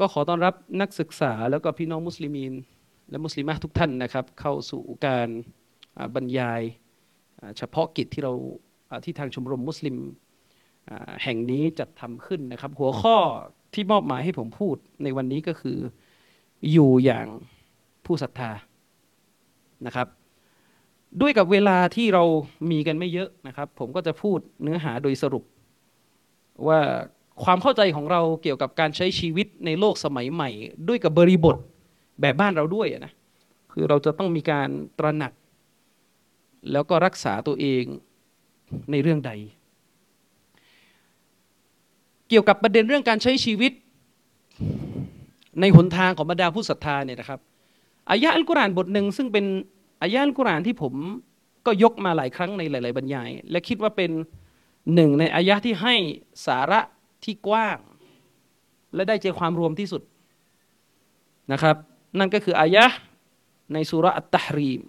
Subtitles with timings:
[0.00, 2.52] ก็ขอต้อนรับนักศึกษาแล้วก็พี่น้องมุสลิมีน
[3.10, 5.28] และมุสลิมะทุกท่านนะครับ เข้าสู่การ
[6.14, 6.60] บรรยาย
[7.58, 8.32] เฉพาะกิจที่เรา
[9.04, 9.96] ที่ทางชมรมมุสลิม
[11.22, 13.16] แห่งนี้จัดทำขึ้นนะครับ หัวข้อ
[13.74, 15.78] ที่มอบหมายให้ผมพูดในวันนี้ก็คือ
[16.72, 17.26] อยู่อย่าง
[18.04, 18.50] ผู้ศรัทธา
[19.86, 20.08] นะครับ
[21.20, 22.24] ด้วยกับเวลาที่เรา
[22.70, 25.44] มีกันไม่เยอะนะครับ ผมก็จะพูดเนื้อหาโดยสรุป
[26.68, 26.80] ว่า
[27.44, 30.50] ความเข้าใจของเราเกี่ยวกับการใช้ชีวิตในโลกสมัยใหม่
[30.88, 31.56] ด้วยกับบริบท
[32.20, 33.12] แบบบ้านเราด้วยนะ
[33.72, 35.32] คือเราจะต้องมีการตระหนัก
[36.72, 37.84] แล้วก็รักษาตัวเอง
[38.90, 39.32] ในเรื่องใด
[42.28, 43.72] เกี่ยวกับประเด็นเรื่องการใช้ชีวิต
[45.60, 47.40] ในหนทางของบรรดาผู้ศรัทธาเนี่ยนะครับ
[48.10, 49.44] อายะอัลกุรอานบทหนึ่งซึ่งเป็น
[50.02, 50.94] อายะอัลกุรอานที่ผม
[51.66, 54.10] ก็ยกมาหลายครั้งในหลาย ๆ บรรยาย และคิดว่าเป็น
[54.94, 55.94] หนึ่งในอายะที่ให้
[56.46, 56.80] สาระ
[57.23, 57.77] ที่กว้าง
[58.93, 60.01] และได้ใจความรวมที่สุด
[61.51, 61.75] นะครับ
[62.19, 62.85] นั่นก็คืออายะ
[63.73, 64.81] ในสุราอัตตะฮรีม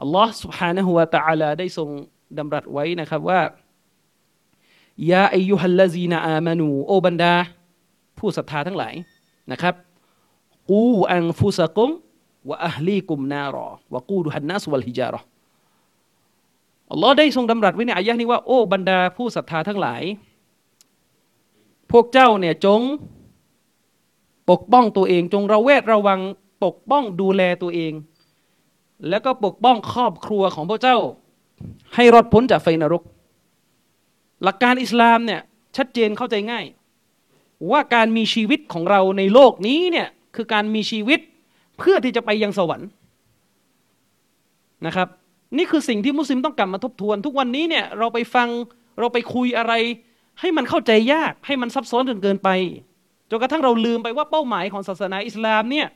[0.00, 1.88] อัลลอฮ์ سبحانه และ تعالى ได้ทรง
[2.38, 3.40] ดำรัสไว้นะครับว่า
[5.10, 7.34] ยาอายุฮัลลซีนาอามานูโอบรรดา
[8.18, 8.94] ผู้ศรัทธาทั้งหลาย
[9.52, 9.74] นะครับ
[10.70, 11.90] กูอังฟุสกุม
[12.50, 15.20] วะอัลลีกุมนารอวะกูดุฮันนัสวัลฮิจารอ
[16.92, 20.02] อัลลอฮ์ได้ทรงดำรัสไว้ในอายะนี้ว่าโอ้บรรดาผู้ศรัทธาทั้งหลาย
[21.91, 22.81] พวกเจ้าเนี่ยจง
[24.49, 26.19] ปกป้องตัวเอง จงระแวดระวัง
[26.63, 27.93] ปกป้องดูแลตัวเอง
[29.09, 30.97] แล้วก็ปกป้องครอบครัวของพวกเจ้า
[31.95, 33.03] ให้รอดพ้นจากไฟนรก
[34.43, 35.41] หลักการอิสลามเนี่ย
[35.77, 36.65] ชัดเจนเข้าใจง่าย
[37.71, 41.19] ว่าการมีชีวิตของเราในโลกนี้เนี่ยคือการมีชีวิต
[41.77, 42.89] เพื่อที่จะไปยังสวรรค์
[44.85, 45.07] นะครับ
[45.57, 48.47] นี่คือสิ่งที่มุสลิมต้องกลับมาทบทวน ทุกวันนี้เนี่ยเราไปฟัง
[48.99, 49.73] เราไปคุยอะไร
[50.39, 52.49] ให้มันเข้าใจยากให้มันซับซ้อนจนเกินไป
[53.29, 55.87] จนกระทั่งเราลืมไปว่าเป้าหมายของศาสนาอิสลามเนี่ย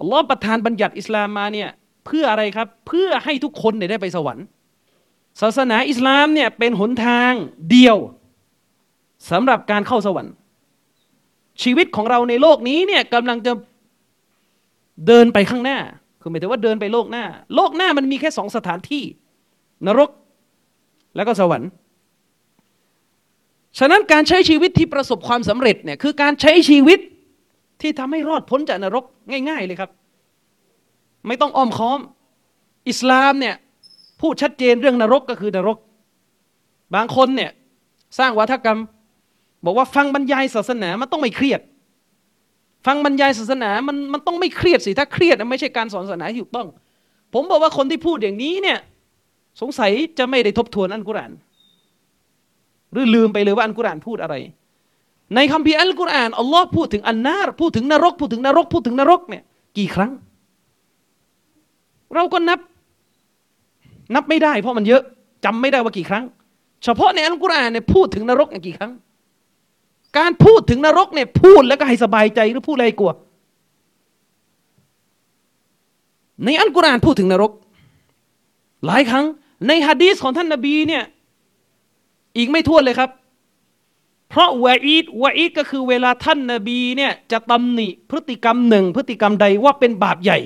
[0.00, 1.68] อัลลอฮ์ประทานบัญญัติอิสลามมาเนี่ย
[2.06, 4.44] เพื่ออะไรครับเพื่อให้ทุกคนเนี่ยได้ไปสวรรค์
[5.40, 7.32] ศาสนาอิสลามเนี่ยเป็นหนทาง
[7.70, 7.96] เดียว
[9.30, 10.34] สำหรับการเข้าสวรรค์
[11.62, 13.52] ชีวิตของเราในโลกนี้เนี่ยกำลังจะ
[15.06, 15.78] เดินไปข้างหน้า
[16.20, 19.04] คือหมายถึงว่าเดินไปโลกหน้า โลกหน้ามันมีแค่สองสถานที่
[19.86, 20.10] นรก
[21.16, 21.70] แล้วก็สวรรค์
[23.78, 26.98] ฉะนั้นการใช้ชีวิตที่ประสบความสำเร็จเนี่ยคือการใช้ชีวิต
[27.80, 29.04] ที่ทำให้รอดพ้นจากนรก
[29.48, 29.90] ง่าย ๆ เลยครับ
[31.26, 32.00] ไม่ต้องอ้อมค้อม
[32.88, 33.54] อิสลามเนี่ย
[34.20, 35.78] พูดชัดเจนเรื่องนรกก็คือนรก
[36.94, 37.50] บางคนเนี่ย
[38.18, 38.78] สร้างวัฒกรรม
[39.64, 41.60] บอกว่าฟังบรรยายศาสนามันต้องไม่เครียด
[42.86, 46.68] ฟังบรรยายศาสนามันมันต้องไม่เครียดสิถ้าเครียดไม่ใช่การสอนศาสนาที่ถูกต้อง
[47.34, 48.78] ผมบอกว่าคนที่พูดอย่างนี้เนี่ย
[49.60, 51.32] สงสัยจะไม่ได้ทบทวนอัลกุรอาน
[52.92, 54.34] หรือลืมไปเลยว่าอัลกุรอานพูดอะไร
[55.34, 59.42] ในคัมภีร์อัลกุรอานอัลลอฮ์พูดถึงอันนารพูดถึงนรก พูดถึงนรก พูดถึงนรกเนี่ย
[59.78, 60.12] กี่ครั้ง
[62.14, 62.60] เราก็นับ
[64.14, 65.02] นับไม่ได้ เพราะมันเยอะ
[65.44, 66.24] จำไม่ได้ว่ากี่ครั้ง
[66.84, 68.92] เฉพาะในอัลกุรอานเนี่ยพูดถึงนรกกี่ครั้ง
[70.18, 73.12] การพูดถึงนรกเนี่ยพูดแล้วก็ให้สบายใจหรือพูดอะไรกลัว
[76.44, 77.52] ในอัลกุรอานพูดถึงนรก
[78.86, 79.26] หลายครั้ง
[79.66, 81.04] ในฮะดีษของท่านนาบีเนี่ย
[82.36, 83.10] อีกไม่ทั่วเลยครับ
[84.28, 90.38] เพราะวะอีดวะอีดก็คือเวลาท่านนาบีเนี่ยจะตำหนิพฤติกรรมหนึ่ง พฤติกรรมใดว่าเป็นบาปใหญ่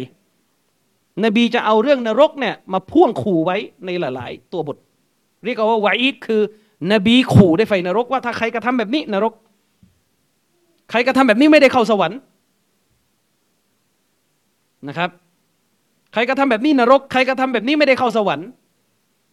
[1.24, 4.76] นบีจะเอาเรื่องนรกเนี่ยมาพ่วงขู่ไว้ในหลาย ๆ ตัวบท
[5.44, 6.40] เรียกว่าวะอีดคือ
[6.92, 9.32] นบีขู่ได้ไฟนรกว่าถ้าใครกระทำแบบนี้นรก
[10.90, 12.18] ใครกระทำแบบนี้ไม่ได้เข้าสวรรค์
[14.88, 15.10] นะครับ
[16.12, 18.48] ใครกระทำแบบนี้นรก ใครกระทำแบบนี้ไม่ได้เข้าสวรรค์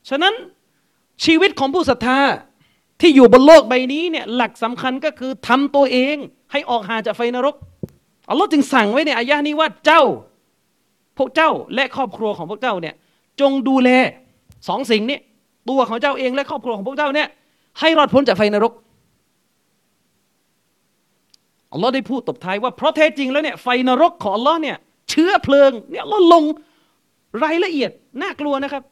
[0.10, 0.34] ฉะนั้น
[1.26, 2.20] ชีวิตของผู้ศรัทธา
[3.02, 6.16] ที่อยู่บนโลกใบนี้เนี่ยหลักสำคัญก็คือทำตัวเอง
[6.52, 7.56] ให้ออกห่างจากไฟนรก
[8.30, 10.04] อัลลอฮ์จึงสั่งไว้ในอายะนี้ว่าเจ้า
[11.18, 12.96] พวกเจ้าและครอบครัวของพวกเจ้าเนี่ย
[13.42, 13.90] จงดูแล
[14.68, 15.20] สองสิ่งนี้
[15.70, 17.28] ตัวของเจ้าเองและครอบครัวของพวกเจ้าเนี่ย
[17.80, 18.74] ให้รอดพ้นจากไฟนรก
[21.74, 24.78] อัลลอฮ์ได้พูดตบท้ายว่าเพราะแท้จริงแล้วเนี่ยไฟนรกของอัลลอฮ์เนี่ย
[25.10, 26.44] เชื้อเพลิงเนี่ยลดลง
[27.44, 27.92] รายละเอียด
[28.22, 28.84] น่ากลัวนะครับ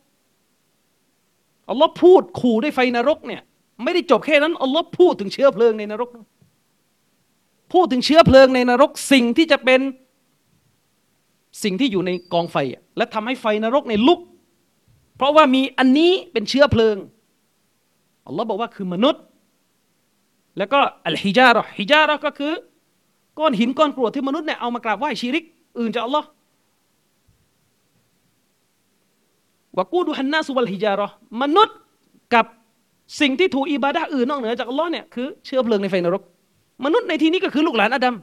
[1.69, 3.41] อัลลอฮ์พูดขู่ด้วยไฟนรกเนี่ย
[3.83, 6.09] ไม่ได้จบแค่นั้นอัลลอฮ์พูดถึงเชื้อเพลิงในนรก
[7.73, 9.81] พูดถึงเชื้อเพลิงในนรกสิ่งที่จะเป็น
[11.63, 12.55] สิ่งที่อยู่ในกองไฟ
[12.97, 14.19] และทำให้ไฟนรกในลุก
[15.17, 16.95] เพราะว่ามีอันนี้เป็นเชื้อเพลิง
[18.27, 19.23] อัลลอฮ์บอกว่าคือมนุษย์
[20.57, 22.53] แล้วก็อัลฮิจาระฮิจาระก็คือ
[23.39, 25.43] ก้อนหินก้อนกรวดที่มนุษย์เนี่ยเอามากราบไหว้ชีริก
[25.79, 26.27] อื่นจากอัลลอฮ์
[29.77, 31.07] วกูดูฮันนาสุวัลฮิจาระ
[31.41, 31.77] มนุษย์
[32.33, 32.45] กับ
[33.21, 36.23] สิ่งที่ถูกอิบาดะอื่นนอกเหนือจากอัลลอฮ์เนี่ยคือเชื้อเพลิงในไฟนรก
[36.85, 38.15] มนุษย์ในที่นี้ก็คือลูกหลานอาดัม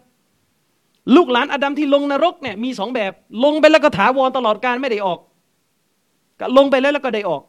[1.17, 3.13] ลูกหลานอาดัมที่ลงนรกเนี่ยมีสองแบบ
[3.45, 5.19] ลงไปแล้วก็ถาวรตลอดการไม่ได้ออก
[6.41, 7.43] ก็ลงไปแล้วแล้วก็ได้ออก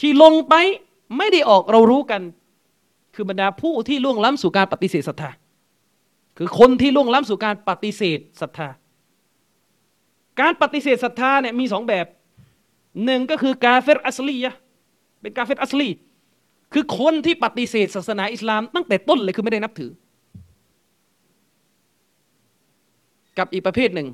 [0.00, 0.54] ที่ลงไป
[1.16, 2.22] ไม่ได้ออกเรารู้กัน
[3.14, 5.30] คือบรรดาผู้ที่ล่วงล้ำสู่การปฏิเสธศรัทธา
[6.38, 8.68] คือคนที่ล่วงล้ำสู่การปฏิเสธศรัทธา
[10.40, 12.06] การปฏิเสธศรัทธาเนี่ยมีสองแบบ
[13.04, 14.54] หนึ่งก็คือกาเฟรอัสลียะ
[15.20, 15.88] เป็นกาเฟรอัสลี
[16.72, 19.90] คือคนที่ปฏิเสธศาสนาอิสลาม ตั้งแต่ต้นเลยคือไม่ได้นับถือ
[23.38, 24.08] กับอีกประเภทหนึ่ง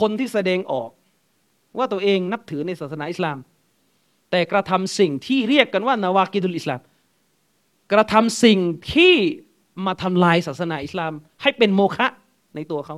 [0.00, 0.90] คนที่แสดงออก
[1.78, 3.38] ว่าตัวเองนับถือในศาสนาอิสลาม
[4.30, 6.80] แต่กระทำสิ่งที่เรียกกันว่านาวากิดุลอิสลาม
[7.92, 8.58] กระทำสิ่ง
[8.92, 9.14] ที่
[9.86, 12.06] มาทำลายศาสนาอิสลาม ให้เป็นโมฆะ
[12.56, 12.96] ในตัวเขา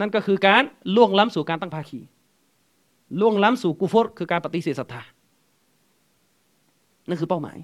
[0.00, 0.62] นั่นก็คือการ
[0.94, 2.00] ล่วงล้ำสู่การตั้งภาคี
[3.20, 5.02] ล่วงล้ำสู่กุฟรคือการปฏิเสธศรัทธา
[7.08, 7.56] นั่นคือเป้าหมาย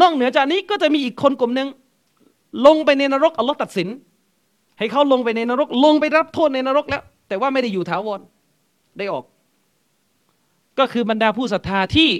[0.00, 1.68] นอกเหนือจากนี้ก็จะมีอีกคนกลุ่มหนึ่ง
[2.66, 3.88] ลงไปในนรกอัลลอฮ์ตัดสิน
[4.78, 8.20] ให้เขาลงไปในนรก ลงไปรับโทษในนรกแล้ว แต่ว่าไม่ได้อยู่ถาวร
[8.98, 9.24] ได้ออก
[10.78, 12.10] ก็คือบรรดาผู้ศรัทธาที่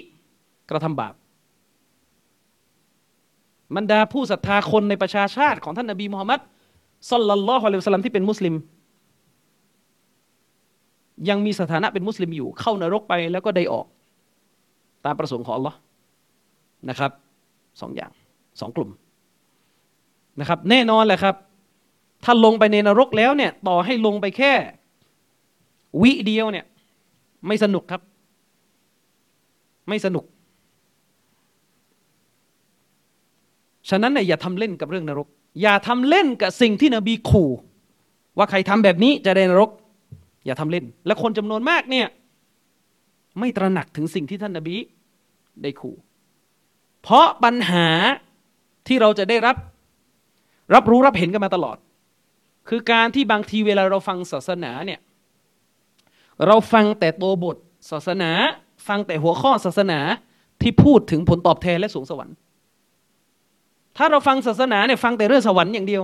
[0.71, 1.15] กระทำบาป
[3.77, 6.41] บรรดาผู้ศรัทธาคนในประชาชาติของท่านนบีมุฮัมมัด
[7.11, 8.55] สัลลัลลอฮุอะลัยฮิวะสัลลัมที่เป็นมุสลิม
[11.29, 13.87] ยังมีสถานะเป็นมุสลิมอยู่ เข้านรกไปแล้วก็ได้ออก
[15.05, 15.79] ตามประสงค์ของอัลลอฮ์
[16.89, 17.11] นะครับ
[17.81, 18.11] สองอย่าง
[18.61, 18.91] สองกลุ่ม
[20.41, 21.35] นะครับ แน่นอนแหละครับ
[22.25, 24.53] ถ้าลงไปในนรกแล้วเนี่ย ต่อให้ลงไปแค่
[26.03, 26.65] วิเดียวเนี่ย
[27.47, 28.03] ไม่สนุกครับ
[29.89, 30.25] ไม่สนุก
[33.91, 35.29] ฉะนั้นเนี่ยอย่าทำเล่นกับเรื่องนรก
[35.63, 37.51] อย่าทำเล่นกับสิ่งที่นบีขู่
[38.37, 39.71] ว่าใครทำแบบนี้จะได้นรก
[40.45, 42.07] อย่าทำเล่น และคนจำนวนมากเนี่ย
[43.39, 44.77] ไม่ตระหนักถึงสิ่งที่ท่านนบี
[45.63, 45.97] ได้ขู่
[47.03, 47.87] เพราะปัญหา
[48.87, 49.57] ที่เราจะได้รับ
[50.75, 51.77] รับรู้รับเห็นกันมาตลอด
[52.69, 55.01] คือการที่บางทีเวลาเราฟังศาสนาเนี่ย
[56.47, 57.57] เราฟังแต่ตัวบท
[57.91, 58.31] ศาสนา
[58.89, 60.01] ฟังแต่หัวข้อศาสนา
[60.63, 62.35] ที่พูดถึงผลตอบแทนและสูงสวรรค์
[63.97, 66.03] ถ้าเราฟังศาสนาเนี่ยฟังแต่เรื่องสวรรค์อย่างเดียว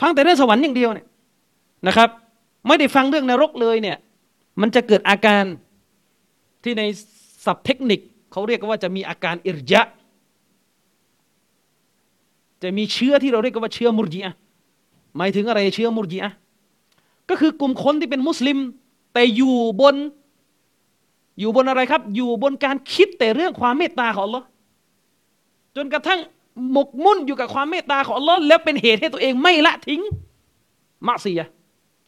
[0.00, 1.06] ฟังแต่เรื่องสวรรค์อย่างเดียวเนี่ย
[1.86, 2.08] นะครับ
[2.66, 3.96] ไม่ได้ฟังเรื่องนรกเลยเนี่ย
[4.60, 5.44] มันจะเกิดอาการ
[6.62, 6.82] ที่ใน
[7.44, 8.00] ศัพท์เทคนิค
[8.32, 9.82] เขาเรียกว่าจะมีอาการอิรยะ
[12.62, 14.34] จะมีเชื้อที่เราเรียกว่าเชื้อมุรจีอะ
[15.16, 16.32] หมายถึงอะไรเชื้อมุรจีอะ
[17.30, 18.58] ก็คือกลุ่มคนที่เป็นมุสลิม
[19.14, 19.96] แต่อยู่บน
[21.40, 24.42] อยู่บนอะไรครับ อยู่บนการคิดแต่เรื่องความเมตตาของเรา
[25.76, 26.20] จนกระทั่ง
[26.72, 30.02] หมกมุ่นอยู่กับความเมตตาของอัลลอฮ์แล้วเป็นเหตุให้ตัวเองไม่ละทิ้ง
[31.06, 31.40] มะอ์ซียะฮ์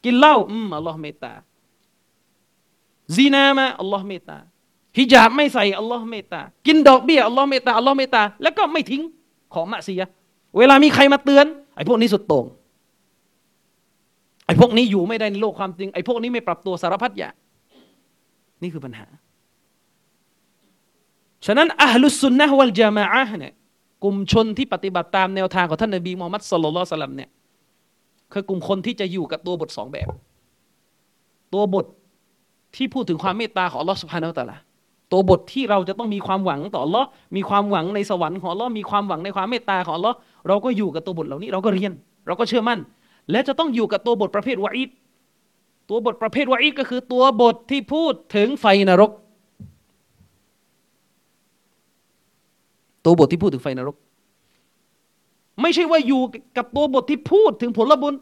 [0.03, 1.33] กินเหล้าอืมอัลลอฮ์เมตตา
[3.15, 4.37] ซีนามาอัลลอฮ์เมตตา
[4.97, 9.01] ฮิญาบไม่ใส่อัลลอฮ์เมตตากินดอกเบี้ยอัลลอฮ์เมตตาอัลลอฮ์เมตตาแล้วก็ไม่ทิ้ง
[9.53, 10.01] ของมักเสีย
[10.57, 11.45] เวลามีใครมาเตือน
[11.75, 12.45] ไอ้พวกนี้สุดโต่ง
[14.45, 17.33] ไอ้พวกนี้อยู่ไม่ได้ในโลกความจริงไอ้พวกนี้ไม่ปรับตัวสารพัดอย่าง
[18.61, 19.07] นี่คือปัญหา
[21.45, 23.53] ฉะนั้นอัลลุสุนนะวัลจามะเนี่ย
[24.03, 27.29] กลุ่มชนที่ปฏิบัติตามแนวทางของท่านนบีมูฮัมมัดสุลลัลสลัมเนี่ย
[28.33, 30.07] คือกลุ่มคนที่จะอยู่กับตัวบทสองแบบ
[31.53, 31.85] ตัวบท
[32.75, 34.57] ที่พูดถึงความเมตตาของอัลอสุภาานาตะละ
[35.11, 37.03] ตัวบทที่เราจะต้องมีความหวังต่อลอ
[37.35, 40.11] มีความหวังในสวรรค์ของอัลอมีความหวังในความเมตตาของอัลอ
[40.47, 41.91] เราก็อยู่กับตัวบทเหล่านี้เราก็เรียน
[42.27, 42.79] เราก็เชื่อมั่น
[43.31, 44.89] และจะต้องอยู่กับตัวบทประเภทวะอิด
[45.89, 49.11] ตัวบทประเภทวะอิดก็คือตัวบทที่พูดถึงไฟนรก
[53.05, 53.95] ตัวบทที่พูดถึงไฟนรก
[55.61, 56.21] ไม่ใช่ว่าอยู่
[56.57, 58.13] กับตัวบทที่พูดถึงผลบุญ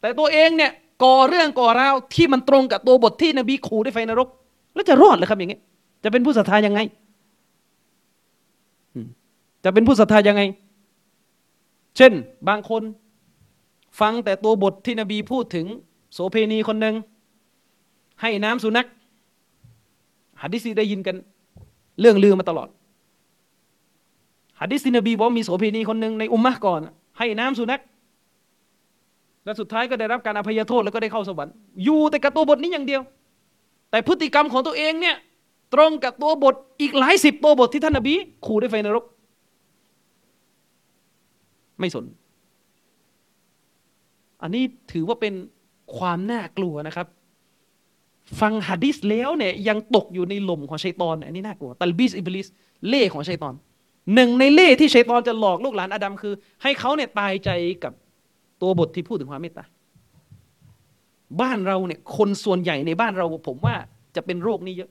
[0.00, 0.72] แต่ตัวเองเนี่ย
[1.04, 4.28] ก่อเรื่องก่อราวที่มันตรงกับตัวบทที่นบีขู่ด้วยไฟนรก
[4.74, 5.60] แล้วจะรอดเหรอครับอย่างนี้
[6.04, 6.80] จะเป็นผู้ศรัทธายังไง
[9.64, 10.42] จะเป็นผู้ศรัทธายังไง
[11.96, 12.12] เช่น
[12.48, 12.82] บางคน
[14.00, 15.66] ฟังแต่ตัวบทที่นบีพูดถึง
[16.12, 16.94] โสเพณีคนหนึ่ง
[18.20, 18.86] ให้น้ำสุนัข
[20.40, 21.16] หัดดิซีได้ยินกัน
[22.00, 22.68] เรื่องลือมาตลอด
[24.60, 26.80] ฮะดิษที่นบีบอกมีโสเภณีคนหนึ่งในอุมมะก่อน
[27.18, 27.80] ให้น้ำสุนัข
[29.44, 33.02] และสุดท้ายก็ได้รับการอภัยโทษแล้วก็ได้เข้าสวรรค์อยู่แต่กับตัวบทนี้อย่างเดียว
[33.90, 35.16] แต่พฤติกรรมของตัวเองเนี่ย
[35.74, 38.14] ตรงกับตัวบทอีกหลายสิบตัวบทที่ท่านนบี
[38.46, 39.04] ขู่ด้วยไฟนรก
[41.78, 42.04] ไม่สน
[44.42, 45.34] อันนี้ถือว่าเป็น
[45.96, 47.06] ความน่ากลัวนะครับ
[48.40, 52.46] ฟังฮะดิษแล้วเนี่ยยังตกอยู่ในหล่มของชัยตอน อันนี้น่ากลัว ตัลบิสอิบลิส
[52.88, 53.54] เล่ของชัยตอน
[54.14, 57.50] หนึ่งในเล่ที่ชัยตอนจะหลอกลูกหลานอาดัมคือ ให้เขาเนี่ยตายใจ
[57.84, 57.92] กับ
[58.62, 59.64] ตัวบทที่พูดถึงความเมตตา
[61.40, 63.74] บ้านเราเนี่ย คนส่วนใหญ่ในบ้านเรา ผมว่า
[64.16, 64.90] จะเป็นโรคนี้เยอะ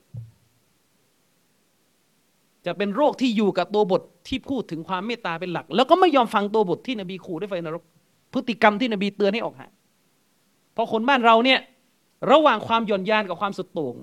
[2.66, 7.82] จะเป็นโรคที่อยู่กับตัวบทที่พูดถึงความเมตตาเป็นหลัก แล้วก็ไม่ยอมฟังตัวบทที่นบีขู่ด้วยไฟนรก
[8.32, 9.70] พฤติกรรมที่นบีเตือนให้ออกห่าง
[10.72, 11.60] เพราะคนบ้านเราเนี่ย
[12.32, 13.94] ระหว่างความหย่อนยานกับความสุดโต่ง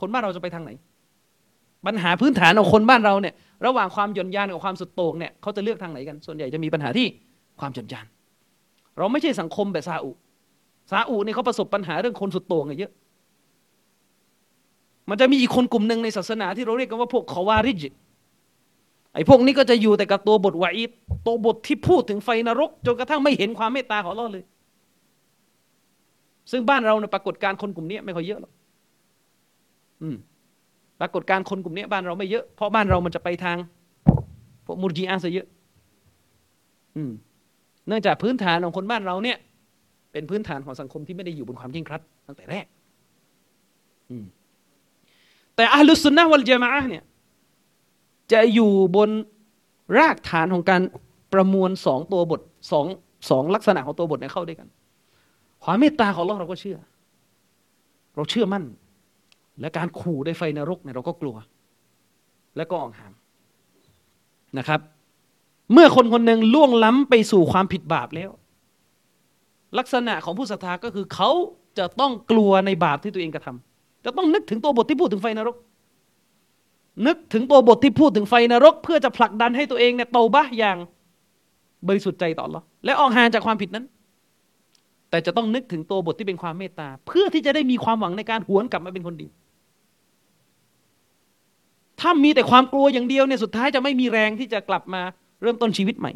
[0.00, 0.70] คนบ้านเราจะไปทางไหน
[1.86, 3.34] ปัญหาพื้นฐานของคนบ้านเราเนี่ย
[3.66, 7.06] ระหว่างความหย่อนยานกับความสุดโต่งเนี่ยเขาจะเลือกทางไหนกัน ส่วนใหญ่จะมีปัญหาที่
[7.60, 8.06] ความหย่อนยาน
[8.98, 10.10] เราไม่ใช่สังคมแบบซาอุ
[10.90, 12.92] ซาอุเนี่ยเขาประสบปัญหาเรื่องคนสุดโต่งเยอะ
[15.10, 17.82] มันจะมีอีกคนกลุ่มหนึ่งในศาสนาที่เราเรียกกันว่าพวกขวาริจ
[19.14, 20.84] ไอ้พวกนี้ก็จะอยู่แต่กับตัวบทวาอี
[21.26, 24.44] ตัวบทที่พูดถึงไฟนรก จนกระทั่งไม่เห็นความเมตตาของเราเลย
[26.50, 28.52] ซึ่งบ้านเราเนี่ยปรากฏการคนกลุ่มนี้ไม่ค่อยเยอะหรอก
[30.02, 30.16] อืม
[31.00, 33.56] ปรากฏการคนกลุ่มนี้บ้านเราไม่เยอะ เพราะบ้านเรามันจะไปทาง
[34.66, 35.46] พวกมุรจีอาซะเยอะ
[36.96, 37.12] อืม
[37.86, 39.38] เนื่องจากพื้นฐานของคนบ้านเราเนี่ย
[40.12, 42.66] เป็นพื้นฐานของสังคมที่ไม่ได้อยู่บนความยิ่งครัด ตั้งแต่แรก
[45.56, 47.04] แต่อัลลุสุนนะวัลเจามะเนี่ย
[48.32, 49.10] จะอยู่บน
[49.98, 50.82] รากฐานของการ
[51.32, 52.40] ประมวลสองตัวบท
[52.72, 52.86] สอง
[53.30, 54.68] สองลักษณะของตัวบทเนี่ยเข้าด้วยกัน
[55.64, 56.78] ความเมตตาของเราเราก็เชื่อ
[58.14, 58.64] เราเชื่อมั่น
[59.60, 61.36] และการขู่ด้วยไฟนรกเนี่ยเราก็กลัว
[62.56, 63.12] และก็ออกห่าง
[64.58, 64.80] นะครับ
[65.72, 68.30] เมื่อคนคนหนึ่งล่วงล้ำไปสู่ความผิดบาปแล้ว
[69.78, 71.30] ลักษณะของผู้ศรัทธาก็คือเขา
[71.78, 73.56] จะต้องกลัวในบาปที่ตัวเองกระทา
[74.04, 75.56] จะต้องนึกถึงตัวบทที่พูดถึงไฟนรก
[77.06, 80.76] นึกถึงตัวบทที่พูดถึงไฟนรก เพื่อจะผลักดันให้ตัวเองเนี่ยโตบะอย่าง
[81.88, 83.84] บริสุทธิ์ใจต่อหรอและออกห่างจากความผิดนั้น
[85.10, 89.28] แต่จะต้องนึกถึงตัวบทที่เป็นความเมตตา เพื่อที่จะได้มีความหวังในการหวนกลับมาเป็นคนดี
[92.00, 95.02] ถ้ามีแต่ความกลัวอย่างเดียวเนี่ยสุดท้ายจะไม่มีแรงที่จะกลับมา
[95.42, 96.12] เริ่มต้นชีวิตใหม่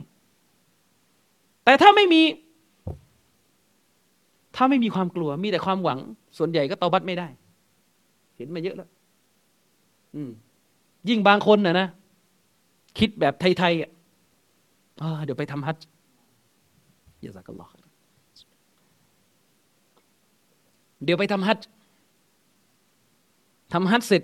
[1.64, 2.23] แต่ถ้าไม่มี
[4.57, 5.99] ถ้าไม่มีความกลัว มีแต่ความหวัง
[6.38, 7.29] ส่วนใหญ่ก็เตาบัตไม่ได้
[8.37, 8.88] เห็นมาเยอะแล้ว
[10.14, 10.31] อืม
[11.09, 11.88] ยิ่งบางคนนะนะ
[12.99, 13.91] คิดแบบไทยๆอะ
[15.25, 15.79] เดี๋ยวไปทำฮัจ
[17.25, 17.67] ยาสักลลอ
[21.05, 21.61] เดี๋ยวไปทำฮัจ
[23.73, 24.23] ทำฮัจเสร็จ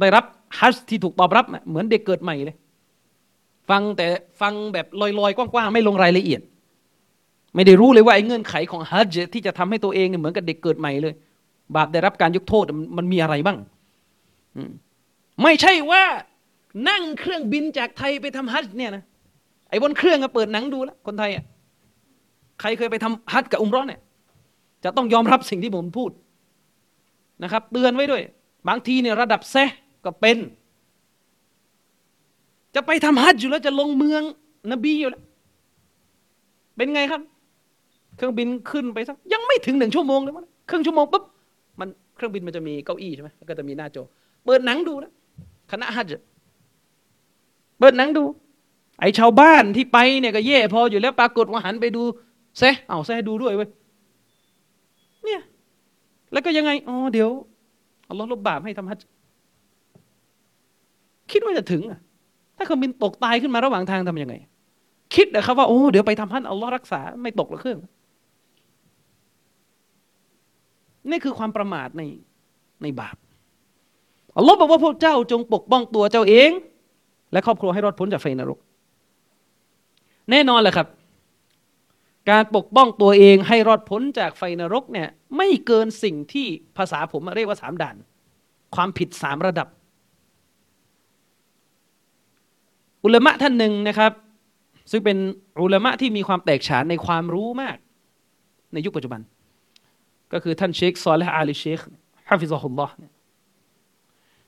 [0.00, 0.24] ได้รับ
[0.58, 2.56] ฮัจที่ถูกตอบรับ เหมือนเด็กเกิดใหม่เลย
[3.70, 4.06] ฟังแต่
[4.40, 4.86] ฟังแบบ
[5.18, 6.40] ลอยๆ กว้างๆ ไม่ลงรายละเอียด
[7.54, 11.14] ไม่ได้รู้เลยว่าไอ้เงื่อนไขของฮัจที่จะทำให้ตัวเองเหมือนกับเด็กเกิดใหม่เลย
[11.74, 12.64] บาปได้รับการยกโทษ
[12.96, 13.58] มันมีอะไรบ้าง
[15.42, 16.04] ไม่ใช่ว่า
[16.88, 19.04] นั่งเครื่องบินจากไทยไปทำฮัจเนี่ยนะ
[19.70, 21.44] ไอ้บนเครื่องก็เปิดหนังดูแล้วคนไทยอะ
[22.60, 24.00] ใครเคยไปทำฮัจกับอุมร้อนเนี่ย
[24.84, 26.10] จะต้องยอมรับสิ่งที่ผมพูด
[27.42, 28.22] นะครับ เตือนไว้ด้วย
[28.68, 29.56] บางทีเนี่ยระดับแซ
[30.06, 30.38] ก็เป็น
[32.74, 34.22] จะไปทำฮัจจ์อยู่แล้วจะลงเมือง
[34.72, 35.22] นบีอยู่แล้ว
[36.76, 37.20] เป็นไงครับ
[38.16, 41.24] เครื่องบินขึ้นไปสักยังไม่ถึงหนึ่งชั่วโมงเลยมั้งครึ่งชั่วโมงปุ๊บ
[41.80, 44.02] มันเครื่องบินมันจะมีเก้าอี้ใช่ไหมแล้วก็จะมีหน้าจอ
[44.44, 45.12] เปิดหนังดูนะ
[45.70, 46.24] คณะฮัจจ์
[47.78, 48.24] เปิดหนังดู
[49.00, 52.02] ไอ้ชาวบ้านที่ไปเนี่ยก็แย่พออยู่แล้วปรากฏว่าหันไปดู
[52.58, 53.68] เซเอาเซดูด้วยเว้ย
[55.24, 55.40] เนี่ย
[56.32, 57.30] แล้วก็ยังไง อ๋อ เดี๋ยว
[58.08, 59.06] อัลลอฮ์ลบบาปให้ทำฮัจจ์
[61.32, 62.00] คิดว่าจะถึงอะ
[62.56, 64.34] ถ้าเครื่องบินตกตายขึ้นมาระหว่างทางทำยังไง
[65.14, 67.78] คิดนะครับว่าโอ้เดี๋ยวไปทำฮัจจ์อัลลอฮ์รักษาไม่ตกหรอกเครื่อง
[71.10, 72.02] นี่คือความประมาทใน
[72.82, 73.16] ในบาป
[74.36, 76.50] อัลลอฮ์บอกว่าพวกเจ้าจงปกป้องตัวเจ้าเอง
[77.32, 78.58] และครอบครัวให้รอดพ้นจากไฟนรก
[80.30, 80.86] แน่นอนแหละครับ
[82.30, 87.96] การปกป้องตัวเองให้รอดพ้นจากไฟนรกเนี่ย ไม่เกินสิ่งที่ภาษาผมเรียกว่าสามด่าน
[88.74, 89.68] ความผิดสามระดับ
[93.06, 94.12] อุลามะท่านหนึ่งนะครับ
[94.90, 95.16] ซึ่งเป็น
[95.62, 97.76] อุลามะที่มีความแตกฉานในความรู้มาก
[98.72, 99.20] ในยุคปัจจุบัน
[100.32, 101.80] ก็คือท่านเชคซอลและอาลีเชค
[102.30, 102.94] ฮะฟิซฮุลลอฮ์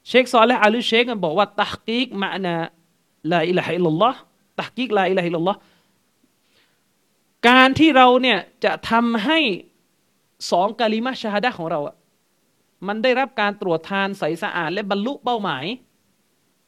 [0.09, 5.59] เชคซอลและอาลีเชคบอกว่าتحقيق معنى لا إله إلا الله تحقيق لا إله إلا الله
[7.49, 9.39] การที่เราเนี่ยจะทำให้
[10.51, 11.97] สองกาลิมะชาฮดะของเราอะ
[12.87, 15.65] มันได้รับการตรวจทานใสสะอาด และบรรลุเป้าหมาย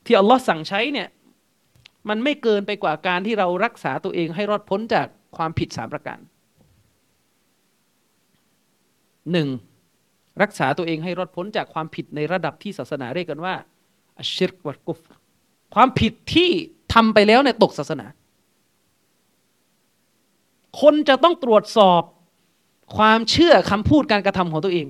[0.04, 1.08] ที่อัลลอฮ์สั่งใช้เนี่ย
[2.08, 6.18] มันไม่เกินไปกว่าการที่เรารักษาตัวเองให้รอดพ้นจากความผิดสามประการ
[9.32, 9.48] หนึ่ง
[10.42, 13.54] รักษาตัวเองให้รอดพ้นจากความผิดในระดับที่ศาสนาเรียกกันว่า
[14.18, 14.98] อัชิรกวัดกุฟ
[15.74, 16.50] ความผิดที่
[16.94, 18.06] ทำไปแล้วเนี่ยตกศาสนา
[20.80, 22.02] คนจะต้องตรวจสอบ
[22.96, 24.86] ความเชื่อคำพูดการกระทำของตัวเอง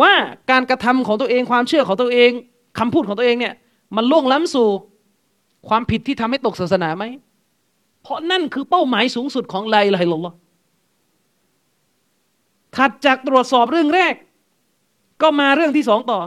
[0.00, 0.14] ว่า
[0.50, 2.30] การกระทำของตัวเองความเชื่อของตัวเอง
[2.78, 3.54] คำพูดของตัวเองเนี่ย
[3.96, 4.68] มันล่วงล้ำสู่
[5.68, 7.04] ความผิดที่ทำให้ตกศาสนาไหม
[8.02, 10.32] เพราะนั่นคือเป้าหมายสูงสุดของไลลาฮิลลอฮ
[12.76, 14.14] ถัดจากตรวจสอบเรื่องแรก
[15.22, 16.20] ก็มาเรื่องที่สองต่อ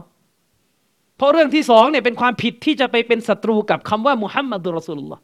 [1.18, 5.22] เพราะเรื่องที่สองเนี่ยเป็นความผิดที่จะไปเป็นศัตรูกับคำว่ามุฮัมมัดุลสูลุลลอฮ์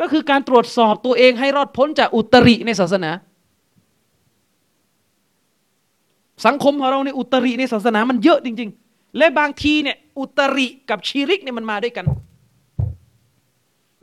[0.00, 3.10] ก็คือการตรวจสอบตัวเองให้รอดพ้นจากอุตริในศาสนา
[6.46, 12.06] สังคมของเราในอุตริในศาสนามันเยอะจริง ๆ และบางทีเนี่ยอุตริกับชิริกเนี่ยมันมาด้วยกัน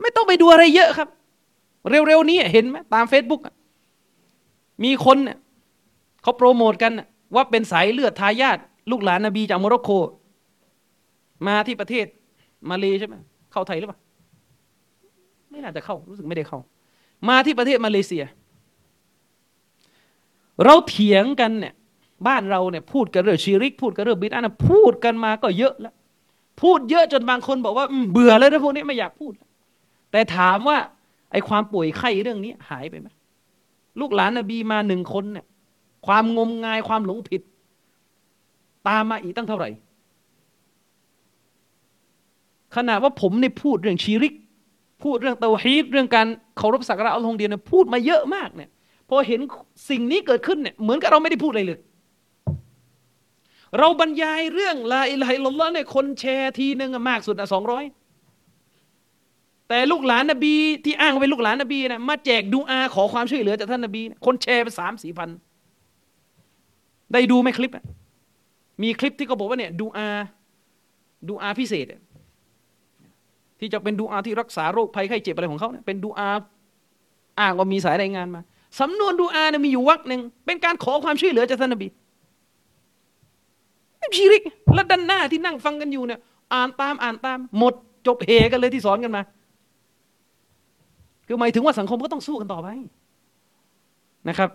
[0.02, 1.08] ไม่ต้องไปดูอะไรเยอะครับ
[1.90, 3.40] เร็วๆนี้เห็นไหมตามเฟซบุ๊ก
[4.84, 5.38] มีคนเนี่ย
[6.22, 6.92] เขาโปรโมทกัน
[7.34, 8.58] ว่าเป็นสายเลือดทายาท
[8.90, 9.90] ลูกหลานนบีจากโมร็อกโก
[11.46, 12.06] มาที่ประเทศ
[12.70, 13.14] มาเลใช่ไหม
[13.52, 13.98] เข้าไทยหรือเปล่า
[15.50, 16.58] ไม่น่าจะเข้ารู้สึกไม่ได้เข้า
[17.28, 18.24] มาที่ประเทศมาเลเซีย
[20.64, 21.74] เราเถียงกันเนี่ย
[22.26, 25.94] บ้านเราเนี่ยพูดกันเรื่องชีริก พูดกันเรื่องบิดานะพูดกันมาก็เยอะแล้ว
[26.62, 30.78] พูดเยอะจนบางคนบอกว่าเบื่อแล้วนะพวกนี้ไม่อยากพูดแแต่ถามว่า
[31.32, 33.08] ไอ้ความป่วยไข้เรื่องนี้หายไปไหม
[34.00, 35.46] ลูกหลานนบีมาหนึ่งคนเนี่ย
[36.06, 37.42] ความงมงายความหลงผิด
[38.88, 39.70] ตามมาอีกตั้งเท่าไหร่
[42.76, 44.34] ขนาดว่าผมเนี่ยพูดเรื่องชีริก
[45.02, 46.26] พูดเรื่องเตาฮีดเรื่องการ
[46.56, 48.70] เคารพสักการะอัลลอฮ์เดียวเนี่ยพูดมาเยอะมากเนี่ย
[49.08, 49.40] พอเห็น
[49.90, 51.80] สิ่งนี้เกิดขึ้นเนี่ยเหมือนกับเราไม่ได้พูดอะไรเลย
[53.78, 57.84] เราบรรยายเรื่องลาอิลัยลลอฮ์เนี่ยคนแชร์ทีหนึ่งมากสุดอะสองร้อย
[59.72, 65.28] แต่ลูกหลานนบี ที่อ้างเป็นลูกหลานนบีนะมาแจกดูอาขอความช่วยเหลือจากท่านนบีคนแชร์ไปสามสี่พัน
[67.12, 67.72] ได้ดูไหมคลิป
[68.82, 70.08] มีคลิปที่เขาบอกว่าเนี่ยดูอา
[71.28, 71.86] ดูอาพิเศษ
[73.60, 76.30] ที่จะเป็นดูอาที่รักษาโรคภัยไข้เจ็บอะไรของเขาเนี่ยเป็นดูอา
[77.40, 78.40] อ้างว่ามีสายรายงานมา
[78.80, 81.86] สำนวนดูอาเนี่ยมีอยู่วักหนึ่งเป็นการขอความช่วยเหลือจากท่านนบี
[83.98, 84.42] ไม่ชีริก
[84.74, 86.20] และด้านหน้าที่นั่งฟังกันอยู่เนี่ย
[86.54, 87.74] อ่านตามอ่านตาม หมด
[88.06, 89.22] จบเฮกันเลยที่สอนกันมา
[91.26, 92.68] คือหมายถึงว่าสังคมก็ต้องสู้กันต่อไป
[94.28, 94.50] นะครับ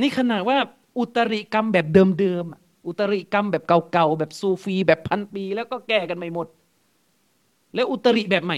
[0.00, 0.58] นี่ขนาดว่า
[0.98, 6.46] อุตริกรรมแบบเดิมๆอุตริกรรมแบบเก่าๆแบบซูฟี แบบพันปี แล้วก็แก้กันไม่หมด
[7.74, 8.56] แล้วอุตริแบบใหม่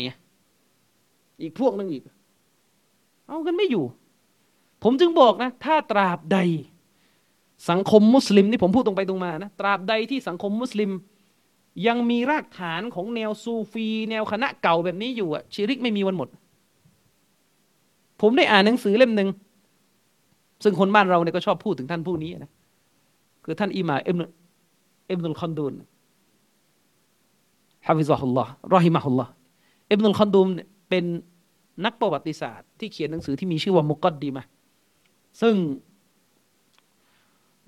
[1.42, 2.02] อีกพวกนึงอีก
[3.26, 3.84] เอากันไม่อยู่
[4.82, 6.38] ผมจึงบอกนะ ถ้าตราบใด
[7.70, 10.90] สังคมมุสลิมนี่ผมพูดตรงไปตรงมานะตราบใดที่สังคมมุสลิม
[11.86, 16.28] ยังมีรากฐานของแนวซูฟี แนวคณะเก่าแบบนี้อยู่อะชิริกไม่มีวันหมด
[18.20, 19.28] ผมได้อ่านหนังสือเล่มหนึ่ง
[20.64, 22.50] ซึ่งคนบ้านเราเนี่ยก็ชอบพูดถึงท่านผู้นี้นะ
[23.44, 24.16] คือท่านอิมาเอ็ม
[25.06, 25.74] เอ็มนุลคอนดูน
[27.86, 29.30] ฮาฟิซฮุลลอฮ์รอฮิมะฮุลลอฮ์
[29.90, 30.48] อิบนุลคอนดูม
[30.88, 31.04] เป็น
[31.84, 34.42] นักประวัติศาสตร์ ที่เขียนหนังสือที่มีชื่อว่ามุก็อดดิมะฮ์
[35.40, 35.54] ซึ่ง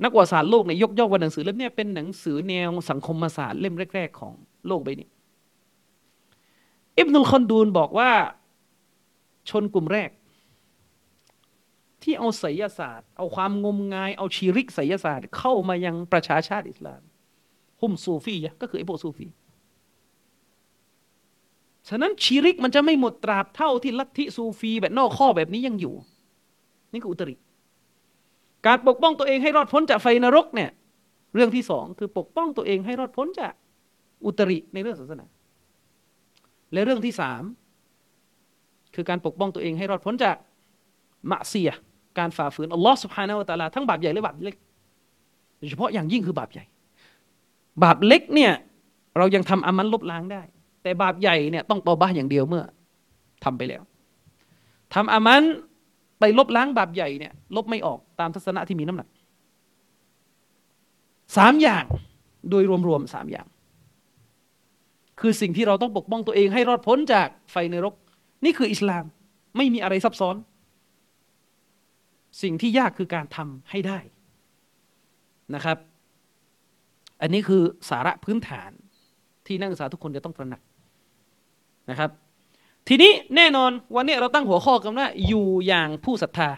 [0.03, 4.35] นักประวัติศาสตร์โลกเนี่ยยกย่องว่าหนังสือเล่มนี้เป็นหนังสือแนวสังคมศาสตร์เล่มแรก ๆ ของ
[4.67, 5.09] โลกใบนี้
[6.99, 8.11] อิบนุลคอนดูนบอกว่า
[9.51, 10.11] ชนกลุ่มแรก
[12.03, 17.03] ที่เอาไสยศาสตร์ เอาความงมงาย เอาชีริกไสยศาสตร์ เข้ามายังประชาชาติอิสลาม
[17.81, 19.29] ฮุมซูฟีก็คือไอ้พวกซูฟี
[21.89, 25.95] ฉะนั้นชีริกมันจะไม่หมดตราบเท่าที่ลัทธิซูฟีแบบนอกข้อแบบนี้ยังอยู่
[26.93, 27.35] นี่คืออุตริ
[28.67, 30.71] การปกป้องตัวเองให้รอดพ้นจากไฟนรกเนี่ย
[31.35, 33.55] เรื่องที่สองคือปกป้องตัวเองให้รอดพ้นจาก
[34.25, 35.27] อุตริในเรื่องศาสนา
[36.73, 37.43] และเรื่องที่สาม
[38.95, 40.37] คือการปกป้องตัวเองให้รอดพ้นจาก
[41.31, 41.71] มะเสีย
[42.19, 44.55] การฝ่าฝืนอัลลอฮ์สุบฮานาวะตาลาทั้งบาปใหญ่และบาปเล็ก
[45.59, 46.65] โดยเฉพาะอย่างยิ่งคือบาปใหญ่
[47.83, 48.53] บาปเล็กเนี่ย
[49.19, 50.43] เรายังทำอามันลบล้างได้
[50.83, 52.65] แต่บาปใหญ่เนี่ยต้องตอบ้าอย่างเดียวเมื่อ
[53.45, 53.83] ทำไปแล้ว
[54.95, 55.43] ทำอามัน
[56.21, 59.09] ไปลบล้างบาปใหญ่เนี่ยลบไม่ออกตามทัศนะที่มีน้ำหนัก
[61.37, 61.85] สามอย่าง
[62.51, 63.47] โดยรวมๆสามอย่าง
[65.21, 67.95] คือสิ่งที่เราต้องปกป้องตัวเองให้รอดพ้นจากไฟในรก
[68.45, 69.05] นี่คืออิสลาม
[69.57, 70.37] ไม่มีอะไรซับซ้อน
[72.43, 73.99] สิ่งที่ยากคือการทำให้ได้
[75.55, 75.77] นะครับ
[77.21, 78.71] อันนี้คือสาระพื้นฐาน
[79.47, 80.63] ที่นักศึกษาทุกคนจะต้องตระหนัก
[81.91, 82.11] นะครับ
[82.89, 86.51] ทีนี้แน่นอนวันนี้เราตั้งหัวข้อกันว่าอยู่อย่างผู้ศรัทธา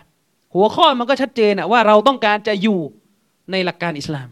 [0.54, 2.80] หัวข้อมันก็ชัดเจนว่าเราต้องการจะอยู่
[3.52, 4.28] ในหลักการอิสลาม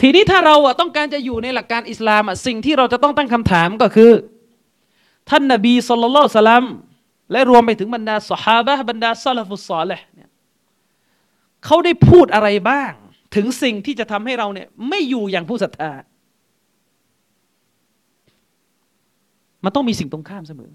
[0.00, 4.12] ทีนี้ถ้าเราต้องการจะอยู่ในหลักการอิสลามสิ่งที่เราจะต้องตั้งคำถามก็คือ
[5.30, 6.64] ท่านนบีสุลต่านสลัม
[7.32, 10.30] และรวมไปถึงบรรดาสหาบะบรรดาซาลฟุสซอลเนี่ย
[11.64, 12.92] เขาได้พูดอะไรบ้าง
[13.36, 15.92] ถึงสิ่งที่จะทำให้เราเนี่ยไม่อยู่อย่างผู้ศรัทธา
[19.64, 20.70] มันต้องมีสิ่งตรงข้ามเสมอ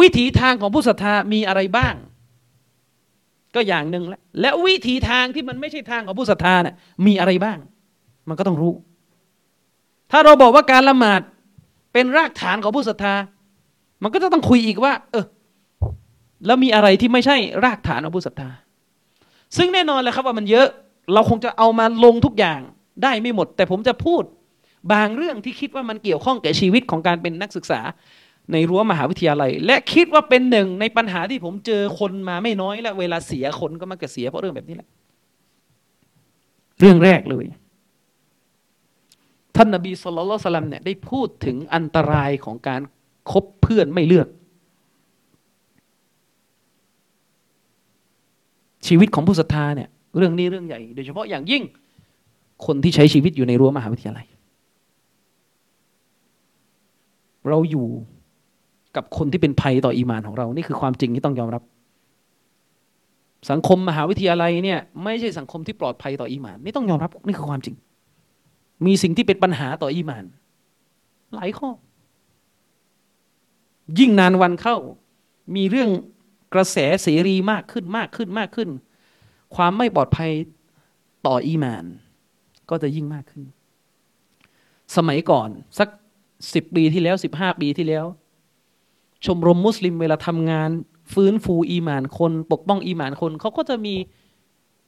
[0.00, 1.94] วิถีทางของผู้ศรัทธามีอะไรบ้าง
[3.54, 6.74] ก็อย่างหนึ่งแล้วและวิธีทางที่มันไม่ใช่ทางของผู้ศรัทธาน่ะ
[7.06, 7.58] มีอะไรบ้าง
[8.28, 8.74] มันก็ต้องรู้
[10.10, 11.20] ถ้าเราบอกว่าการละหมาด
[11.92, 13.14] เป็นรากฐานของผู้ศรัทธา
[14.02, 15.24] มันก็จะต้องคุยอีกว่า เออ
[16.46, 18.50] แล้วมีอะไรที่ไม่ใช่รากฐานของผู้ศรัทธา
[19.56, 20.66] ซึ่งแน่นอนแหละครับว่ามันเยอะ
[21.12, 22.60] เราคงจะเอามาลงทุกอย่าง
[23.02, 24.22] ได้ไม่หมด แต่ผมจะพูด
[24.92, 27.80] บางเรื่องที่คิดว่ามันเกี่ยวข้องกับชีวิตของการเป็นนักศึกษา
[28.52, 34.88] ในรั้วมหาวิทยาลัย และคิดว่าเป็นหนึ่งในปัญหาที่ผมเจอคนมาไม่น้อยแล้วเวลาเสียคนก็มักจะเสียเพราะเรื่องแบบนี้แหละ
[36.80, 37.46] เรื่องแรกเลย
[39.56, 42.80] ท่านนบีสุลต่านสลัมเนี่ยได้พูดถึงอันตรายของการ
[43.30, 44.28] คบเพื่อนไม่เลือก
[48.88, 51.62] ชีวิตของผู้ศรัทธาเนี่ยเรื่องนี้เรื่องใหญ่ โดยเฉพาะอย่างยิ่ง
[52.66, 54.26] คนที่ใช้ชีวิตอยู่ในรั้วมหาวิทยาลัย
[57.48, 57.86] เราอยู่
[58.96, 61.62] กับคนที่เป็นภัยต่ออีมานของเรา นี่คือความจริงที่ต้องยอมรับ
[63.50, 67.76] สังคมมหาวิทยาลัยเนี่ยไม่ใช่สังคมที่ปลอดภัยต่ออีมาน นี่ต้องยอมรับนี่คือความจริง
[68.86, 70.24] มีสิ่งที่เป็นปัญหาต่ออีมาน
[71.34, 71.70] หลายข้อ
[73.98, 74.76] ยิ่งนานวันเข้า
[75.56, 75.90] มีเรื่อง
[76.56, 78.68] กระแสเสรีมากขึ้นมากขึ้นมากขึ้น
[79.54, 80.30] ความไม่ปลอดภัย
[81.26, 81.84] ต่ออีมาน
[82.70, 83.42] ก็จะยิ่งมากขึ้น
[84.96, 85.88] สมัยก่อนสัก
[86.54, 88.06] สิบปีที่แล้วสิบห้าปีที่แล้ว
[89.24, 90.70] ชมรมมุสลิมเวลาทำงาน
[91.12, 93.94] ฟื้นฟูอีมานคน ปกป้องอีมานคนเขาก็จะมี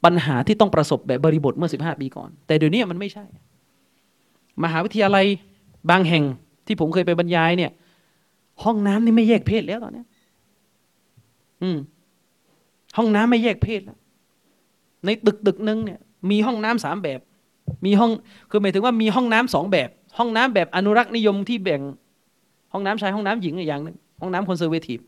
[0.03, 3.25] ปัญหาที่ต้องประสบแบบบริบทเมื่อสิบห้าปีก่อน แต่เดี๋ยวนี้มันไม่ใช่
[4.63, 5.25] มหาวิทยาลัย
[5.89, 6.23] บางแห่ง
[6.65, 7.71] ที่ผมเคยไปบรรยายเนี่ย
[8.63, 10.03] ห้องน้ำนี่ไม่แยกเพศแล้วตอนนี้
[11.63, 11.77] อืม
[12.97, 13.97] ห้องน้ำไม่แยกเพศแล้ว
[15.05, 15.99] ในตึกตึกนึงเนี่ย
[16.31, 17.19] มีห้องน้ำสามแบบ
[17.85, 18.11] มีห้อง
[18.49, 21.81] คือหมายถึงว่ามีห้องน้ำสองแบบ ห้องน้ำแบบอนุรักษ์นิยมที่แบ่ง
[22.73, 24.99] ห้องน้ำชายห้องน้ำหญิงอย่างหนึ่งห้องน้ำคอนเซอร์เวทีฟ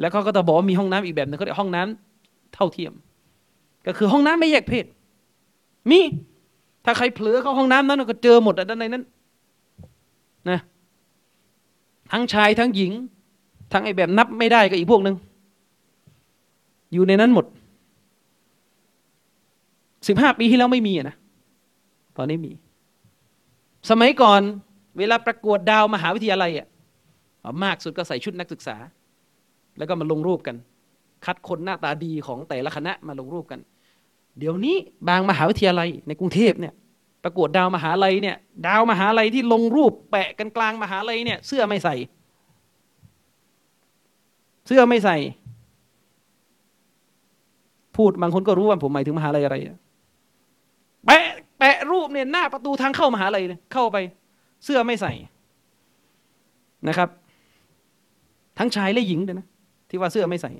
[0.00, 2.92] แล้วเขาก็จะบอกว่ามีห้องน้ำอีกแบบหนึ่งเขาเรียกห้องน้ำเท่าเทียม
[3.86, 4.84] ก็คือห้องน้ำไม่แยกเพศ
[5.90, 6.00] มี
[6.84, 9.04] ถ้าใครเผลอเข้าห้องน้ำนั้นก็เจอหมดด้านในนั้น
[10.50, 10.58] นะ
[12.12, 12.92] ทั้งชายทั้งหญิง
[13.72, 15.16] ทั้งไอ้แบบนับไม่ได้ก็อีกพวกหนึ่ง
[16.92, 17.46] อยู่ในนั้นหมด
[20.08, 21.16] สิบห้าปีที่แล้วไม่มีอะนะ
[22.16, 22.52] ตอนนี้มี
[23.90, 24.40] สมัยก่อน
[24.98, 26.66] เวลาประกวดดาวมหาวิทยาลัยอะ
[27.64, 28.76] มากสุดก็ใส่ชุดนักศึกษา
[29.78, 30.56] แล้วก็มาลงรูปกัน
[31.24, 33.60] คัดคนหน้าตาดีของแต่ละคณะมาลงรูปกัน
[34.38, 34.76] เดี๋ยวนี้
[35.08, 36.74] บางมหาวิทยาลัยในกรุงเทพเนี่ย
[37.24, 41.94] ประกวดดาวมหาลัยเนี่ย ดาวมหาลัยที่ลงรูปแปะกันกลางมหาลัยเนี่ย เสื้อไม่ใส่
[44.66, 45.16] เสื้อไม่ใส่
[47.96, 49.56] พูดบางคนก็รู้ว่าผมหมายถึงมหาลัยอะไร
[51.06, 51.24] แปะ
[51.58, 53.96] แปะรูปเนี่ยหน้าประตูทางเข้ามหาลัยเลยเข้าไป
[54.64, 55.12] เสื้อไม่ใส่
[56.88, 57.08] นะครับ
[58.58, 59.46] ทั้งชายและหญิงเลยนะ
[59.90, 60.52] ที่ว่าเสื้อไม่ใส่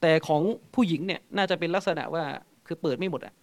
[0.00, 0.42] แต่ของ
[0.74, 2.24] ผู้หญิงเนี่ย น่าจะเป็นลักษณะว่า
[2.66, 3.34] คือเปิดไม่หมดอะ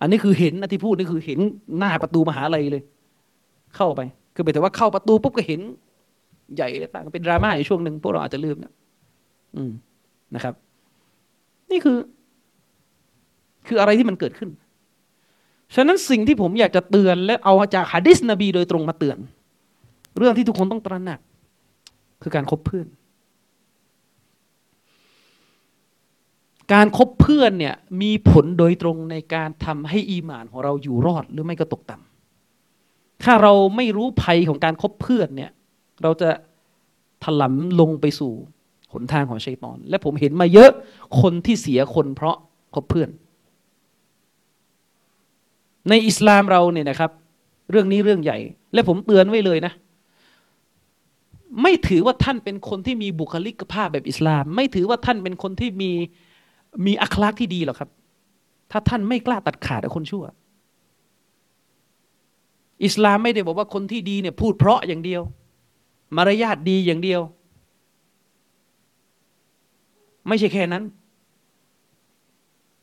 [0.00, 1.38] อันนี้คือเห็นนะที่พูดนี่คือเห็น
[1.78, 2.82] หน้าประตูมหาลัยเลย
[3.76, 4.00] เข้าไป
[4.34, 5.60] คือหมายถึงว่าเข้าประตูปุ๊บก็เห็น
[6.56, 8.72] ใหญ่เลยต่างเป็นดราม่าอยู่ช่วงหนึ่งพวกเราอาจจะลืมนะ
[9.56, 9.72] อืม
[10.34, 10.54] นะครับ
[11.70, 11.98] นี่คือ
[13.66, 14.50] คืออะไรที่มันเกิดขึ้น
[15.74, 19.18] ฉะนั้นสิ่งที่ผมอยากจะเตือน และเอาจากฮะดิษนบีโดยตรงมาเตือน
[20.18, 21.20] เรื่องที่ทุกคนต้องตระหนัก
[22.22, 22.86] คือการคบเพื่อน
[26.74, 35.50] การคบเพื่อนเนี่ย มีผลโดยตรงในการทำให้อีหมานของเราอยู่รอดหรือไม่ก็ตกต่ำถ้าเราไม่รู้ภัยของการคบเพื่อนเนี่ย
[36.02, 36.30] เราจะ
[37.24, 38.32] ถลำลงไปสู่
[38.94, 40.70] หนทางของชัยตอน และผมเห็นมาเยอะ
[41.20, 42.36] คนที่เสียคนเพราะ
[42.74, 43.10] คบเพื่อน
[45.88, 47.10] ในอิสลามเราเนี่ยนะครับ
[47.70, 48.38] เรื่องนี้เรื่องใหญ่
[48.74, 49.72] และผมเตือนไว้เลยนะ
[51.62, 55.90] ไม่ถือว่าท่านเป็นคนที่มีบุคลิกภาพแบบอิสลาม ไม่ถือว่าท่านเป็นคนที่มี
[56.86, 57.90] มีอัคลักที่ดีหรอกครับ
[58.70, 60.24] ถ้าท่านไม่กล้าตัดขาดกับคนชั่ว
[62.84, 65.22] อิสลามไม่ได้บอกว่าคนที่ดีเนี่ยพูดเพราะอย่างเดียว
[66.16, 67.20] มารยาทดีอย่างเดียว
[70.28, 70.84] ไม่ใช่แค่นั้น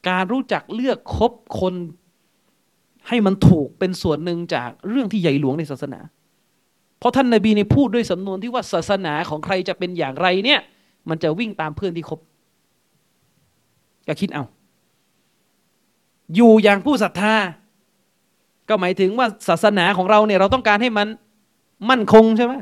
[0.10, 1.74] การรู้จักเลือกคบคน
[3.08, 6.00] ให้มันถูกเป็นส่วนหนึ่งจากเรื่องที่ใหญ่หลวงในศาสนา
[7.00, 10.60] เพราะท่านนาบีในพูดด้วยสำนวนที่ว่าศาสนาของใครจะเป็นอย่างไรเนี่ย
[11.10, 12.20] มันจะวิ่งตามเพื่อนที่คบ
[14.08, 14.44] ก็คิดเอา
[16.36, 17.36] อยู่อย่างผู้ศรัทธา
[18.70, 21.08] ก็หมายถึงว่าศาสนาของเราเนี่ยเราต้องการให้มัน
[21.90, 22.54] มั่นคงใช่ไหม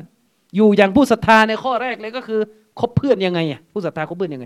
[0.56, 2.40] อยู่อย่างผู้ศรัทธาในข้อแรกเลยก็คือ
[2.80, 4.46] คบเพื่อนยังไงอะผู้ศรัทธาคบเพื่อนยังไง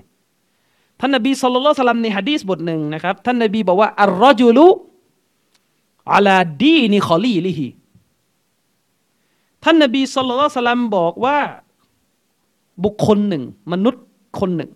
[1.05, 4.67] ท่านนบีสุลต่านสลัมในฮะดีษบทหนึ่งนะครับท่านนบีบอกว่าอัลรอจุลุ
[6.13, 7.67] อัลาดีนิคอลีลิฮี
[9.63, 11.37] ท่านนบีสุลต่านสลัมบอกว่า
[12.83, 14.03] บุคคลหนึ่ง มนุษย์
[14.39, 14.71] คนหนึ่ง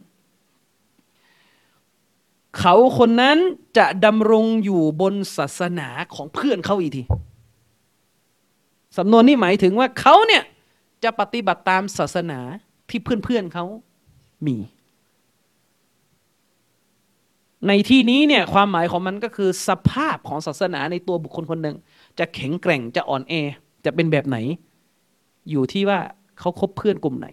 [2.57, 3.37] เขาคนนั้น
[3.77, 7.03] จะดำรงอยู่บนศาสนาของเพื่อนเขาอีกที
[8.97, 10.43] สำนวนนี้หมายถึงว่าเขาเนี่ย
[11.03, 12.39] จะปฏิบัติตามศาสนา
[12.89, 13.65] ที่เพื่อนๆเขา
[14.47, 14.57] มี
[17.67, 21.75] ในที่นี้เนี่ยความหมายของมันก็คือสภาพของศาสนาในตัวบุคคลคนหนึ่ง
[22.19, 23.33] จะแข็งแกร่งจะอ่อนแอ
[23.85, 24.37] จะเป็นแบบไหน
[25.49, 25.99] อยู่ที่ว่า
[26.39, 27.27] เขาคบเพื่อนกลุ่มไหน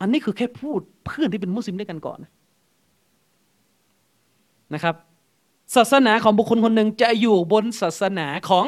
[0.00, 2.18] อันนี้คือแค่พูดเพื่อนที่เป็นมุสลิมด้วยกันก่อน
[4.74, 4.94] นะครับ
[5.76, 8.66] ศาสนาของบุคคลคนหนึ่งจะอยู่บนศาสนาของ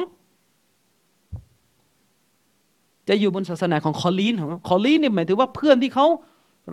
[3.08, 6.06] จะอยู่บนศาสนาของคอลีนของคอลีนเนี่ยหมายถึงว่าเพื่อนที่เขา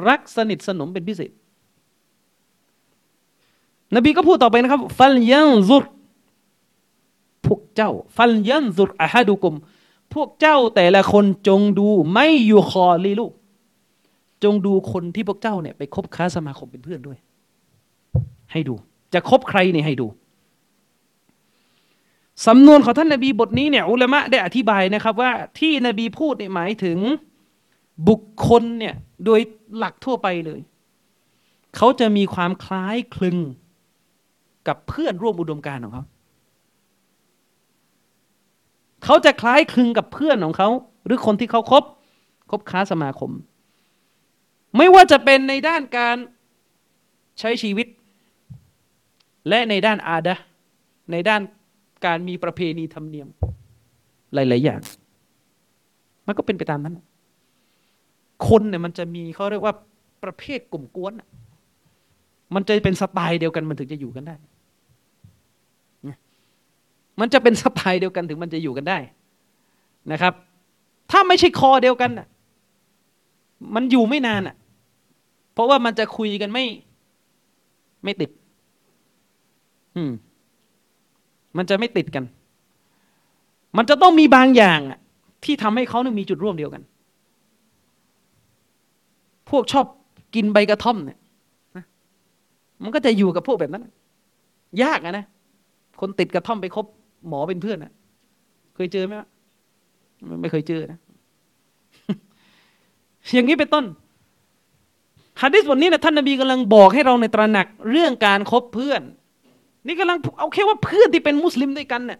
[0.08, 1.32] รักสนิทสนมเป็นพิเศษ
[3.96, 5.84] นบีก็พูดต่อไปนะครับ ฟัลยันซุร
[7.46, 9.54] พวกเจ้า ฟัลยันซุรอะฮัดุกุม
[10.14, 13.32] พวกเจ้าแต่ละคนจงดูไม่อยู่คอลีลูก
[14.44, 17.18] จงดูคนที่พวกเจ้าเนี่ยไปคบค้าสมาคมเป็นเพื่อนด้วย
[18.52, 18.76] ให้ดู
[19.14, 20.08] จะคบใครเนี่ยให้ดู
[22.48, 26.98] สำนวนของท่านนบีบทนี้เนี่ยอุลามะได้อธิบายนะครับว่าที่นบีพูดเนี่ยหมายถึง
[28.08, 29.40] บุคคลเนี่ยโดย
[29.78, 30.60] หลักทั่วไปเลย
[31.76, 33.38] เขาจะมีความคล้ายคลึง
[34.68, 36.04] กับเพื่อนร่วมอุดมการณ์ของเขา
[39.04, 40.70] เขาจะคล้ายคลึงกับเพื่อนของเขา
[41.06, 41.84] หรือคนที่เขาคบ
[42.52, 43.32] คบค้าสมาคม
[44.78, 46.18] ไม่ว่าจะเป็นในด้านการ
[47.40, 47.88] ใช้ชีวิต
[49.50, 50.36] และในด้านอาดะ
[51.12, 51.42] ในด้าน
[52.06, 53.28] การมีประเพณีธรรมเนียม
[54.34, 54.82] หลาย ๆ อย่าง
[56.26, 56.96] มันก็เป็นไปตามนั้น
[58.48, 59.76] คนเนี่ยมันจะมีเขาเรียกว่า
[60.24, 61.14] ประเภทกลุ่มกวน
[62.56, 64.36] มันจะเป็นสไตล์เดียวกันมันถึงจะอยู่กันได้
[67.20, 68.98] มันจะเป็นสไตล์เดียวกันถึงมันจะอยู่กันได้
[70.12, 70.34] นะครับ
[71.12, 72.12] ถ้าไม่ใช่คอเดียวกัน
[73.76, 74.56] มันอยู่ไม่นานอะ
[75.54, 76.66] เพราะว่ามันจะคุยกันไม่
[78.04, 78.30] ไม่ติด
[79.96, 80.12] อืม
[81.58, 82.24] มันจะไม่ติดกัน
[83.78, 84.80] มันจะต้องมีบางอย่าง
[85.44, 86.82] ที่ทำให้เขาเนี่ยมีจุดร่วมเดียวกัน
[89.50, 89.86] พวกชอบ
[90.36, 91.20] กินใบกระท่อมเนี่ย
[92.84, 93.84] มันก็จะอยู่กับพวกแบบนั้น
[94.84, 95.26] ยากนะ
[96.02, 96.86] คนติดกระท่อมไปคบ
[97.28, 97.92] หมอเป็นเพื่อนนะ
[98.76, 99.14] เคยเจอไหม
[100.42, 101.00] ไม่เคยเจอนะ
[103.34, 103.86] อย่างนี้เป็นต้น
[105.42, 109.02] ฮะดิษบทนี้นะท่านนบีกำลังบอกให้เราในตระหนักเรื่องการครบเพื่อน
[109.86, 112.20] นี่กำลังเอาแค่ว่าเพื่อนที่เป็นมุสลิมด้วยกันเนี่ย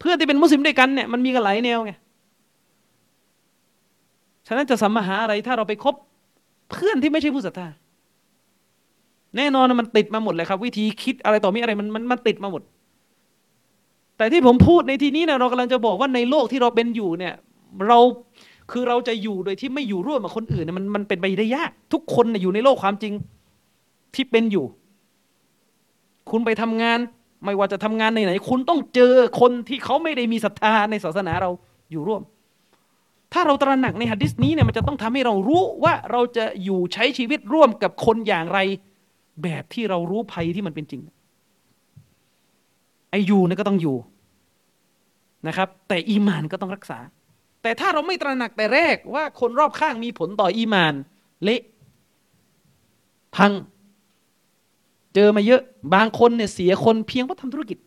[0.00, 1.92] เพื่อนที่เป็นมุสลิมด้วยกันเนี่ยมันมีกันหลายแนวไง
[4.48, 5.94] ฉะนั้นจะสัมมาหาอะไรถ้าเราไปคบ
[6.70, 7.68] เพื่อนที่ไม่ใช่ผู้ศรัทธา
[9.36, 12.62] แน่นอนมันติดมาหมดเลยครับ วิธีคิดอะไรต่อมีอะไรมันมันมันติดมาหมด
[14.16, 17.34] แต่ที่ผมพูดในที่นี้นะเรากำลังจะบอกว่าในโลกที่เราเป็นอยู่เนี่ย
[17.88, 17.98] เรา
[18.70, 23.12] คือเราจะอยู่โดยที่ไม่อยู่ร่วมกับคนอื่นเนี่ยมันมันเป็นไปได้ยาก ทุกคนเนี่ยอยู่ในโลกความจริง
[24.14, 24.64] ที่เป็นอยู่
[26.30, 26.98] คุณไปทำงาน
[27.44, 31.50] ไม่ว่าจะทำงานในไหนคุณต้องเจอคนที่เขาไม่ได้มีศรัทธาในศาสนาเรา
[31.92, 32.22] อยู่ร่วม
[33.32, 38.58] ถ้าเราตระหนักในหะดิษนี้เนี่ยมันจะต้องทำให้เรารู้ว่าเราจะอยู่ใช้ชีวิตร่วมกับคนอย่างไร
[39.42, 41.02] แบบที่เรารู้ภัยที่มันเป็นจริง
[43.10, 43.96] ไออยู่เนี่ยก็ต้องอยู่
[45.46, 46.98] นะครับ แต่อีมานก็ต้องรักษา
[47.62, 50.94] แต่ถ้าเราไม่ตระหนักแต่แรกว่าคนรอบข้างมีผลต่ออีมาน
[51.44, 51.60] เละ
[53.36, 53.52] พัง
[55.14, 55.62] เจอมาเยอะ
[55.94, 57.78] บางคนเนี่ยเสียคนเพียงเพราะทำธุรกิจ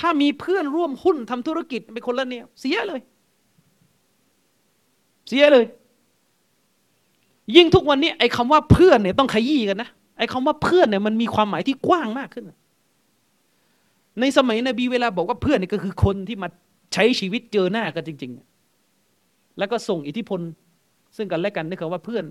[0.00, 3.00] ถ้ามีเพื่อนร่วมหุ้นทำธุรกิจเป็นคนละแนวเสียเลย
[5.28, 5.64] เสียเลย
[7.56, 12.44] ยิ่งทุกวันนี้ไอ้คาว่าเพื่อนเนี่ยต้องขยี้กันนะไอ้คาว่าเพื่อนเนี่ยมันมีความหมายที่กว้างมากขึ้น
[14.20, 16.48] ในสมัยนบีเวลาบอกว่าเพื่อนเนี่ยก็คือคนที่มา
[16.94, 18.32] ใช้ชีวิตเจอหน้ากันจริง
[18.94, 20.40] ๆ แล้วก็ส่งอิทธิพล
[21.16, 22.24] ซึ่งกันและกันนี่คำว่าเพื่อน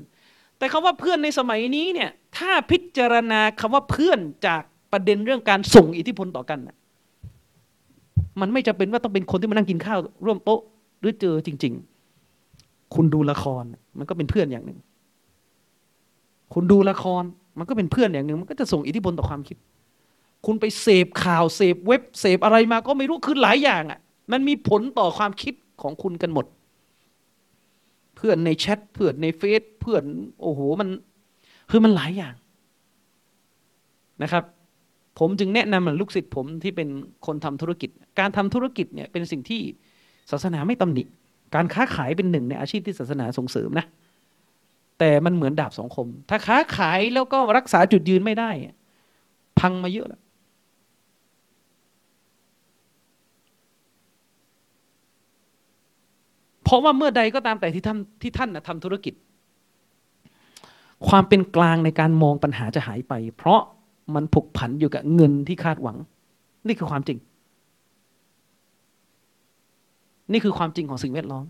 [0.58, 6.60] แต่คำว่าเพื่อนในสมัยนี้เนี่ย ถ้าพิจารณาคำว่าเพื่อนจากประเด็นเรื่องการส่งอิทธิพลต่อกัน
[8.42, 10.62] มันไม่จะเป็นว่าต้องเป็นคนที่มานั่งกินข้าว ร่วมโต๊ะ
[11.00, 11.74] หรือเจอจริง
[12.34, 13.64] ๆ คุณดูละคร
[13.98, 14.80] มันก็เป็นเพื่อนอย่างหนึ่ง
[16.54, 17.24] คุณดูละคร
[17.58, 19.58] มันก็เป็นเพื่อนอย่างหนึ่ง มันก็จะส่งอิทธิพลต่อความคิด
[20.46, 24.00] คุณไปเสพข่าวเสพเว็บเสพอะไรมาก็ไม่รู้คือหลายอย่างอะ
[24.32, 26.46] มันมีผลต่อความคิดของคุณกันหมด
[28.16, 30.04] เพื่อนในแชทเพื่อนในเฟซเพื่อน
[30.42, 30.90] โอ้โหมัน
[31.70, 32.36] คือมันหลายอย่าง
[34.24, 34.44] นะครับ
[35.20, 36.88] ผมจึงแนะนำลูกศิษย์ผมที่เป็น
[37.26, 39.62] คนทำธุรกิจ การทำธุรกิจเนี่ยเป็นสิ่งที่
[40.32, 41.04] ศาสนาไม่ตำหนิ
[41.56, 43.86] การค้าขายเป็นหนึ่งในอาชีพที่ศาสนาส่งเสริมนะ
[45.00, 48.50] แต่มันเหมือนดาบสองคม ถ้าค้าขายแล้วก็รักษาจุดยืนไม่ได้
[49.60, 50.22] พังมาเยอะแล้ว
[56.64, 59.14] เพราะว่าเมื่อใดก็ตามแต่ที่ท่านที่ท่านนะทำธุรกิจ
[61.08, 63.62] ความเป็นกลางในการมองปัญหาจะหายไป เพราะ
[64.16, 65.98] มันผูกผันอยู่กับเงินที่คาดหวัง
[66.68, 67.18] นี่คือความจริง
[70.32, 71.46] นี่คือความจริงของสิ่งแวดล้อม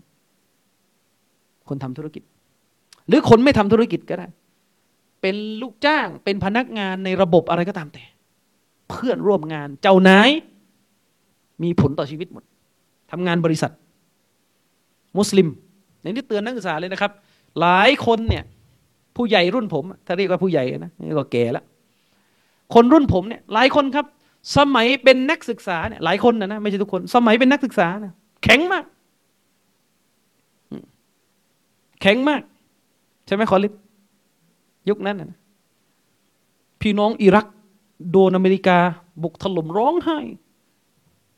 [1.68, 2.22] คนทำธุรกิจ
[3.08, 4.26] หรือคนไม่ทำธุรกิจก็ได้
[5.20, 8.04] เป็นลูกจ้างเป็นพนักงานในระบบอะไรก็ตามแต่
[8.90, 10.30] เพื่อนร่วมงานเจ้านาย
[11.62, 12.44] มีผลต่อชีวิตหมด
[13.10, 13.72] ทำงานบริษัท
[15.18, 15.48] มุสลิม
[16.02, 17.12] ในนี้เตือนนักศึกษาเลยนะครับ
[17.60, 18.44] หลายคนเนี่ย
[19.16, 21.64] ผู้ใหญ่รุ่นผม ถ้าเรียกว่าผู้ใหญ่นะนี่ก็แก่แล้ว
[22.74, 24.06] คนรุ่นผมเนี่ยหลายคนครับ
[24.56, 28.12] สมัยเป็นนักศึกษาเนี่ยหลายคนนะนะไม่ใช่ทุกคน สมัยเป็นนักศึกษานะ
[28.44, 28.84] แข็งมาก
[32.02, 32.42] แข็งมาก
[33.26, 33.72] ใช่ไหมคอลิฟ
[34.88, 35.38] ยุคนั้นนะ
[36.80, 37.46] พี่น้องอิรัก
[38.10, 38.78] โดนอเมริกา
[39.22, 40.18] บุกถล่มร้องไห้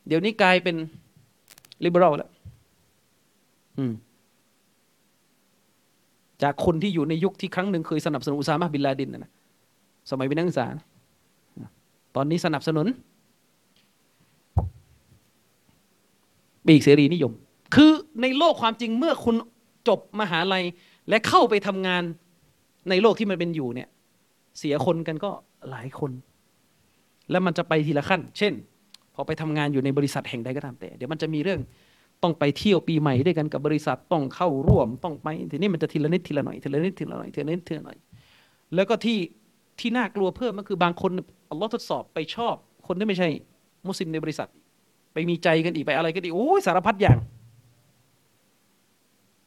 [0.07, 0.77] เดี๋ยวนี้กลายเป็น
[1.85, 2.31] ลิเบอรัลแล้ว
[6.43, 9.33] จากคนที่อยู่ในยุคที่ครั้งหนึ่งเคยสนับสนุนอุซามะบินลาดินนะ
[10.11, 10.67] สมัยเป็นนักศึกษา
[12.19, 12.87] ตอนนี้สนับสนุน
[16.67, 17.33] ปีกเสรีนิยม
[17.75, 19.37] คือในโลกความจริงเมื่อคุณ
[19.89, 20.65] จบมหาลัย
[21.09, 22.03] และเข้าไปทำงาน
[22.91, 23.89] ในโลกที่มันเป็นอยู่เนี่ย
[24.59, 25.31] เสียคนกันก็
[25.71, 26.11] หลายคน
[27.31, 28.53] แล้วมันจะไปทีละขั้น เช่น
[29.15, 31.61] พอไปทำงานอยู่ในบริษัทแห่งใดก็ตามแต่ เดี๋ยวมันจะมีเรื่อง
[32.23, 37.99] ต้องไปเที่ยวปีใหม่ด้วยกันกับบริษัทต้องเข้าร่วมต้องไปทีนี้มันจะทีละนิดทีละหน่อยทีละนิดทีละหน่อยทีละนิดทีละหน่อย
[38.75, 39.19] แล้วก็ที่
[39.81, 41.11] ที่น่ากลัวเพิ่มก็คือบางคน
[41.51, 42.55] อัลลอฮ์ทดสอบไปชอบ
[42.87, 43.29] คนที่ไม่ใช่
[43.87, 44.49] มุสลิมในบริษัท
[45.13, 47.19] ไปมีใจกันอีกไปอะไรกันอีกโอ้ยสารพัดอย่าง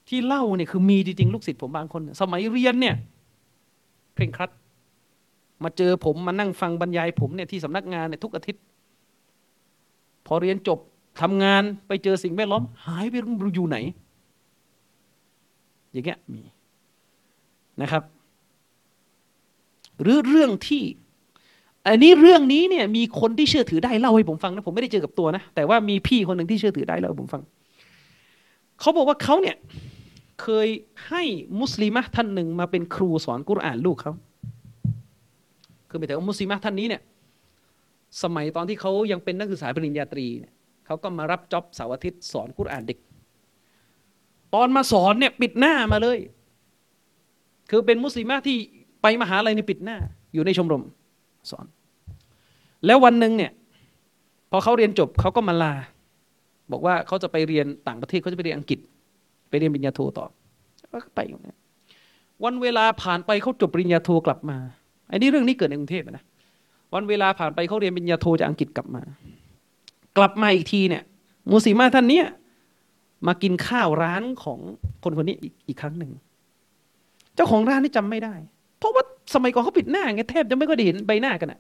[0.08, 2.96] ที่เล่าเนี่ยคือมีจริงๆลูกศิษย์ผมบางคน สมัยเรียนเนี่ย
[4.16, 4.52] เคร่งครัด
[5.64, 8.64] มาเจอผมมานั่งฟังบรรยายผมเนี่ยที่สำนักงานเนี่ยทุกอาทิตย์
[10.26, 10.80] พอเรียนจบ
[11.22, 13.78] ทำงานไปเจอสิ่งแวดล้อม หายไปรู้อยู่ไหน
[15.92, 16.42] อย่างเงี้ยมี
[17.82, 18.04] นะครับ
[20.02, 20.84] หรือเรื่องที่
[21.88, 27.42] อันนี้เรื่องนี้เนี่ย มีคนที่เชื่อถือได้เล่าให้ผมฟังนะผมไม่ได้เจอกับตัวนะแต่ว่ามีพี่คนหนึ่งที่เชื่อถือได้เล่าให้ผมฟัง
[28.80, 29.56] เขาบอกว่าเขาเนี่ย
[30.42, 30.68] เคย
[31.10, 31.24] ให้
[31.60, 34.14] มุสลิมะท่านหนึ่งมาเป็นครูสอนกุรอานลูกเขา
[35.90, 37.02] คือหมายถึงว่ามุสลิมะท่านนี้เนี่ย
[38.24, 40.54] สมัยตอนที่เขายังเป็นนักศึกษาปริญญาตรีเนี่ย
[40.86, 42.98] เขาก็มารับจ็อบเสาร์อาทิตย์สอนกุรอานเด็ก
[44.54, 46.18] ตอนมาสอนเนี่ย ปิดหน้ามาเลย
[47.70, 48.58] คือเป็นมุสลิมที่
[49.02, 49.98] ไปมหาลัยในปิดหน้า
[50.34, 50.84] อยู่ในชมรม
[51.50, 51.66] สอน
[52.86, 53.52] แล้ววันหนึ่งเนี่ย
[54.52, 55.74] พอเขาเรียนจบเขาก็มาลา
[56.72, 58.80] บอกว่าเขาจะไปเรียนต่างประเทศเขาจะไปเรียนอังกฤษ
[59.50, 60.26] ไปเรียนปริญญาโทต่อ
[60.92, 61.20] ก็ไป
[62.44, 64.58] วันเวลาผ่านไปเขาจบปริญญาโทกลับมา
[65.08, 66.24] ไอันนี้เรื่องนี้เกิดในกรุงเทพนะ
[66.94, 69.02] วันเวลาผ่านไปเขาเรียนปริญญาโทจากอังกฤษกลับมา
[70.18, 71.04] กลับมาอีกทีเนี่ย
[71.50, 72.26] มูสีมาท่านเนี้ย
[73.28, 74.60] มากินข้าวร้านของ
[75.04, 76.12] คนคนนี้อีกอีกครั้งหนึ่ง
[77.36, 78.34] เจ้าของร้านนี่จำไม่ได้
[78.82, 81.60] เพราะว่าสมัยก่อนเขาปิดหน้าไงแทบจะไม่ค่อยได้เห็นใบหน้ากันอะ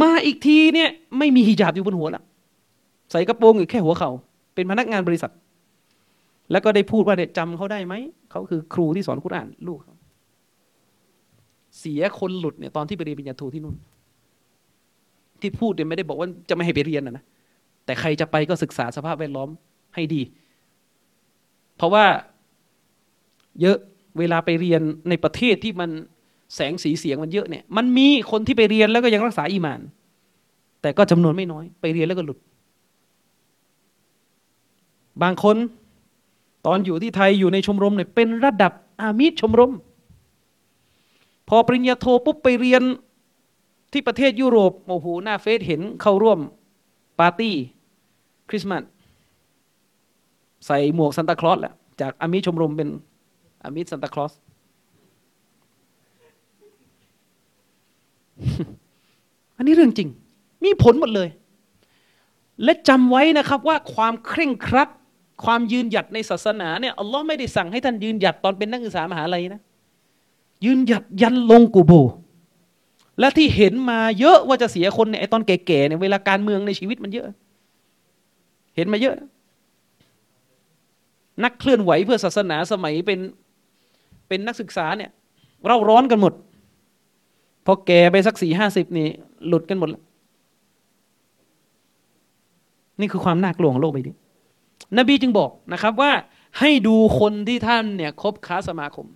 [0.00, 2.22] มาอีกทีเนี่ย ไม่มีฮิญาบอยู่บนหัวละ
[3.10, 4.10] ใส่กระโปรงอยู่แค่หัวเขา
[4.54, 5.32] เป็นพนักงานบริษัท
[6.50, 7.94] แล้วก็ได้พูดว่าเนี่ยจำเขาได้ไหม
[8.30, 9.94] เขาคือครูที่สอนคุรานลูกเขา
[11.78, 13.76] เสียคนหลุดเนี่ยตอนที่ไปเรียนปริญญาโทที่นู่น
[15.40, 17.24] ที่พูดเนี่ยไม่ได้บอกว่าจะไม่ให้ไปเรียนนะนะ
[17.84, 19.48] แต่ใครจะไปก็ศึกษาสภาพแวดล้อม
[19.94, 20.22] ให้ดี
[21.76, 22.04] เพราะว่า
[23.60, 23.78] เยอะ
[24.18, 25.90] เวลาไปเรียนในประเทศที่มัน
[26.54, 29.80] แสงสีเสียงมันเยอะเนี่ย มันมีคนที่ไปเรียนแล้วก็ยังรักษาอีมาน
[30.82, 32.38] แต่ก็จำนวนไม่น้อย ไปเรียนแล้วก็หลุด
[35.22, 35.56] บางคน
[36.66, 39.72] ตอนอยู่ที่ไทยอยู่ในชมรมเนี่ยเป็นระดับอามิชมรม
[41.48, 42.82] พอปริญญาโทปุ๊บไปเรียน
[43.92, 46.38] ที่ประเทศยุโรปโอ้โหหน้าเฟซเห็นเข้าร่วม
[47.18, 47.54] ปาร์ตี้
[48.48, 48.82] คริสต์มาส
[50.66, 52.88] ใส่หมวกซันตาคลอสแหละจากอามิชมรมเป็น
[53.62, 54.32] อามิซันตาคลอส
[59.56, 60.08] อันนี้เรื่องจริง
[60.64, 61.28] มีผลหมดเลย
[62.64, 64.88] และจำไว้นะครับว่าความเคร่งครัด
[65.44, 69.60] ความยืนหยัดในศาสนาเนี่ยอัลลอฮ์ไม่ได้สั่งให้ท่านยืนหยัดตอนเป็นนักศึกษามหาลัยนะ
[70.64, 71.92] ยืนหยัดยันลงกูโบ
[73.20, 77.26] และที่เห็นมาเยอะว่าจะเสียคนเนี่ยไอตอนแก่ๆเนี่ยเวลาการเมืองในชีวิตมันเยอะ
[78.76, 79.16] เห็นมาเยอะ
[81.44, 83.18] นักเคลื่อนไหวเพื่อศาสนาสมัยเป็น
[84.30, 85.10] เป็นนักศึกษาเนี่ย
[85.66, 86.32] เราร้อนกันหมด
[87.66, 89.08] พอแก่ไปสักสี่ห้าสิบนี่
[89.46, 90.02] หลุดกันหมดแล้ว
[93.00, 94.16] นี่คือความน่ากลัวของโลกใบนี้
[94.98, 96.12] นบีจึงบอกนะครับว่า
[96.58, 99.06] ให้ดูคนที่ท่านเนี่ยคบค้าสมาคม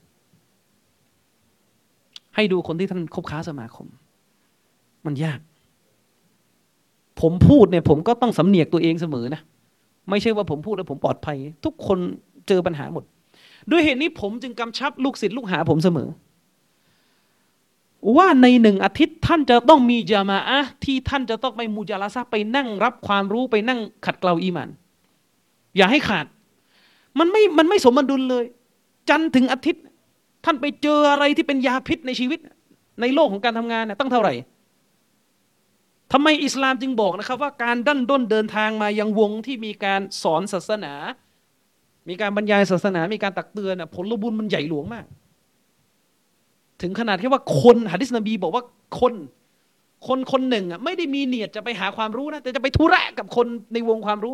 [2.35, 3.87] ให้ดูคนที่ท่านคบค้าสมาคม
[5.07, 5.41] มันยาก
[7.21, 9.41] ผมพูดเนี่ยผมก็ต้องสำเนียกตัวเองเสมอนะ
[10.11, 11.99] ไม่ใช่ว่าผมพูดแล้วผมปลอดภัย ทุกคน
[12.49, 13.05] เจอปัญหาหมด
[13.71, 16.09] ด้วยเหตุนี้ผมจึงกำชับลูกศิษย์ลูกหาผมเสมอ
[18.17, 24.69] ว่าในหนึ่งอาทิตย์ท่านจะต้องมีจามาอะที่ท่านจะต้องไปมูจาลาซะไปนั่งรับความรู้ไปนั่งขัดเกลาอีมัน
[25.77, 26.27] อย่าให้ขาด
[27.19, 28.45] มันไม่มันไม่สมดุลเลย
[29.09, 29.85] จันถึงอาทิตย์
[30.45, 32.41] ท่านไปเจออะไรที่เป็นยาพิษในชีวิต
[33.01, 34.35] ในโลกของการทำงานเนี่ยตั้งเท่าไหร่
[36.13, 40.95] ทำไมอิสลามจึงบอกนะครับว่าการดันด้นเดินทางมายังวงที่มีการสอนศาสนา
[42.09, 45.07] มีการบรรยายศาสนา มีการตักเตือนผลบุญมันใหญ่หลวงมาก
[46.83, 48.65] ถึงขนาดที่ว่าคนหะดิษนบีบอกว่า
[49.01, 49.15] คน
[50.07, 54.33] คนคนหนึ่งอะไม่ได้มีเนียดจะไปหาความรู้นะ แต่จะไปทุระกับคนในวงความรู้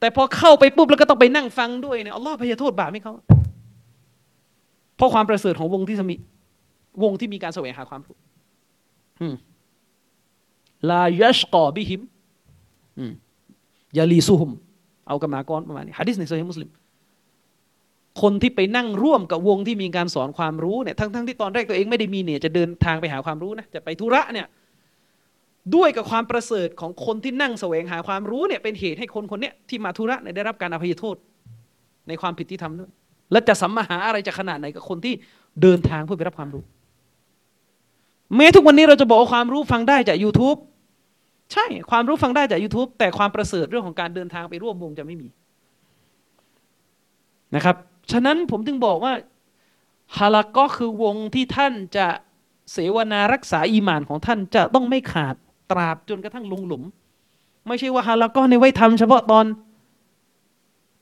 [0.00, 3.14] แต่พอเข้าไปปุ๊บแล้วก็ต้องไปนั่งฟังด้วยเนี่ยอัลลอฮ์พยาโทษบาปให้เขา
[4.96, 6.16] เพราะความประเสริฐของวงที่มี
[7.02, 8.16] วงที่มีการแสวงหาความรู้
[10.90, 12.00] ลายัชกอบิฮิม
[13.98, 14.50] ยาลีซุฮุม
[15.10, 16.70] เอากรรมากรประมาณนี้ฮะดิษในโซฮีมุสลิม
[18.22, 24.46] คนที่ไปนั่งร่วมกับวงที่มีการสอนความรู้เนี่ยทั้งทั้งที่ตอนแรกตัวเองไม่ได้มีเนี่ยจะเดินทางไปหาความรู้นะจะไปธุระเนี่ย
[25.74, 31.16] ด้วยกับความประเสริฐของคนที่นั่งแสวงหาความรู้เนี่ยเป็นเหตุให้คนคนนี้ที่มาธุระเนี่ยได้รับการอภัยโทษ
[32.08, 32.90] ในความผิดที่ทำด้วย
[33.32, 35.14] และจะสัมมาหาอะไรจะขนาดไหนกับคนที่
[35.62, 36.62] เดินทางเพื่อไปรับความรู้
[38.36, 40.58] แม้ทุกวันนี้เราจะบอกว่าความรู้ฟังได้จาก YouTube
[41.52, 45.28] ใช่ความรู้ฟังได้จาก YouTube แต่ความประเสริฐเรื่องของการเดินทางไปร่วมวงจะไม่มี
[47.54, 47.76] นะครับ
[48.12, 49.12] ฉะนั้นผมจึงบอกว่า
[50.16, 52.06] ฮาลักก็คือวงที่ท่านจะ
[52.72, 55.34] เสวนารักษาอีมานของท่านจะต้องไม่ขาด
[55.70, 56.82] ตราบจนกระทั่งลงหลุม
[57.68, 59.44] ไม่ใช่ว่าฮาลักก็ในไว้ทำเฉพาะตอน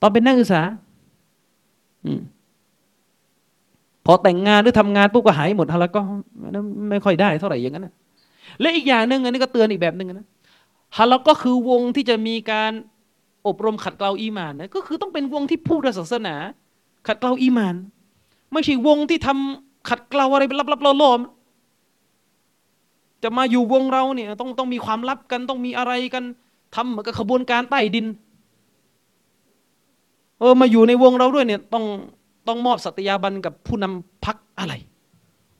[0.00, 0.62] ตอนเป็นนักศึกษา
[4.06, 6.00] พอแต่งงานหรือทำงานปุ๊บก็หายหมดฮาลักก็
[6.90, 7.94] ไม่ค่อยได้เท่าไหร่อย่างนั้นนะ
[8.60, 10.26] และอีกอย่างหนึ่งอันนี้ก็เตือนอีกแบบหนึ่งนะ
[10.96, 12.72] ฮาลักก็คือวงที่จะมีการ
[13.46, 16.34] อบรมขัดเกลาอีมานนะก็คือต้องเป็นวงที่พูดศาสนา
[17.06, 17.74] ขัดเกลาอีมาน
[18.52, 21.20] ไม่ใช่วงที่ทำขัดเกลาอะไรลับๆล่อๆ
[23.22, 26.24] จะมาอยู่วงเราเนี่ยต้องต้องมีความลับกันต้องมีอะไรกัน
[26.74, 28.06] ทำเหมือนกับขบวนการใต้ดิน
[30.40, 31.84] เออมาอยู่ในวงเราด้วยเนี่ยต้อง
[32.48, 34.74] ต้องมอบสัตยาบันกับผู้นำพักอะไร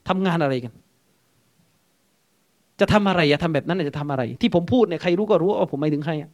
[0.07, 0.73] ทำงานอะไรกัน
[2.79, 6.29] จะทำอะไรอะทำแบบนั้นจะทำอะไร ที่ผมพูดเนี่ยใครรู้ก็รู้ว่าผมหมายถึงใครอะ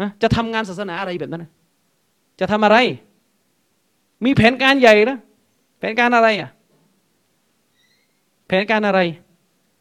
[0.00, 1.44] ฮะจะทำงานศาสนาอะไรแบบนั้น
[2.40, 2.76] จะทำอะไร
[4.24, 5.18] มีแผนการใหญ่นะ
[5.78, 6.50] แผนการอะไรอะ
[8.46, 9.00] แผนการอะไร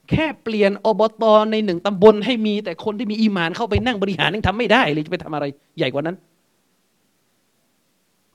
[0.10, 5.46] แค่เปลี่ยนอบตในหนึ่งตำบลให้มีแต่คนที่มีอีมานเข้าไปนั่งบริหารยังทำไม่ได้เลยจะไปทำอะไร
[5.78, 6.18] ใหญ่กว่านั้น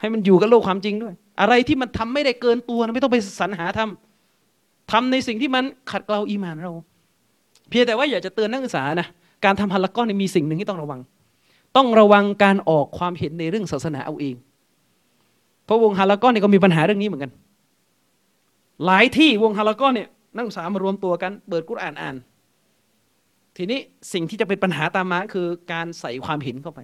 [0.00, 6.72] ให้มันอยู่กับโลกความจริงด้วย อะไรที่มันทำไม่ได้เกินตัวไม่ต้องไปสรรหาทำทำในสิ่งที่มันขัดเกลาอีมานเรา
[7.68, 9.08] เพียงแต่ว่าอยากจะเตือนนักศึกษานะ
[9.44, 11.00] การทำฮัลลักก้อนมีสิ่งหนึ่งที่ต้องระวัง
[11.76, 14.34] ต้องระวังการออกความเห็นในเรื่องศาสนาเอาเอง
[15.64, 17.30] เพราะวงฮาลักก้อนนี่ก็มีปัญหาเรื่องนี้เหมือนกัน
[18.84, 22.16] หลายที่วงฮาลักก้อนเนี่ยนักศึกษามารวมตัวกันเปิดกุรอานอ่าน
[23.56, 23.78] ทีนี้
[24.12, 26.80] สิ่งที่จะเป็นปัญหาตามมาคือการใส่ความเห็นเข้าไป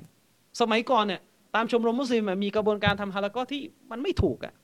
[0.61, 1.21] สมัยก่อนเนี่ย
[1.55, 4.55] ตามชมรมมุสลิมมีกระบวนการทำฮาลักก้อที่มันไม่ถูกอะ่ะ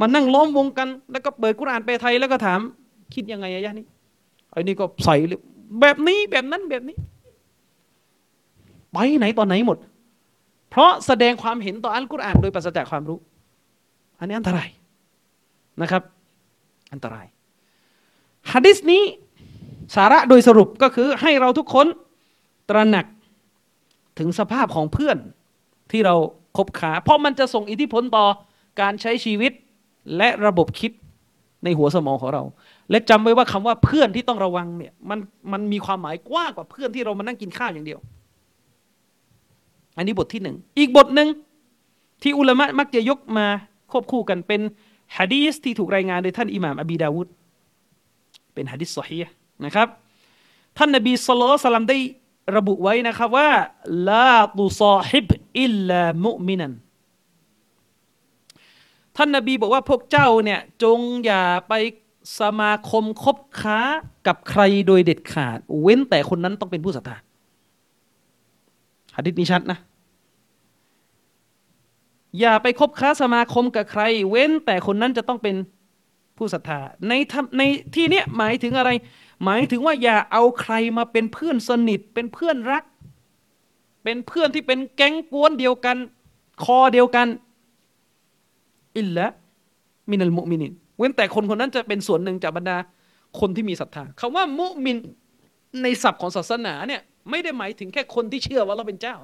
[0.00, 2.60] มันนั่งล้อมวงกัน แล้วก็เปิดกุรอานไปไทยแล้วก็ถาม
[3.14, 3.86] คิดยังไงอะยะนี่
[4.54, 5.16] ไอ้นี่ก็ใส่
[5.80, 6.96] แบบนี้แบบนั้นแบบนี้
[8.92, 9.78] ไปไหนตอนไหนหมด
[10.70, 13.18] เพราะแสดงความเห็นต่ออัลกุรอานโดยปราศจากความรู้
[14.18, 14.68] อันนี้อันตราย
[15.82, 16.02] นะครับ
[16.92, 17.26] อันตราย
[18.52, 19.02] ฮะดิษนี้
[19.96, 21.86] สาระโดยสรุปก็คือให้เราทุกคน
[22.70, 23.06] ตระหนัก
[24.18, 25.18] ถึงสภาพของเพื่อน
[25.90, 26.14] ที่เรา
[26.56, 28.26] คบค้า เพราะมันจะส่งอิทธิพลต่อ
[28.80, 29.52] การใช้ชีวิต
[30.16, 30.92] และระบบคิด
[31.64, 32.42] ในหัวสมองของเรา
[32.90, 35.18] และจำไว้ว่าคำว่าเพื่อนที่ต้องระวังเนี่ยมัน
[35.52, 38.00] มันมีความหมายกว้างกว่าเพื่อนที่เรามานั่งกินข้าวอย่างเดียว
[39.96, 41.28] อันนี้บทที่หนึ่งอีกบทหนึ่ง
[42.22, 43.46] ที่อุลามะมักจะยกมา
[43.90, 44.60] ควบคู่กันเป็น
[45.16, 47.28] ฮะดีสที่ถูกรายงานโดยท่านอิหม่ามอบีดาวุด
[48.54, 49.18] เป็นฮะดีสซอฮี
[49.64, 49.88] นะครับ
[50.78, 51.98] ท่านนบีสุลต่านได้
[52.56, 53.50] ระบุไว้นะครับว่า
[54.10, 55.28] ลาตุซอฮิบ
[55.60, 56.72] อิลลามุมินัน
[59.16, 61.72] ท่านนบีบอกว่าพวกเจ้าเนี่ยจงอย่าไป
[62.40, 63.78] สมาคมคบค้า
[64.26, 67.16] กับใครโดยเด็ดขาด เว้นแต่คนนั้นต้องเป็นผู้ศรัทธา
[69.16, 69.78] หะดิษนี้ชัดนะ
[72.40, 75.56] อย่าไปคบค้าสมาคมกับใคร เว้นแต่คนนั้นจะต้องเป็น
[76.36, 77.12] ผู้ศรัทธาใน
[77.58, 77.62] ใน
[77.94, 78.90] ที่นี้หมายถึงอะไร
[79.44, 82.84] หมายถึงว่าอย่าเอาใครมาเป็นเพื่อนสนิท เป็นเพื่อนรัก
[84.04, 85.96] เป็นเพื่อนที่เป็นแก๊งกวนเดียวกัน
[86.64, 87.28] คอเดียวกัน
[88.98, 89.26] อิลละ
[90.10, 92.76] มินัลมุมินิน เว้นแต่คนคนนั้นจะเป็นส่วนหนึ่งจากบรรดา
[93.40, 94.96] คนที่มีศรัทธาคำว่ามุมิน
[95.82, 99.16] ในศัพท์ของศาสนาเนี่ยไม่ได้หมายถึงแค่คนที่เชื่อว่าเราเป็นเจ้า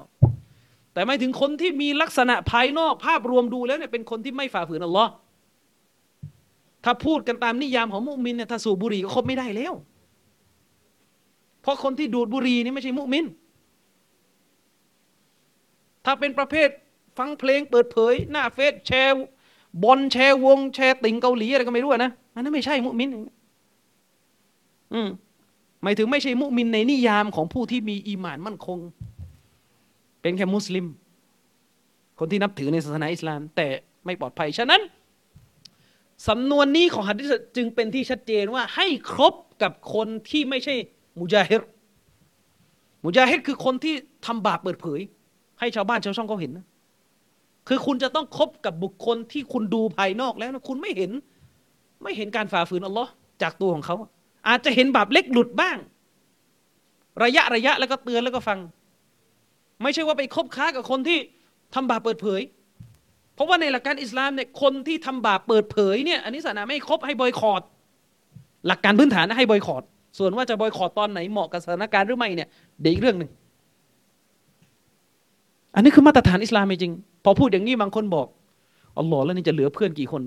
[0.93, 5.11] แต่ไม่ถึงคนที่มีลักษณะภายนอกภาพรวมดูแล้วเนี่ยเป็นคนที่ไม่ฝ่าฝืนอัลลอฮ์
[6.83, 9.73] ถ้าพูดกันตามนิยามของมุมินเนี่ยถ้าสูบบุหรี่ก็คบไม่ได้แล้ว
[11.61, 13.25] เพราะคนที่ดูดบุหรี่นี่ไม่ใช่มุมิน
[16.05, 16.69] ถ้าเป็นประเภท
[17.17, 19.27] ฟังเพลงเปิดเผย หน้าเฟซแชร์
[19.83, 23.09] บอลแชร์วง แชร์ติ่งเกาหลีอะไรก็ไม่รู้นะอันนั้นไม่ใช่มุมิน
[24.93, 25.09] อืม
[25.83, 28.79] หมายถึงไม่ใช่มุมินในนิยามของผู้ที่มีอีหมานมั่นคง
[30.21, 30.85] เป็นแค่มุสลิม
[32.19, 33.67] คนที่นับถือในศาสนาอิสลาม แต่
[34.05, 34.81] ไม่ปลอดภัย ฉะนั้น
[36.27, 40.75] สำนวนนี้ของฮัดดิษจึงเป็นที่ชัดเจนว่าให้ครบกับคนที่ไม่ใช่
[41.19, 41.61] มุจาฮิร
[43.03, 43.95] มุจาฮิรคือคนที่
[44.25, 44.99] ทำบาปเปิดเผย
[45.59, 46.65] ให้ชาวบ้านชาวช่องเขาเห็นนะ
[47.67, 51.11] คือคุณจะต้องคบกับบุคคลที่คุณดูภายนอกแล้วนะคุณไม่เห็น
[52.03, 53.95] ไม่เห็นการฝ่าฝืนอัลลอฮ์จากตัวของเขา
[54.47, 55.77] อาจจะเห็นบาปเล็กหลุดบ้าง
[57.23, 58.59] ระยะระยะแล้วก็เตือนแล้วก็ฟัง
[59.83, 61.19] ไม่ใช่ว่าไปคบค้ากับคนที่
[61.73, 62.41] ทำบาปเปิดเผย
[63.35, 67.61] เพราะว่าในหลักการอิสลามเนี่ยคนที่ทำบาปเปิดเผยเนี่ยอันนี้ศาสนาไม่คบให้บอยคอรด
[68.67, 69.83] หลักการพื้นฐานนะให้บอยคอรด
[70.17, 72.49] ส่วนว่าจะบอยคอรดตอนไหนเหมาะกับสถานการณ์หรือไม่เนี่ย
[72.81, 73.29] เดี๋ยวอีกเรื่องหนึ่ง
[75.75, 76.93] อันนี้คือมาตรฐานอิสลามจริง
[77.23, 78.27] พอพูดอย่างนี้บางคนบอก
[78.97, 80.21] อัลลอฮ์แล้วนี่จะเหลือเพื่อนกี่คน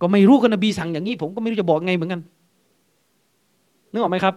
[0.00, 2.20] ก็ไม่รู้กันนบีสั่งอย่างนี้ ผมก็ไม่รู้จะบอกไงเหมือนกัน
[3.92, 4.34] นึกออกไหมครับ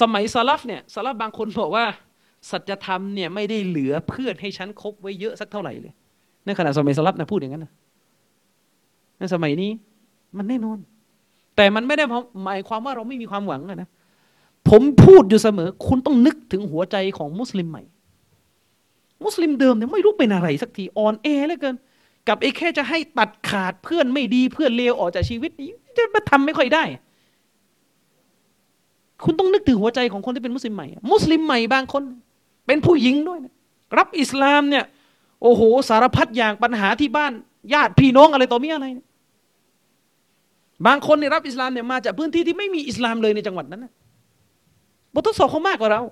[0.00, 1.84] สมัยซาลฟเนี่ยซาลฟบางคนบอกว่า
[2.50, 5.92] สัจธรรมเนี่ยไม่ได้เหลือเพื่อนให้ฉันคบไว้เยอะสักเท่าไหร่เลย
[6.46, 7.72] ในขณะสมัยซาลฟนะพูดอย่างนั้นนะ
[9.18, 9.70] ในสมัยนี้
[10.36, 10.78] มันแน่นอน
[11.56, 12.04] แต่มันไม่ได้
[12.44, 13.88] หมายความว่าเราไม่มีความหวังนะ
[14.68, 17.82] ผมพูดอยู่เสมอ คุณต้องนึกถึงหัวใจของมุสลิมใหม่
[19.24, 21.76] มุสลิมเดิมเนี่ยไม่รู้เป็นอะไรสักทีอ่อนแอเหลือเกิน
[22.28, 26.84] กับไอ้แค่จะให้ตัดขาดเพื่อนไม่ดีเพื่อนเลวออกจากชีวิตนี้จะมาทำไม่ค่อยได้
[29.24, 32.02] คุณต้องนึกถึงหัวใจของคนที่เป็นมุสลิมใหม่ มุสลิมใหม่บางคน
[32.66, 33.52] เป็นผู้หญิงด้วยนะ
[33.98, 34.84] รับอิสลามเนี่ย
[35.42, 37.32] โอ้โห สารพัดอย่างปัญหาที่บ้าน
[37.72, 38.86] ญาติพี่น้องอะไรต่อมีอะไร
[40.86, 43.92] บางคนเนี่ยรับอิสลามเนี่ยมาจากพื้นที่ที่ไม่มีอิสลามเลยในจังหวัดนั้นนะ
[45.14, 46.02] บททดสอบเขามากกว่าเรา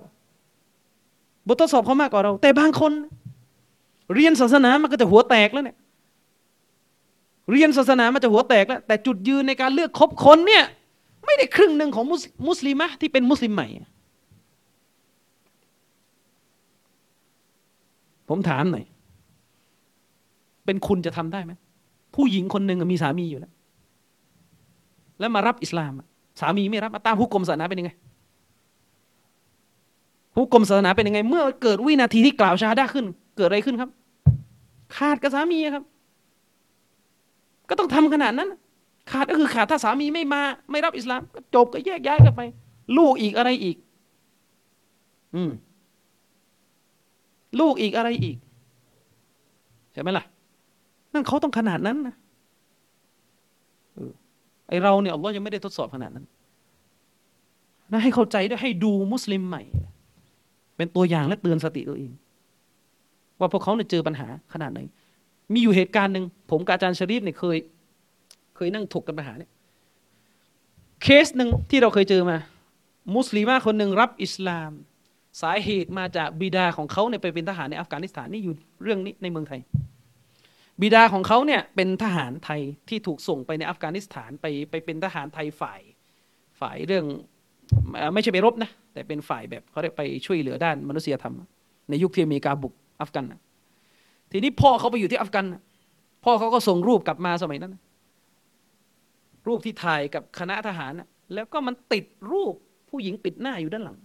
[1.49, 2.91] บททดสอบเขามากกว่าเรา แต่บางคน
[4.15, 5.77] เรียนศาสนามันก็จะหัวแตกแล้วเนี่ย
[7.51, 10.63] เรียนศาสนามันจะหัวแตกแล้ว แต่จุดยืนในการเลือกคบคนเนี่ย
[11.25, 12.05] ไม่ได้ครึ่งหนึ่งของ
[12.47, 13.67] มุสลิมะที่เป็นมุสลิมใหม่
[18.29, 18.85] ผมถามหน่อย
[20.65, 21.53] เป็นคุณจะทำได้ไหม
[22.15, 23.53] ผู้หญิงคนหนึ่งมีสามีอยู่แล้ว
[25.19, 25.91] แล้วมารับอิสลาม
[26.39, 27.91] สามีไม่รับตามผู้กรมศาสนาเป็นยังไง
[30.39, 33.05] ผู้กรมศาสนาเป็นยังไง เมื่อเกิดวินาทีที่กล่าวชาดาขึ้น
[33.37, 33.89] เกิดอะไรขึ้นครับ
[34.95, 35.83] ขาดกับสามีครับ
[37.69, 38.49] ก็ต้องทำขนาดนั้น
[39.11, 42.41] ขาดก็คือขาดถ้าสามีไม่มา ไม่รับอิสลามก็จบก็แยกย้ายกันไป
[42.97, 43.77] ลูกอีกอะไรอีก
[45.35, 45.51] อืม
[47.59, 48.37] ลูกอีกอะไรอีก
[49.91, 50.23] ใช่ไหมล่ะ
[51.13, 52.15] นั่นเขาต้องขนาดนั้นนะ
[54.67, 56.25] ไอเราเนี่ยอัลลอฮ์ยังไม่ได้ทดสอบขนาดนั้น
[57.91, 59.63] นะให้เข้าใจด้วยให้ดูมุสลิมใหม่
[60.79, 62.11] เป็นตัวอย่างและเตือนสติตัวเอง
[63.39, 64.79] ว่าพวกเขาเนี่ยเจอปัญหาขนาดไหน
[65.53, 67.57] มีอยู่เหตุการณ์หนึ่งผมกับอาจารย์ชริฟเนี่ยเคย
[68.55, 69.51] เคยนั่งถกกันปัญหาเนี่ย
[71.03, 72.37] เคสหนึ่งที่เราเคยเจอมา
[73.15, 74.71] มุสลิมาคนหนึ่งรับอิสลาม
[75.41, 79.59] สาเหตุมาจากบิดาของเขาเนี่ยไปเป็นทหารในอัฟกานิสถานนี่อยู่เรื่องนี้ในเมืองไทย
[80.81, 85.81] บิดาของเขาเนี่ยเป็นทหารไทยที่ถูกส่งไปในอัฟกานิสถานไปไปเป็นทหารไทยฝ่าย
[86.59, 87.05] ฝ่ายเรื่อง
[88.13, 91.33] ไม่ใช่ไปรบนะ แต่เป็นฝ่ายแบบเขาเรียกไปช่วยเหลือด้านมนุษยธรรม
[91.89, 93.25] ในยุคที่อเมริกาบุกอัฟกัน
[94.31, 95.45] ทีนี้พ่อเขาไปอยู่ที่อัฟกัน
[96.23, 97.73] พ่อเขาก็ส่งรูปกลับมาสมัยนั้น
[99.47, 100.93] รูปที่ถ่ายกับคณะทหาร
[101.33, 102.53] แล้วก็มันติดรูป
[102.89, 103.97] ผู้หญิงปิดหน้าอยู่ด้านหลัง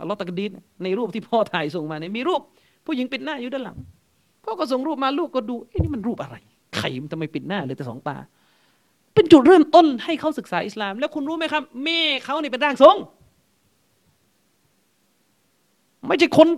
[0.00, 0.50] อัลลอฮฺตะกดีน
[0.82, 2.40] ในรูปที่พ่อถ่ายส่งมาเนี่ยมีรูป
[2.86, 3.78] ผู้หญิงปิดหน้าอยู่ด้านหลัง
[4.44, 6.36] พ่อก็ส่งรูปมาลูกก็ดูเอ้นี่มันรูปอะไร
[6.76, 8.16] ไข่มันทำไมปิดหน้าเลยแต่สองตา
[9.18, 12.96] เป็นจุดเริ่มต้นให้เขาศึกษาอิสลาม แล้วคุณรู้ไหมครับ แม่เขานี่เป็นร่างทรง
[16.06, 16.48] ไม่ใช่คน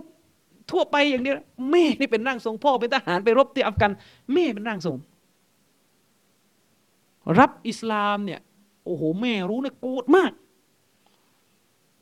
[0.71, 1.33] ทั่วไปอย่างนี้
[1.71, 3.91] แม่นี่เป็นร่างทรง พ่อเป็นทหารไปรบที่อัฟกัน
[4.33, 4.97] แม่เป็นร่างทรง
[7.39, 8.39] รับอิสลามเนี่ย
[8.85, 10.31] โอ้โห แม่รู้เนี่ยโกรธมาก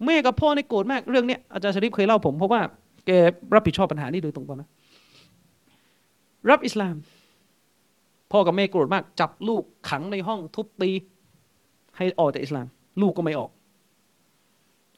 [0.05, 2.61] แม่กับพ่อเนี่ยโกรธมากเรื่องเนี้ยอาจารย์ชริปเคยเล่าผมเพราะว่า
[3.05, 3.11] แก
[3.53, 4.69] รับผิดชอบปัญหานี้โดยตรงตอนนะ
[6.49, 6.95] รับอิสลาม
[8.31, 10.91] พ่อกับแม่โกรธมาก จับลูกขังในห้องทุบตี
[11.97, 12.67] ให้ออกจากอิสลาม
[13.01, 13.51] ลูกก็ไม่ออก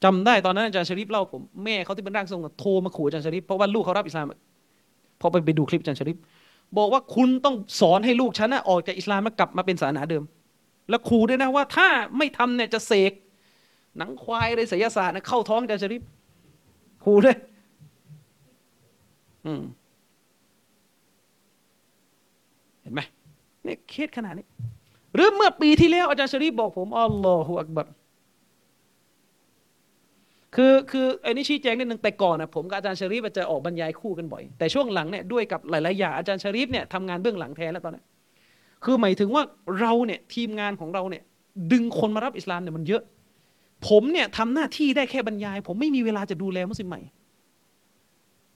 [0.04, 4.26] จำได้ตอนนั้นอาจารย์ชริปเล่าผมแม่เขาที่เป็นร่างทรงโทรมาขู่อาจารย์ชริปเพราะว่าลูกเขารับอิสลาม
[5.20, 6.16] พอไปไปดูคลิปอาจารย์ชริป
[6.78, 10.22] บอกว่าคุณต้องสอนให้ลูกฉันนะออกจากอิสลามแล้วกลับมาเป็นศาสนาเดิม
[10.90, 13.12] แล้วขู่ด้วยนะว่า ถ้าไม่ทำเนี่ยจะเสก
[13.98, 16.02] หนังควายอะไรศิยศาสตร์นะเข้าท้องอาจารย์ชริป
[17.04, 17.36] ขู่เลย
[19.46, 19.62] อืม
[22.82, 23.00] เห็นไหม
[23.64, 24.46] เนี่ยเคสขนาดนี้
[25.14, 27.88] หรือเมื่อปีที่แล้วอาจารย์ชรีฟบอกผมอัลลอฮฺอักบัร
[30.54, 38.02] คือคือไอ้นี่ชี้แจงนิดนึงแต่ก่อนนะผมกับอาจารย์ชรีฟจะออกบรรยายคู่กันบ่อย แต่ช่วงหลังเนี่ยด้วยกับหลายๆอย่างอาจารย์ชรีฟเนี่ยทำงานเบื้องหลังแทนแล้วตอนนี้
[38.84, 39.42] คือหมายถึงว่า
[39.80, 41.22] เราเนี่ยทีมงานของเราเนี่ย
[41.72, 43.02] ดึงคนมารับอิสลามเนี่ยมันเยอะ
[43.88, 47.00] ผมเนี่ยทำหน้าที่ได้แค่บรรยาย ผมไม่มีเวลาจะดูแลมุสลิมใหม่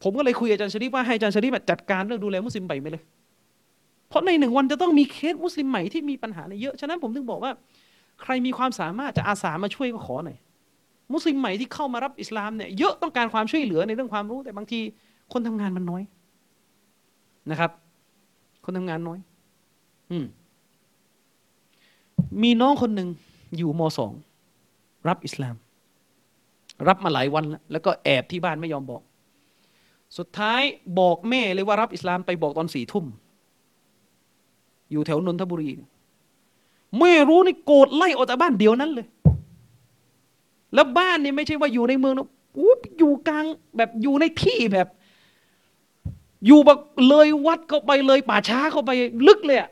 [0.03, 3.03] ผมก็เลยคุยอาจารย์ชรีฟว่าให้อาจารย์ชรีฟจัดการเรื่องดูแลมุสลิมใหม่ไปเลย
[4.09, 7.53] เพราะในหนึ่งวันจะต้องมีเคสมุสลิมใหม่ที่มีปัญหาในเยอะ ฉะนั้นผมถึงบอกว่า
[8.23, 10.39] ใครมีความสามารถจะอาสามาช่วยก็ขอหน่อย
[11.13, 14.81] มุสลิมใหม่ที่เข้ามารับอิสลามเนี่ยเยอะต้องการความช่วยเหลือในเรื่องความรู้ แต่บางที
[15.33, 16.03] คนทำงานมันน้อย
[17.51, 17.71] นะครับ
[18.65, 19.19] คนทำงานน้อย
[20.11, 20.27] อืม
[22.43, 23.09] มีน้องคนหนึ่ง
[23.57, 24.13] อยู่มสอง
[25.09, 25.57] รับอิสลาม
[26.89, 29.03] รับมาหลายวันแล้วแล้วก็แอบที่บ้านไม่ยอมบอก
[30.19, 30.63] สุดท้าย
[30.99, 33.05] บอกแม่เลยว่ารับอิสลามไปบอกตอนสี่ทุ่ม
[34.91, 35.71] อยู่แถวนนทบุรี
[36.99, 39.07] แม่รู้นี่โกรธไล่ออกจากบ้านเดียวนั้นเลย
[40.75, 43.45] แล้วบ้านนี่ไม่ใช่ว่าอยู่ในเมืองนะอู้อยู่กลาง
[43.77, 44.89] แบบอยู่ในที่แบบ
[46.47, 46.79] อยู่แบบ
[47.09, 48.91] เลยวัดเข้าไปเลยป่าช้าเข้าไป
[49.27, 49.71] ลึกเลยอะ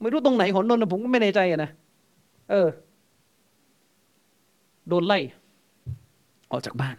[0.00, 1.70] ไม่รู้ตรงไหนของนนท์ผมก็ไม่แน่ใจอะนะ
[2.50, 2.68] เออ
[4.88, 5.18] โดนไล่
[6.50, 6.96] ออกจากบ้าน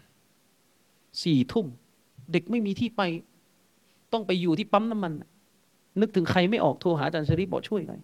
[1.22, 1.66] สี่ทุ่ม
[2.32, 3.02] เด็กไม่มีที่ไป
[4.14, 5.14] ต้องไปอยู่ที่ปั๊มน้ำมัน
[6.02, 8.00] นึกถึงใครไม่ออกโทรหาอาจารย์ชริปบอกช่วยหน่อย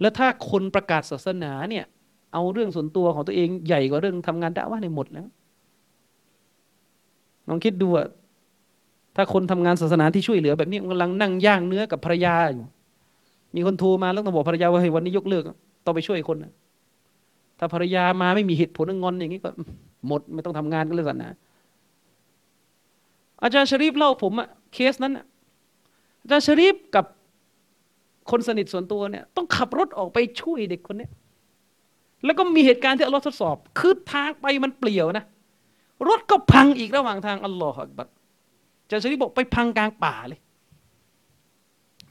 [0.00, 1.84] แล้วถ้าคนประกาศศาสนาเนี่ย
[2.32, 5.26] เอาเรื่องส่วนตัวของตัวเองใหญ่กว่าเรื่องทำงานด่าว่าในหมดแล้ว
[7.48, 8.06] ลองคิดดูอะ
[9.16, 12.66] ถ้าคนทำงานศาสนาที่ช่วยเหลือ แบบนี้กำลังนั่งย่างเนื้อกับภรรยาอยู่
[13.56, 15.44] มีคนโทรมาแล้วต้องบอกภรรยาว่าเฮ้ยวันนี้ยกเลิก
[15.84, 16.52] ต้องไปช่วยคนนะ
[17.58, 19.50] ถ้าภรรยามาไม่มีเหตุผลงอนอย่างนี้ก็
[20.06, 21.30] หมดไม่ต้องทำงานก็เลยสันนะ
[23.42, 25.12] อาจารย์ชริฟเล่าผมอะเคสนั้น
[26.22, 27.04] อาจารย์ชริฟกับ
[28.30, 31.08] คนสนิทส่วนตัวเนี่ย ต้องขับรถออกไปช่วยเด็กคนนี้
[32.24, 35.24] แล้วก็มีเหตุการณ์ที่อัลลอฮ์ทดสอบ คือทางไปมันเปลี่ยวนะ
[36.08, 40.40] รถก็พังอีกระหว่างทางอัลลอฮฺบัดอาจะชริบอกไปพังกลางป่าเลย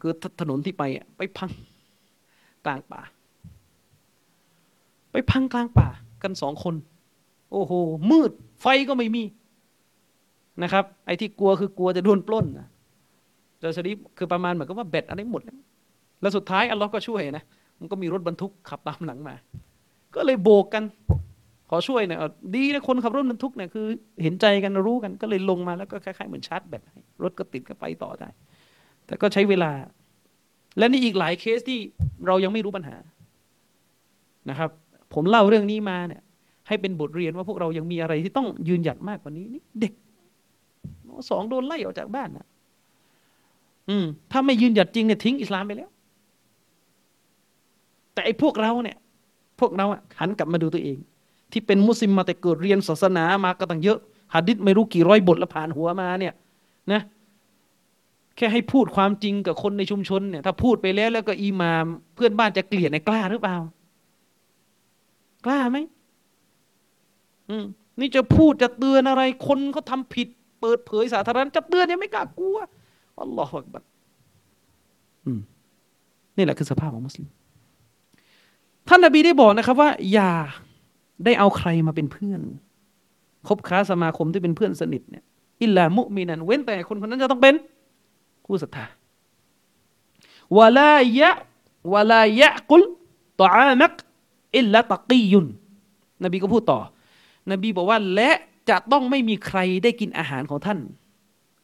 [0.01, 1.51] คือถนนที่ไปอะไปพัง
[2.65, 3.01] กลางป่า
[5.11, 5.87] ไปพังกลางป่า
[6.23, 6.75] กันสองคน
[7.51, 7.73] โอ้โห
[8.11, 9.23] มืด ไฟก็ไม่มี
[10.63, 12.67] นะครับ ไอ้ที่กลัวคือกลัวจะโดนปล้นนะ
[13.61, 15.57] จะชริคือประมาณเหมือนกับว่าแบตอะไรหมดแล้ว
[16.21, 17.43] แล้วสุดท้ายอัลลอฮ์ก็ช่วยนะ
[17.79, 19.35] มันก็มีรถบรรทุกขับตามหลังมา
[20.15, 20.83] ก็เลยโบกกัน
[21.69, 22.19] ขอช่วยเนี่ย
[22.55, 23.85] ดีนะคนขับรถบรรทุกเนี่ยคือ
[24.23, 26.81] เห็นใจกันรู้กันก็เลยลงมาแล้วก็คล้ายๆเหมือนชาร์จแบต
[27.23, 28.29] รถก็ติดก็ไปต่อได้
[29.05, 29.71] แต่ก็ใช้เวลา
[30.77, 31.79] และนี่อีกหลายเคสที่
[32.27, 32.97] เรายังไม่รู้ปัญหา
[34.49, 34.69] นะครับ
[35.13, 36.21] ผมเล่าเรื่องนี้มาเนี่ย
[36.67, 39.93] ให้เป็นบทเรียนว่าพวกเรายังมีอะไรที่ต้องยืนหยัดมากกว่านี้นี่เด็ก
[41.29, 42.47] สองโดนไล่ออกจากบ้านนะ
[43.89, 45.89] อืม ถ้าไม่ยืนหยัดจริงเนี่ยทิ้งอิสลามไปแล้ว
[48.13, 48.97] แต่ไอ้พวกเราเนี่ย
[49.59, 50.97] พวกเราอะหันกลับมาดูตัวเอง
[51.51, 53.99] ที่เป็นมุสลิมมาแต่เกิดเรียนศาสนามาก็ตั้งเยอะ
[54.33, 56.33] หะดิษไม่รู้กี่ร้อยบทแล้วผ่านหัวมาเนี่ย
[56.91, 57.01] นะ
[58.35, 61.85] แค่ให้พูดความจริงกับคนในชุมชนเนี่ย ถ้าพูดไปแล้วแล้วก็อีมาม
[62.15, 63.57] เพื่อนบ้านจะเกลียดในกล้าหรือเปล่า
[65.45, 65.77] กล้าไหม
[67.49, 67.65] อืม
[67.99, 70.27] นี่จะพูดจะเตือนอะไรคนเขาทาผิด
[70.65, 72.57] ปิดเผยสาธารณะจะเตือนยังไม่กล้ากลัว
[73.21, 73.83] อัลลอฮฺบัด
[76.37, 77.27] นี่แหละคือสภาพของมุสลิม
[78.87, 80.31] ท่านนบีได้บอกนะครับว่า อย่า
[81.25, 82.41] ได้เอาใครมาเป็นเพื่อน
[83.47, 85.23] คบค้าสมาคมที่เป็นเพื่อนสนิทเนี่ย
[85.61, 87.55] อิลลามุมินันเว้นแต่คนคนนั้นจะต้องเป็น
[88.45, 88.85] ผู้ศรัทธา
[90.57, 91.31] วลายะ
[91.93, 92.83] วลายะกุล
[93.41, 93.93] ตออามัก
[94.57, 95.47] อิลละตะกียุน
[96.23, 96.79] นบีก็พูดต่อ
[97.51, 98.31] นบีบอกว่าและ
[98.69, 100.79] จะต้องไม่มีใครได้กินอาหารของท่าน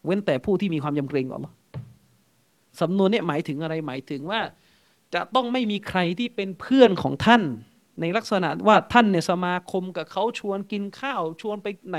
[0.05, 1.53] เว้นแต่ผู้ที่มีความยำเกรงต่อ Allah
[2.81, 4.41] สำนวนนี้หมายถึงอะไรหมายถึงว่า
[5.13, 7.41] จะต้องไม่มีใครที่เป็นเพื่อนของท่าน
[8.01, 11.97] ในลักษณะว่าท่านเนี่ยสมาคมกับเขาชวนกินข้าวชวนไปไหน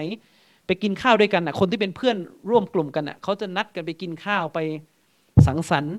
[0.67, 2.17] ไปกินข้าวด้วยกันอะคนที่เป็นเพื่อน
[2.51, 4.59] ร่วมกลุ่มกันอะเขาจะนัดกันไปกินข้าวไป
[5.47, 5.97] สังสรรค์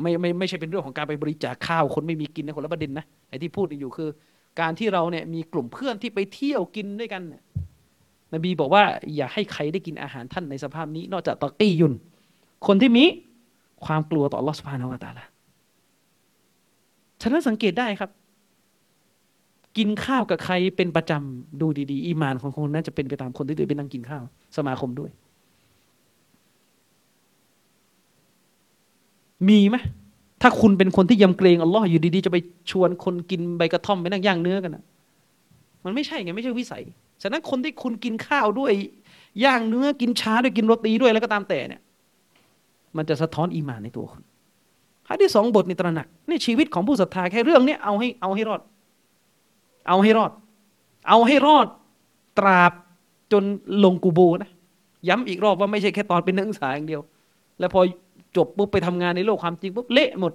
[0.00, 4.08] ไม่ไม่ไม่ใช่เป็นเรื่องของการไปบริจาคข้าวคนไม่มีกินนะคนละประเด็นนะไอ้ที่พูดอยู่คือ
[4.60, 7.22] การที่เราเนี่ยมีกลุ่มเพื่อนที่ไปเที่ยวกินด้วยกัน
[8.34, 8.82] นบีบอกว่า
[9.16, 11.94] อย่าให้ใครได้กินอาหารท่านในสภาพนี้ นอกจากตอกี้ยุน
[12.66, 13.04] คนที่มี
[13.84, 15.26] ความกลัวต่อลอสพานอวตาละ
[17.22, 18.10] ฉะนั้นสังเกตได้ครับ
[19.76, 24.22] กินข้าวกับใครเป็นประจำดูดีๆ อีมานของคนนั้นจะเป็นไปตามคนที่เดินไปนั่งกินข้าว
[24.56, 25.10] สมาคมด้วย
[29.48, 29.76] มีไหม
[30.46, 32.36] ถ้าคุณเป็นคนที่ยำเกรงอัลลอฮ์อยู่ดีๆ จะไป
[32.70, 34.84] ชวนคนกินใบกระท่อมไปนั่งย่างเนื้อกันนะ
[35.84, 36.82] มันไม่ใช่ไงไม่ใช่วิสัย
[37.22, 38.72] ฉะนั้นคนที่คุณกินข้าวด้วย
[39.44, 41.80] ย่างเนื้อกินช้าด้วยกินโรตีด้วยแล้วก็ตามแต่เนี่ย
[42.96, 44.22] มันจะสะท้อนอีมานในตัวคุณ
[45.08, 48.60] ฮะที่สองบทในตระหนักนี่ชีวิตของผู้ศรัทธาแค่เรื่องนี้เอาให้เอาให้รอด
[49.88, 50.32] เอาให้รอด
[51.08, 51.66] เอาให้รอด
[52.38, 52.72] ตราบ
[53.32, 53.44] จน
[53.84, 54.50] ลงกูโบนะ
[55.08, 57.02] ย้ำอีกรอบว่าไม่ใช่แค่ตอนเป็นนักศึกษาอย่างเดียว
[57.60, 57.80] แล้วพอ
[58.36, 60.32] จบปุ๊บไปทำงานในโลกความจริงปุ๊บเละหมด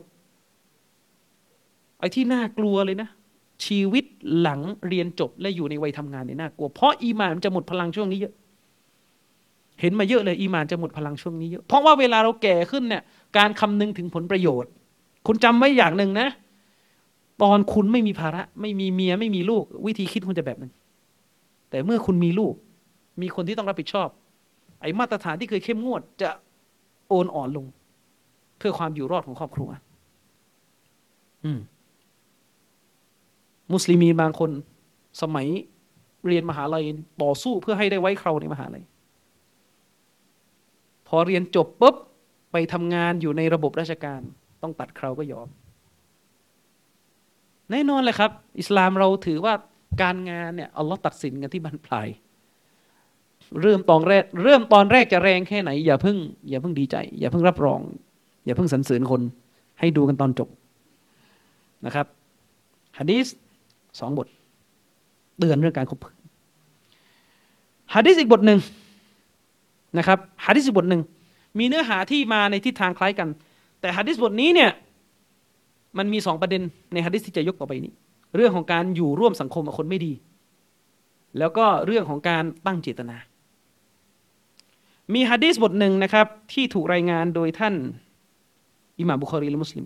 [1.99, 3.09] ไอ้ที่น่ากลัวเลยนะ
[3.65, 4.05] ชีวิต
[4.39, 8.33] หลังเรียนจบและอยู่ในวัยทำงานเนี่ยน่ากลัว เพราะอีมานมันจะหมดพลังช่วงนี้เยอะ
[9.81, 13.03] เห็นมาเยอะเลย อีมานจะหมดพลังช่วงนี้เยอะ เพราะว่าเวลาเราแก่ขึ้นเนี่ย
[13.37, 14.71] การคำนึงถึงผลประโยชน์
[15.27, 16.27] คุณจำไว้อย่างหนึ่งนะ
[17.41, 20.71] ตอนคุณไม่มีภาระ ไม่มีเมียไม่มีลูก วิธีคิดคุณจะแบบนึง
[21.69, 22.53] แต่เมื่อคุณมีลูก
[23.21, 24.09] มีคนที่ต้องรับผิดชอบ
[24.81, 26.29] ไอ้มาตรฐานที่เคยเข้มงวดจะ
[27.07, 27.65] โอนอ่อนลง
[28.59, 29.69] เพื่อความอยู่รอดของครอบครัว
[31.45, 31.59] อืม
[33.73, 34.51] มุสลิมีบางคน
[35.21, 35.47] สมัย
[36.27, 36.83] เรียนมหาลัย
[37.21, 38.83] ต่อสู้เพื่อให้ได้ไว้เคราในมหาลัย
[41.07, 41.95] พอเรียนจบปุ๊บ
[42.51, 44.21] ไปทำงานอยู่ในระบบราชการ
[44.61, 45.47] ต้องตัดเคราก็ยอม
[47.71, 49.53] แน่นอนเลยครับ อิสลามเราถือว่า
[50.01, 52.07] การงานเนี่ยอัลลอฮ์ตัดสินกันที่บรรปลาย
[53.61, 56.17] เริ่มตอนแรก เริ่มตอนแรกจะแรงแค่ไหน อย่าเพิ่ง
[56.49, 57.79] อย่าเพิ่งดีใจ อย่าเพิ่งรับรอง
[58.45, 59.21] อย่าเพิ่งสรรเสริญคน
[59.79, 60.49] ให้ดูกันตอนจบ
[61.85, 62.05] นะครับ
[62.97, 63.27] ฮะดีษ
[63.99, 64.27] สองบท
[65.37, 66.15] เตือนเรื่องการคบเพื่อน
[67.95, 68.59] ฮะดีษอีกบทหนึ่ง
[69.97, 71.01] นะครับฮะดีษอีกบทหนึ่ง
[71.59, 73.29] มีเนื้อหาที่มาในทิศทางคล้ายกัน
[73.81, 74.71] แต่ฮะดีษบทนี้เนี่ย
[75.97, 76.61] มันมีสองประเด็น
[76.93, 77.93] ในฮะดีษที่จะยกต่อไปนี้
[78.35, 80.13] เรื่องของการอยู่ร่วมสังคมกับคนไม่ดี
[81.37, 83.17] แล้วก็เรื่องของการตั้งเจตนา
[85.13, 87.75] มีฮะดีษบทหนึ่งนะครับที่ถูกรายงานโดยท่าน
[88.99, 89.85] อิหม่ามบุคอรีและมุสลิม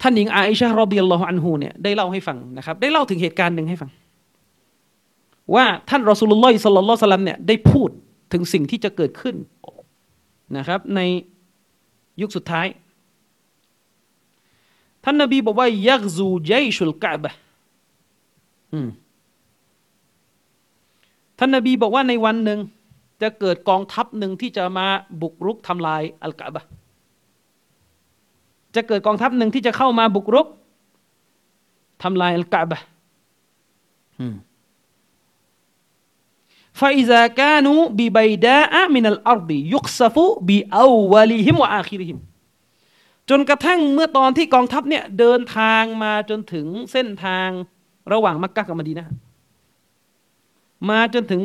[0.00, 3.90] ท่านหญิงอาอิชะรอบิยัลลอฮุอันฮูเนี่ยได้เล่าให้ฟังนะครับ ได้เล่าถึงเหตุการณ์หนึ่งให้ฟัง
[5.54, 7.90] ว่าท่านรอสูลุลลอฮิสัลลัลลอฮุสลัมเนี่ยได้พูด
[8.32, 9.36] ถึงสิ่งที่จะเกิดขึ้น
[10.56, 11.00] นะครับ ใน
[12.20, 12.66] ยุคสุดท้าย
[15.04, 17.30] ท่านนบีบอกว่ายักซูเจชุลกะบะ
[21.38, 22.58] ท่านนบีบอกว่าในวันหนึ่ง
[23.22, 24.86] จะเกิดกองทัพหนึ่งที่จะมา
[25.22, 26.62] บุกรุกทำลายอัลกะบะ
[28.74, 30.46] จะเกิดกองทัพหนึ่งที่จะเข้ามาบุกรุก
[32.02, 32.78] ทำลายอัลกะบะ
[36.80, 42.18] ฟาอิซากานูบิบัยดาอะมินัลอาร์ดียุกซฟุบิอาวลิฮิมวะอาคิริฮิม
[43.30, 47.48] จนกระทั่งเมื่อตอนที่กองทัพเนี่ยเดินทางมาจนถึงเส้นทาง
[48.12, 49.08] ระหว่างมักกะกับมดีนะ
[50.90, 51.42] มาจนถึง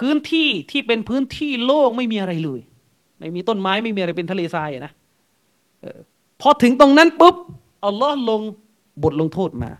[0.00, 2.60] พื้นที่ที่เป็นพื้นที่โล่งไม่มีอะไรเลย
[3.18, 4.92] ไม่มีต้นไม้ไม่มีอะไรเป็นทะเลทรายนะ
[6.40, 7.36] พอถึงตรงนั้นปุ๊บ
[7.84, 8.40] อัลลอฮ์ลง
[9.02, 9.70] บทลงโทษมา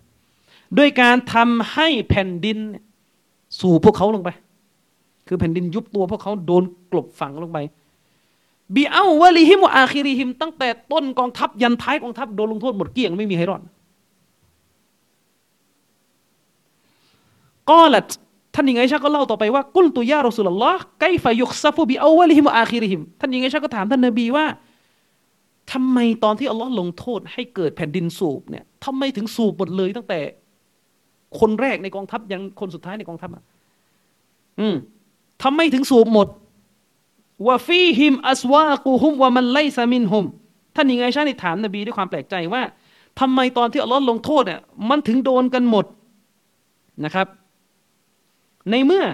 [0.79, 2.59] ด้วยการทำให้แผ่นดิน
[3.61, 4.31] สู่พวกเขาลงไป
[5.29, 7.59] คือแผ่นดินยุบตัวพวกเขาโดนกลบฝังลงไป
[8.75, 13.62] บีเอาวะลิฮิมอาคิริฮิม ตั้งแต่ต้นกองทัพยันท้ายกองทัพโดนลงโทษหมดเกลี้ยงไม่มีใครรอด
[17.71, 18.03] ก็ละ
[18.55, 24.47] ท่านยิงไอชาก็เล่าต่อไปว่ากุลตุยารอสุลลอฮ์ไกฟยุกซาฟุบิเอาวะลิฮิมอาคิริฮิมท่านยิงไอชาก็ถามท่านนบีว่า
[25.73, 30.21] ทำไมตอนที่อัลลอฮ์ลงโทษให้เกิดแผ่นดินสูบเนี่ยทำไมถึงสูบหมดเลยตั้งแต่
[31.41, 33.43] คนแรกในกองทัพยังคนสุดท้ายในกองทัพอะ
[34.61, 34.75] อืม
[35.43, 36.29] ทำไมถึงสูบหมด
[37.47, 40.25] ว่าฟีฮิมอัสวากูฮุมว่ามันไลซามินฮุม
[40.77, 42.63] ท่านยังไงชาติถามนบีด้วยความแปลกใจว่า
[43.21, 45.85] ทำไมตอนที่อัลลอฮ์ลงโทษเนี่ยมันถึงโดนกันหมด
[47.05, 47.27] นะครับ
[48.71, 49.05] ในเมื่อ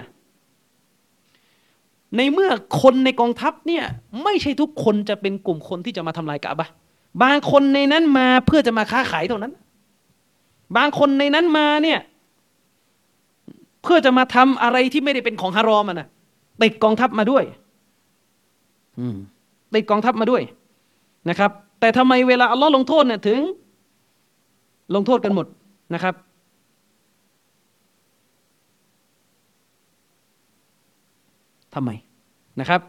[2.17, 2.49] ในเมื่อ
[2.81, 3.83] คนในกองทัพเนี่ย
[4.23, 6.69] ไม่ใช่ทุกคนจะเป็นกลุ่มคนที่จะมาทำลายกะบะ
[7.23, 9.53] บางคนในนั้นมาเพื่อจะมาค้าขายเท่านั้น
[10.77, 11.99] บางคนในนั้นมาเนี่ย
[13.83, 16.07] เพื่อจะมาทำอะไรที่ไม่ได้เป็นของฮารอมนะ
[16.63, 17.43] ติดกองทัพมาด้วย
[19.75, 20.41] ติดกองทัพมาด้วย
[21.29, 23.39] นะครับ แต่ทำไมเวลาอัลลอฮ์ลงโทษเนี่ยถึง
[24.95, 25.45] ลงโทษกันหมด
[25.93, 26.13] นะครับ
[31.77, 31.91] ทำไม
[32.59, 32.81] นะครับ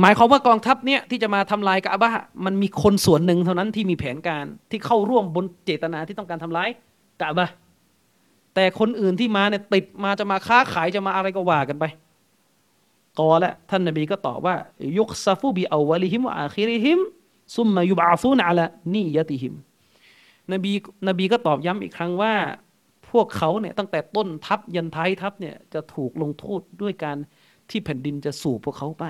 [0.00, 2.12] หมายความว่ากองทัพเนี่ยที่จะมาทำลายกะบะ
[2.44, 6.68] มันมีคนส่วนหนึ่งเท่านั้นที่มีแผนการที่เข้าร่วมบนเจตนาที่ต้องการทำลาย
[7.20, 7.48] กะบะ
[8.54, 11.84] แต่คนอื่นที่มาเนี่ยติดมาจะมาค้าขายจะมาอะไรก็ว่ากันไป
[13.18, 14.54] قال และท่านนบีก็ตอบว่า
[14.98, 17.00] يخسف بأولهم وآخرهم
[17.56, 19.54] ثم يبعثون على نياتهم
[20.52, 20.72] นบี
[21.08, 22.32] นบีก็ตอบย้ำอีกครั้งว่า
[23.10, 27.16] พวกเขาเนี่ยตั้งแต่ต้นทัพยันท้ายทัพเนี่ยจะถูกลงโทษด้วยการ
[27.70, 29.04] ที่แผ่นดินจะสูบพวกเขาไป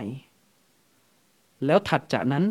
[1.67, 2.45] แล้วถัดจากนั้น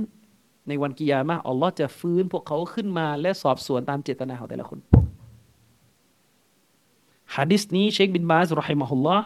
[0.67, 4.79] ในวันกิยามะอัลลอฮ์จะฟื้นพวกเขาขึ้นมาและสอบสวนตามเจตนาของแต่ละคน
[7.35, 9.25] ฮะดิษนี้เชคบินบาสรอฮิมะฮุลลอฮ์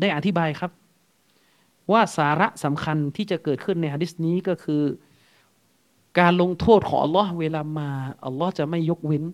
[0.00, 0.70] ได้อธิบายครับ
[1.92, 4.82] ว่าสาระสำคัญที่จะเกิดขึ้นในฮะดิษนี้ก็คือ
[6.18, 7.88] การลงโทษของอัลลอฮ์เวลามา
[8.26, 9.24] อัลลอฮ์จะไม่ยกเว้น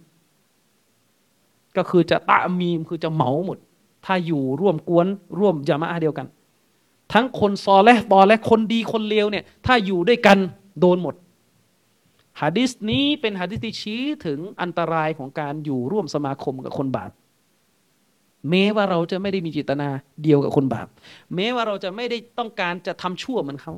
[1.76, 3.58] ก็คือจะตะมีมคือจะเหมาหมด
[4.06, 5.06] ถ้าอยู่ร่วมกวน
[5.38, 6.26] ร่วมจามะเดียวกัน
[7.12, 10.38] ทั้งคนซอและตอและคนดีคนเลวเนี่ย ถ้าอยู่ด้วยกัน
[10.80, 11.14] โดนหมด
[12.40, 17.10] ฮะดิษนี้เป็นฮะดิษที่ชี้ถึงอันตรายของการอยู่ร่วมสมาคมกับคนบาป
[18.50, 19.88] แม้ว่าเราจะไม่ได้มีจิตนา
[20.22, 20.88] เดียวกับคนบาป
[21.34, 23.74] แม้ว่าเราจะไม่ได้ต้องการจะทำชั่วเหมือนเขา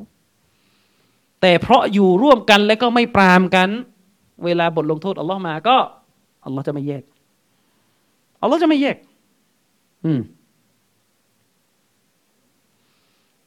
[1.40, 3.68] แต่เพราะอยู่ร่วมกันและก็ไม่ปรามกัน
[4.44, 5.76] เวลาบทลงโทษอัลลอฮ์มาก็
[6.44, 7.02] อัลลอฮ์จะไม่แยก
[8.42, 8.96] อัลลอฮ์จะไม่แยก
[10.04, 10.20] อืม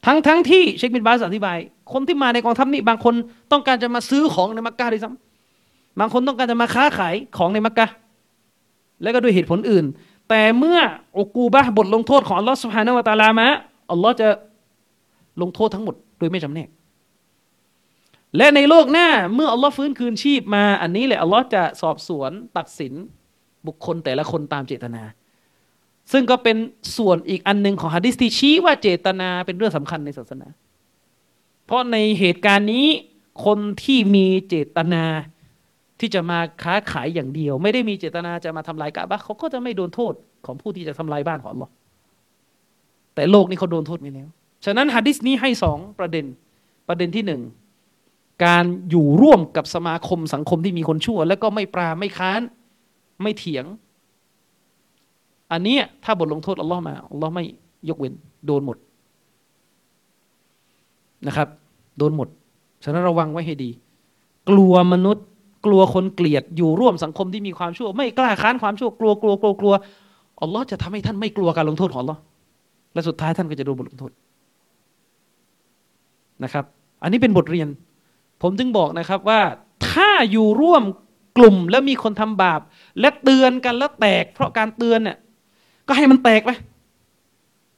[0.05, 1.57] ทั้งทั้งที่เชคบินบาสอธิบาย
[1.93, 3.13] คนที่มาในกองทัพนี้บางคน
[3.51, 7.87] ต้องการจะมาซื้อของในมักกะด้วยซ้ำบางคนต้องการจะมาค้าขายของในมักกะ
[9.01, 9.85] แล้วก็ด้วยเหตุผลอื่น
[10.29, 10.79] แต่เมื่อ
[11.19, 13.47] อุกูบะบทลงโทษของอัลลอฮ์สุฮานะวะตาลามะ
[13.91, 14.27] อัลลอฮ์จะ
[15.41, 16.69] ลงโทษทั้งหมดโดยไม่จำแนก
[18.37, 22.93] และในโลกหน้าเมื่ออัลลอฮ์ฟื้นคืนชีพมา อันนี้แหละอัลลอฮ์จะสอบสวนตัดสิน
[23.67, 25.03] บุคคลแต่ละคนตามเจตนา
[26.11, 26.57] ซึ่งก็เป็น
[26.97, 30.47] ส่วนอีกอันหนึ่งของฮะดิษที่ชี้ว่าเจตนาเป็นเรื่องสำคัญในศาสนา
[31.65, 32.87] เพราะในเหตุการณ์นี้
[33.45, 35.03] คนที่มีเจตนา
[35.99, 40.13] ที่จะมาค้าขายอย่างเดียว ไม่ได้มีเจตนาจะมาทำลายกะบะเขาก็จะไม่โดนโทษ
[40.45, 41.69] ของผู้ที่จะทำลายบ้านของเรา
[43.15, 44.27] แต่โลกนี้เขาโดนโทษไปแล้ว
[44.65, 46.25] ฉะนั้นฮะดิษนี้ให้สองประเด็น
[46.87, 47.41] ประเด็นที่หนึ่ง
[48.45, 52.41] การอยู่ร่วมกับสมาคมสังคมที่มีคนชั่ว แล้วก็ไม่ปราไม่ค้าน
[53.23, 53.65] ไม่เถียง
[55.51, 57.43] อันนี้ถ้าบทลงโทษอัลลอฮ์มาอัลลอฮ์ไม่
[57.89, 58.13] ยกเว้น
[58.45, 58.77] โดนหมด
[61.27, 61.47] นะครับ
[61.97, 62.27] โดนหมด
[62.83, 63.69] ฉะนั้นระวังไว้ให้ดี
[64.49, 65.25] กลัวมนุษย์
[65.65, 69.73] กลัวคนเกลียดอยู่ร่วมสังคมที่มีความชั่ว ไม่กล้าค้านความชั่วกลัวกลัวกลัวกลัว
[70.41, 72.21] อัลลอฮ์จะทำให้ท่านไม่กลัวการลงโทษของอัลลอฮ์
[72.93, 74.11] และสุดท้ายท่านก็จะโดนบทลงโทษ
[76.43, 76.65] นะครับ
[77.03, 77.67] อันนี้เป็นบทเรียน
[78.41, 79.41] ผมจึงบอกนะครับว่า
[79.89, 80.83] ถ้าอยู่ร่วม
[81.37, 82.61] กลุ่มแล้วมีคนทำบาป
[82.99, 85.17] และเตือนกันแล้วแตก เพราะการเตือนเนี่ย
[85.87, 86.51] ก็ให้มันแตกไป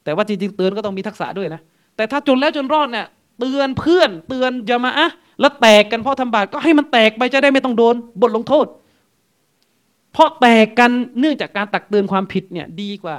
[0.04, 1.60] แต่ว่าจริงๆเตือนก็ต้องมีทักษะด้วยนะ
[1.96, 3.06] แต่ถ้าจนแล้วจนรอดเนี่ย
[3.38, 5.08] เตือนเพื่อนเตือนยามะอะ
[5.40, 8.66] แล้วแตกกันเพราะทำบาปก็ให้มันแตกไปจะได้ไม่ต้องโดนบทลงโทษ
[10.12, 13.16] เพราะแตกกันเนื่องจากการตักเตือนความผิดเนี่ยดีกว่า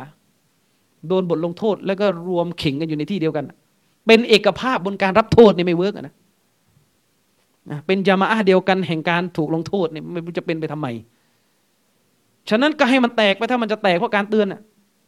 [1.07, 3.45] โดนบทลงโทษ แล้วก็รวมเข่งกันอยู่ในที่เดียวกัน
[4.07, 6.15] เป็นเอกภาพบนการรับโทษนี่ไม่เวิร์กนะ
[7.86, 10.88] เป็นยามาอะเดียวกันแห่งการถูกลงโทษเนี่ยมันจะเป็นไปทำไม
[12.49, 14.61] ฉะนั้นก็ให้มันแตกไปถ้ามันจะแตกเพราะการเตือนอะ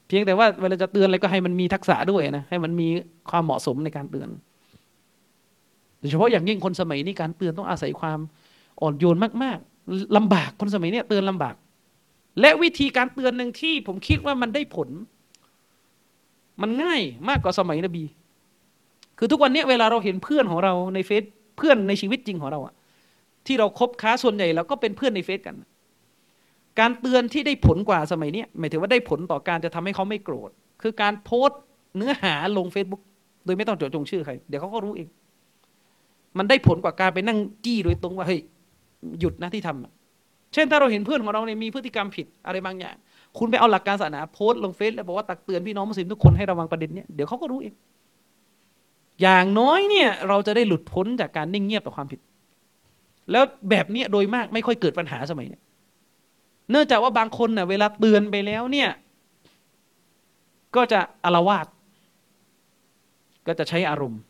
[0.07, 2.87] เพียงแต่ว่าเวลาจะเตือนอะไรก็ให้มันมีทักษะด้วยนะให้มันมี
[3.29, 4.29] ความเหมาะสมในการเตือน
[5.99, 8.19] โดยเฉพาะอย่างยิ่งคนสมัยนี้การเตือนต้องอาศัยความ
[8.81, 11.55] อ่อนโยนมากๆลำบากคนสมัยนี้เตือนลำบาก
[12.41, 14.89] และวิธีการเตือนหนึ่งที่ผมคิดว่ามันได้ผล
[16.61, 18.03] มันง่ายมากกว่าสมัยนบี
[19.17, 21.23] คือทุกวันนี้เวลาเราเห็นเพื่อนของเราในเฟซ
[21.57, 22.73] เพื่อนในชีวิตจริงของเราอะ
[23.45, 25.55] ที่เราครบค้าส่วนใหญ่เราก็เป็นเพื่อนในเฟซกัน
[26.79, 30.49] การเตือนที่ได้ผลกว่าสมัยนี้หมายถึงว่าได้ผลต่อการจะทำให้เขาไม่โกรธ
[30.81, 31.59] คือการโพสต์
[31.97, 33.01] เนื้อหาลง Facebook
[33.45, 35.07] โดยไม่ต้องเจดจงชื่อใคร เดี๋ยวเขาก็รู้เอง
[36.37, 38.41] มันได้ผลกว่าการไปนั่งจี้โดยตรงว่าเฮ้ย
[39.19, 42.95] หยุดนะที่ทำเช่นถ้าเราเห็นเพื่อนของเราเนี่ยมีพฤติกรรมผิดอะไรบางอย่าง
[43.37, 47.73] คุณไปเอาหลักการศาสนาโพสต์ลงเฟซแล้วบอกว่าตักเตือนพี่น้องมุสลิมทุกคนให้ระวังประเด็นนี้เดี๋ยวเขาก็รู้เอง
[49.21, 52.19] อย่างน้อยเนี่ยเราจะได้หลุดพ้นจากการนิ่งเงียบต่อความผิด
[53.31, 55.59] แล้วแบบนี้โดยมากไม่ค่อยเกิดปัญหาสมัยนี้
[56.71, 58.89] เนื่องจากว่าบางคนเน่ะเวลาเตือนไปแล้วเนี่ย
[60.75, 61.67] ก็จะอารวาส
[63.47, 64.21] ก็จะใช้อารมณ์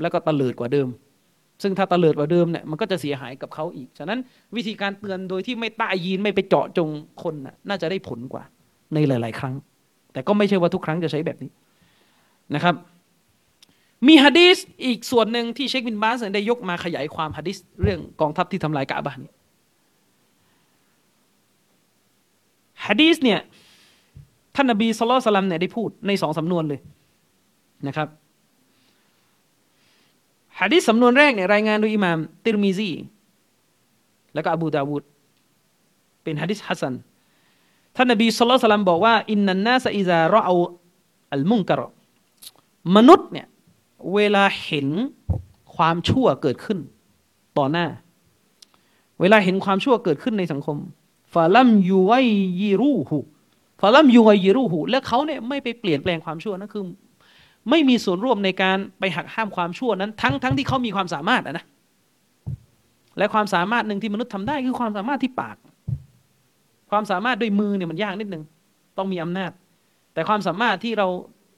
[0.00, 0.88] แล้วก็ตะเลิดกว่าเดิม
[1.62, 4.18] ซึ่งถ้าตะเลิดกว่าเดิมเนี่ยมันก็จะเสียหายกับเขาอีก ฉะนั้น
[4.56, 6.88] วิธีการเตือนโดยที่ไม่ต้ายีนไม่ไปเจาะจง
[7.22, 8.42] คนน่ะน่าจะได้ผลกว่า
[8.94, 9.54] ในหลาย ๆ ครั้ง
[10.12, 11.50] แต่ก็ไม่ใช่ว่าทุกครั้งจะใช้แบบนี้
[12.54, 12.74] นะครับ
[14.06, 19.32] มีฮะดีสอีกส่วนหนึ่งที่เชคบินบาสได้ยกมาขยายความฮะดีสเรื่องกองทัพที่ทำลายกาบานี่
[22.86, 23.40] ฮะดีสเนี่ย
[24.54, 26.80] ท่านนบีสุลต่านเนี่ยได้พูดในสองสำนวนเลย
[27.86, 28.08] นะครับ
[30.60, 32.90] ฮะดิษสำนวนแรกเนี่ยรายงานโดยอิหม่ามติรมิซี
[34.34, 35.04] แล้วก็อบูดาวูด
[36.22, 36.94] เป็นฮะดิษฮัสซัน
[37.96, 40.54] ท่านนบีสุลต่านบอกว่าอินนันนาสอิซาระเอา
[41.32, 41.80] อัลมุงกร
[42.96, 43.46] มนุษย์เนี่ย
[44.14, 44.88] เวลาเห็น
[45.76, 46.78] ความชั่วเกิดขึ้น
[47.58, 47.86] ต่อหน้า
[49.20, 50.76] เวลาเห็นความชั่วเกิดขึ้นในสังคม
[51.32, 52.12] ฟาลัมยูไว
[52.60, 53.18] ยิรูหู
[53.80, 56.84] ฟาลัมยูไวยิรูหูและเขาเนี่ยไม่ไปเปลี่ยนแปลงความชั่วนั่นคือ
[57.70, 61.64] ไม่มีส่วนร่วมในการไปหักห้ามความชั่วนั้น ทั้งทั้งที่เขามีความสามารถนะ
[63.18, 65.56] และความสามารถหนึ่งที่มนุษย์ทำได้คือความสามารถที่ปาก
[66.90, 68.42] ความสามารถด้วยมือเนี่ยมันยากนิดนึง
[68.98, 69.50] ต้องมีอำนาจ
[70.14, 71.08] แต่ความสามารถที่เรา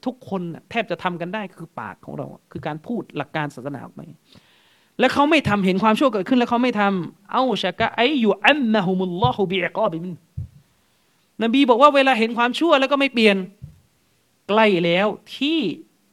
[0.07, 4.01] ทุกคนแทบจะทำกันได้คือปากของเรา คือการพูดหลักการศาสนาออกไป
[5.01, 10.15] แล้วเขาไม่ทำเห็นความชั่วเกิดขึ้น แล้วเขาไม่ทำเอาชะกะไออยู่อัมมะฮุมุลลอฮุบิอกอบิมิน
[11.43, 13.37] นบีบอกว่าเวลาเห็นความชั่วแล้วก็ไม่เปลี่ยน
[14.49, 15.59] ใกล้แล้วที่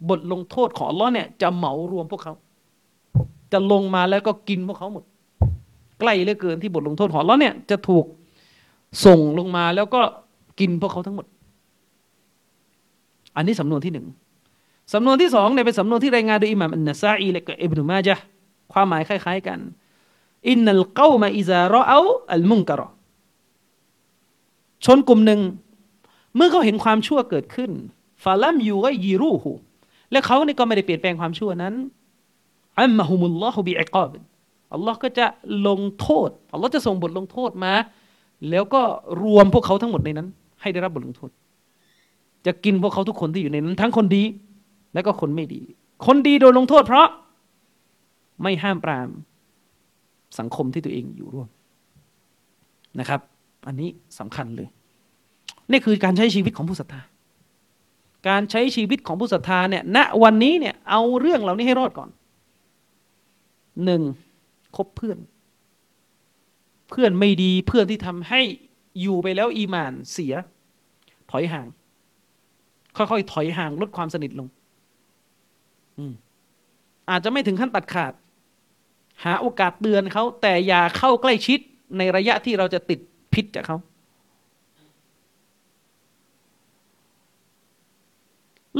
[0.09, 2.33] บทลงโทษของอัลลอฮ์เนี่ยจะเหมารวมพวกเขา
[3.51, 5.03] จะลงมาแล้วก็กินพวกเขาหมด
[5.99, 8.05] ใกล้เหลือเกินที่บทลงโทษของอัลลอฮ์เนี่ยจะถูก
[9.05, 10.01] ส่งลงมาแล้วก็
[10.59, 11.25] กินพวกเขาทั้งหมด
[13.35, 14.07] อันนี้สำนวนที่หนึ่ง
[14.93, 18.15] สำนวนที่สองเนี่ยเป็นสำนวนที่รายงานโดยอิหม่ามอันนัซาอีและก็อิบนุมาจา
[18.73, 19.59] ความหมายคล้าย ๆกัน
[20.49, 21.99] อินนัลกอมาอิซารอเอา
[22.33, 22.87] อัลมุงกะรอ
[24.85, 25.39] ชนกลุ่มหนึ่ง
[26.35, 27.71] เมื่อเขาเห็นความชั่วเกิดขึ้น
[28.23, 29.51] ฟาลัมยูกยีรูหู
[30.11, 31.73] และเขานี่ก็ไม่ได้เปลี่ยนแปลงความชั่วนั้น
[32.79, 34.11] อัมมะฮุมุลลอฮุบิอิกอบ
[34.73, 35.25] อัลลอฮ์ก็จะ
[35.67, 37.73] ลงโทษอัลลอฮ์จะส่งบทลงโทษมา
[38.49, 38.81] แล้วก็
[39.23, 40.27] รวมพวกเขาทั้งหมดในนั้น
[40.61, 41.31] ให้ได้รับบทลงโทษ
[42.45, 44.23] จะกินพวกเขาทุกคนที่อยู่ในนั้น ทั้งคนดี
[44.93, 45.61] และก็คนไม่ดี
[46.05, 47.07] คนดีโดนลงโทษเพราะ
[48.41, 49.09] ไม่ห้ามปราม
[50.39, 51.49] สังคมที่ตัวเองอยู่ร่วม
[52.99, 53.21] นะครับ
[53.67, 53.89] อันนี้
[54.19, 54.69] สำคัญเลย
[55.71, 57.01] นี่คือการใช้ชีวิตของผู้ศรัทธา
[58.27, 62.09] การใช้ชีวิตของผู้ศรัทธาเนี่ย ณ วันนี้เนี่ย เอาเรื่องเหล่านี้ให้รอดก่อน
[63.85, 64.01] หนึ่ง
[64.75, 65.17] คบเพื่อน
[66.89, 68.41] เพื่อนไม่ดี เพื่อนที่ทำให้
[69.01, 70.33] อยู่ไปแล้วอีมานเสีย
[71.31, 71.67] ถอยห่าง
[72.97, 74.47] ค่อยๆถอยห่างลดความสนิทลง
[75.97, 76.13] อืม
[77.09, 78.13] อาจจะไม่ถึงขั้นตัดขาด
[79.23, 81.59] หาโอกาสเตือนเขา แต่อย่าเข้าใกล้ชิด
[81.97, 82.99] ในระยะที่เราจะติด
[83.33, 83.77] พิษจากเขา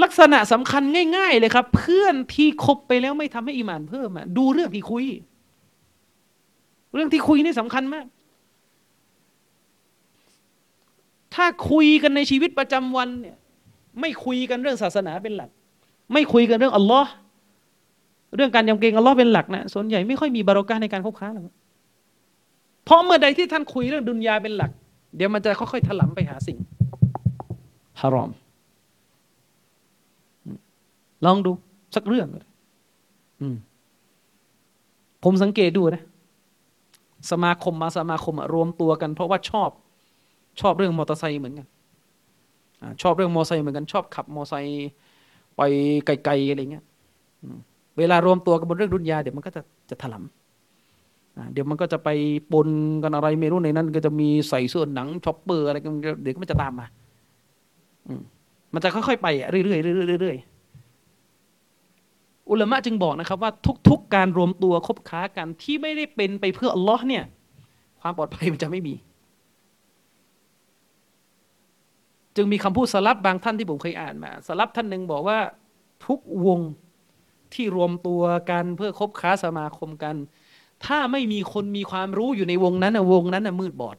[0.04, 0.84] ลักษณะสำคัญ
[1.18, 5.06] ง่าย ๆ เลยครับ เพื่อนที่คบไปแล้วไม่ทำให้อีมานเพิ่มอะดูเรื่องที่คุย
[6.94, 8.06] เรื่องที่คุยนี่สำคัญมาก
[11.36, 13.38] ถ้าคุยกันในชีวิตประจำวันเนี่ย
[14.00, 15.50] ไม่คุยกันเรื่องศาสนาเป็นหลัก
[16.14, 17.10] ไม่คุยกันเรื่องอัลลอฮ์
[18.36, 21.44] เรื่องการยำเกรงอัลลอฮ์เป็นหลักนะส่วนใหญ่ไม่ค่อยมีบารอกาในการคบค้าหรอก
[22.86, 24.72] เพราะเมื่อใดที่ท่านคุยเรื่องดุนยาเป็นหลัก
[25.16, 26.58] เดี๋ยวมันจะค่อยๆถลำไปหาสิ่ง
[28.00, 28.32] ฮารอม
[31.26, 31.52] ลองดู
[31.96, 32.28] สักเรื่อง
[35.24, 36.04] ผมสังเกตดูนะ
[37.32, 39.70] สมาคมมาสมาคมรวมตัวกัน เพราะว่าชอบ
[40.62, 41.68] ชอบเรื่องมอเตอร์ไซค์เหมือนกัน
[43.02, 44.88] ชอบเรื่องมอไซค์เหมือนกันชอบขับมอไซค์
[45.58, 45.62] ไป
[46.06, 46.84] ไกลๆอะไรเงี้ย
[47.98, 52.10] เวลารวมตัวกันบนเรื่องดุนยาเดี๋ยวมันก็จะจะถลำเดี๋ยวมันก็จะไป
[52.52, 52.70] ปน
[53.04, 56.86] กันอะไรไม่รู้ในนั้น ก็จะมีใส่เสื้อหนัง chopper อะไรกันเดี๋ยวมันจะตามมา
[58.08, 58.14] อือ
[58.74, 59.68] มันจะค่อยๆไปเรื่อยๆ
[60.22, 60.52] เรื่อยๆ
[62.50, 63.52] อุลามะจึงบอกนะครับว่า
[63.90, 67.24] ทุก ๆ การรวมตัวคบค้ากันที่ไม่ได้เป็นไปเพื่ออัลลอฮ์เนี่ย
[68.02, 68.94] ความปลอดภัยมันจะไม่มี
[72.36, 75.40] จึงมีคำพูดสลับบางท่านที่ผมเคยอ่านมา สลับท่านหนึ่งบอกว่า
[76.06, 76.60] ทุกวง
[77.54, 80.16] ที่รวมตัวกันเพื่อคบค้าสมาคมกัน
[80.86, 83.98] ถ้าไม่มีคนมีความรู้อยู่ในวงนั้นนะวงนั้นนะมืดบอด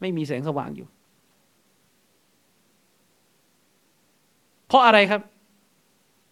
[0.00, 0.86] ไม่มีแสงสว่างอยู่
[4.68, 5.20] เพราะอะไรครับ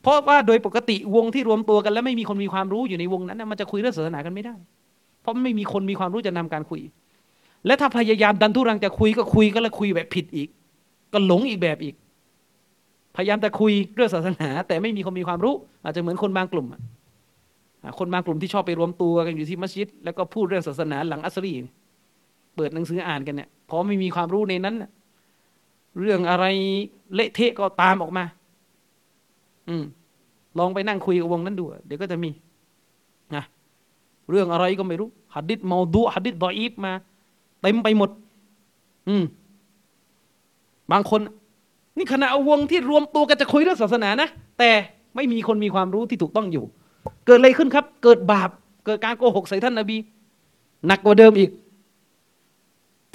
[0.03, 4.55] เพราะว่าโดยปกติวงที่รวมตัวกันแล้วไม่มีคนมีความรู้อยู่ในวงนั้นนะมันจะคุยเรื่องศาสนากันไม่ได้
[5.21, 6.83] เพราะไม่มีคนมีความรู้จะนำการคุย
[7.67, 10.49] และถ้าพยายามดันทุรังจะคุยก็คุยก็แล้วคุยแบบผิดอีก
[11.13, 11.95] ก็หลงอีกแบบอีก
[13.17, 15.55] พยายามจะคุยเรื่องศาสนา แต่ไม่มีคนมีความรู้
[15.85, 16.67] อาจจะเหมือนคนบางกลุ่ม
[17.99, 21.53] คนบางกลุ่มที่ชอบไปรวมตัวกันอยู่ที่มัสยิด แล้วก็พูดเรื่องศาสนาหลังอัสรี
[22.57, 24.77] เปิดหนังสืออ่านกันเนี่ยพอไม่มีความรู้ในนั้น
[25.99, 26.45] เรื่องอะไร
[27.15, 28.25] เละเทะก็ตามออกมา
[29.69, 29.85] อืม
[30.59, 32.31] ลองไปนั่งคุยกับวงนั้นดู เดี๋ยวก็จะมี
[33.35, 33.45] นะ
[34.31, 36.93] เรื่องอะไรก็ไม่รู้หัดดิษมอดูหัดดิษดออีฟมา
[37.63, 38.11] เต็มไปหมด
[39.09, 39.25] อืม
[40.93, 41.21] บางคน
[41.97, 44.29] นี่ขณะวงที่รวมตัวกันจะคุยเรื่องศาสนานะ
[44.59, 44.71] แต่
[45.17, 46.65] ไม่มีคนมีความรู้ที่ถูกต้องอยู่
[47.27, 48.51] เกิดอะไรขึ้นครับ เกิดบาป
[48.87, 49.97] เกิดการโกหกใส่ท่านนาบี
[50.87, 51.51] หนักกว่าเดิมอีก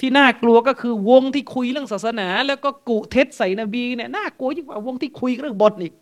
[0.00, 5.92] ที่น่ากลัวก็คือวงที่คุยเรื่องศาสนา แล้วก็กุเท็จใส่นบีเนี่ยน่ากลัวยิ่งกว่าวงที่คุยเรื่องบทอีก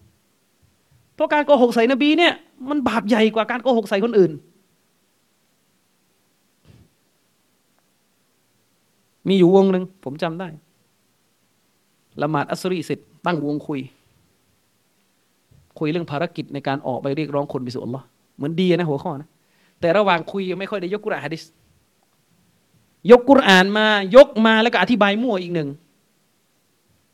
[1.14, 2.32] เพราะการโกหกใส่นบีเนี่ย
[2.70, 4.32] มันบาปใหญ่กว่าการโกหกใส่คนอื่น
[9.28, 10.48] มีอยู่วงหนึ่งผมจำได้
[12.22, 13.80] ละหมาดอัสรีเสร็จตั้งวงคุย
[15.78, 18.04] คุยเรื่องภารกิจในการออกไปเรียกร้องคนไปสู่อัลลอฮ์
[18.36, 19.28] เหมือนดีนะหัวข้อนะ
[19.80, 21.42] แต่ระหว่างคุยยังไม่ค่อยได้ยกกุรอานฮะดิษ
[23.10, 23.86] ยกกุรอานมา
[24.16, 25.68] ยกมาแล้วก็อธิบายมั่วอีกหนึ่ง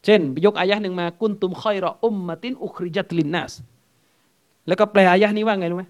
[0.04, 3.52] เช่น ยกอายะหนึ่งมา กุนตุมคอยรออุมมาตินอุคริจัตลินนัส
[4.68, 5.84] แล้วก็แปลอายะนี้ว่าไงรู้ไหม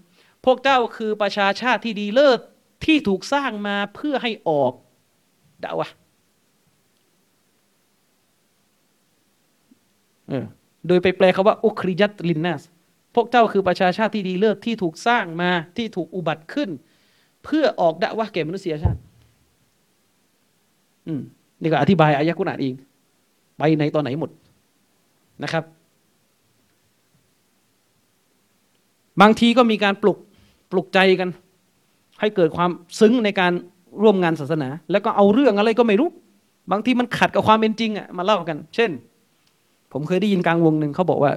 [0.45, 2.39] พวกเจ้าคือประชาชาติที่ดีเลิศ
[2.85, 4.73] ที่ถูกสร้างมาเพื่อให้ออก
[5.63, 5.87] ดาวะ
[10.87, 12.61] โดยไปแปลคาว่าอุคริยัตลินนัส
[13.15, 16.69] พวกเจ้าคือประชาชาติที่ดีเลิศที่ถูกสร้างมาที่ถูกอุบัติขึ้น
[17.45, 18.99] เพื่อออกดะวะแก่มนุษยชาติ
[21.07, 21.21] อืม
[21.61, 22.73] นี่ก็อธิบายอายะกุณาเอง
[23.57, 24.29] ไปไหนตอนไหนหมด
[25.43, 25.63] นะครับ
[29.21, 30.17] บางทีก็มีการปลุก
[30.71, 31.29] ปลุกใจกัน
[32.19, 33.51] ให้เกิดความซึ้งในการ
[34.01, 36.09] ร่วมงานศาสนา แล้วก็เอาเรื่องอะไรก็ไม่รู้
[36.71, 38.91] บางทีมันขัดกับความเป็นจริงอะมาเล่ากัน เช่น
[39.91, 41.31] ผมเคยได้ยินกลางวงหนึ่งเขาบอกว่า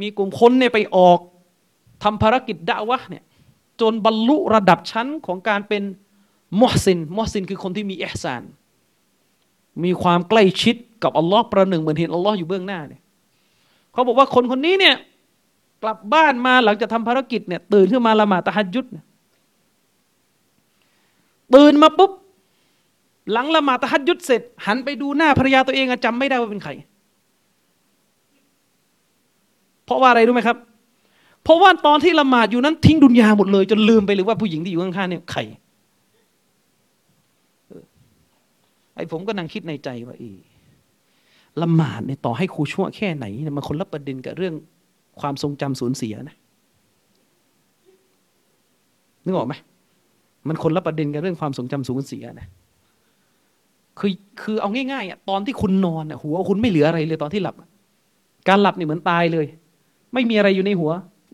[0.00, 1.18] มีกลุ่มคนเนี่ยไปออก
[2.02, 3.24] ทำภารกิจดะวะเนี่ย
[3.80, 5.82] จนบรรลุระดับชั้นของการเป็น
[6.60, 8.42] มุฮซินมุฮซินคือคนที่มีเอหซาน
[9.84, 13.02] มีความใกล้ชิดกับอัลลอฮ์ประหนึ่งเหมือนเห็นอัลลอฮ์อยู่เบื้องหน้าเนี่ย
[13.92, 14.94] เขาบอกว่าคนคนนี้เนี่ย
[15.82, 18.86] กลับบ้านมาหลังจากทำภารกิจเนี่ยตื่นขึ้นมาละหมาดตะฮัดยุด
[21.54, 22.12] ตื่นมาปุ๊บ
[23.32, 26.72] หลังละหมาดตะฮัดยุดเสร็จ หันไปดูหน้าภรรยาตัวเองจำไม่ได้ว่าเป็นใคร
[29.84, 30.56] เพราะว่าอะไรรู้ไหมครับ
[31.44, 35.40] เพราะว่าตอนที่ละหมาดอยู่นั้นทิ้งดุนยาหมดเลย จนลืมไปเลยว่าผู้หญิงที่อยู่ข้างๆเนี่ยใคร
[38.94, 40.30] ไอ้ผมก็นั่งคิดในใจว่าอี
[41.62, 44.54] ละหมาดเนี่ยต่อให้ครูชั่วแค่ไหนมันคนละประเด็นกับเรื่อง
[45.20, 46.36] ความทรงจำสูญเสียนะ
[49.24, 49.54] นึกออกไหม
[50.48, 52.46] มันคนละประเด็นกับเรื่องความทรงจำสูญเสียนะ
[53.98, 54.10] คือ
[54.42, 57.54] คือเอาง่ายๆอะตอนที่คุณนอนอะหัวคุณไม่เหลืออะไรเลยตอนที่หลับ
[58.48, 59.46] การหลับนี่เหมือนตายเลย
[60.14, 60.92] ไม่มีอะไรอยู่ในหัว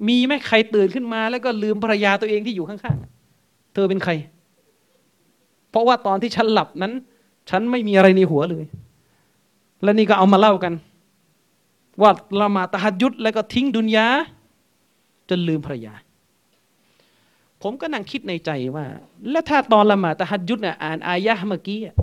[0.08, 4.12] มีไหมใครตื่นขึ้นมา แล้วก็ลืมภรรยาตัวเองที่อยู่ข้างๆ เธอเป็นใคร
[5.70, 6.92] เพราะว่าตอนที่ฉันหลับนั้น
[7.50, 8.64] ฉันไม่มีอะไรในหัวเลย
[9.82, 10.72] และนี่ก็เอามาเล่ากัน
[12.02, 14.06] ว่าละหมาตะฮัดยุดแล้วก็ทิ้งดุนยา
[15.28, 15.94] จนลืมภรรยา
[17.62, 18.84] ผมก็นั่งคิดในใจว่า
[19.30, 21.96] แล้วถ้าตอนละหมาตะฮัดยุดเนี่ยอ่านอายะห์เมื่อกี้อะ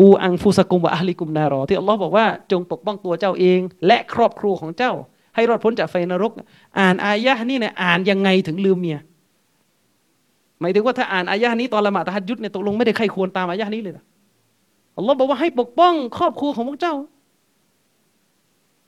[0.00, 4.92] กูอังฟูสกุมวะอัลิกุมนารอ ที่อัลลอฮ์บอกว่าจงปกป้องตัวเจ้าเอง และครอบครัวของเจ้า
[5.34, 6.32] ให้รอดพ้นจากไฟนรก
[6.78, 8.98] อ่านอายะห์นี่เนี่ยอ่านยังไงถึงลืมเมีย
[10.60, 14.04] หมายถึงว่าถ้าอ่านอายะห์นี้ตอนละหมาดตะฮัดยุดเนี่ยตกลงไม่ได้ใครควรตามอายะห์นี้เลยนะ
[14.96, 16.94] อัลลอฮ์บอกว่าให้ปกป้องครอบครัวของพวกเจ้า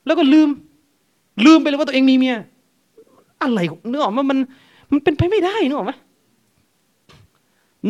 [0.06, 0.48] แล้วก็ลืม
[1.46, 2.36] ลืมไปเลยว่าตัวเองมีเมีย
[3.42, 4.38] อะไรเนึกออกมามัน
[4.90, 5.92] มันเป็นไปไม่ได้เนึกออกไหม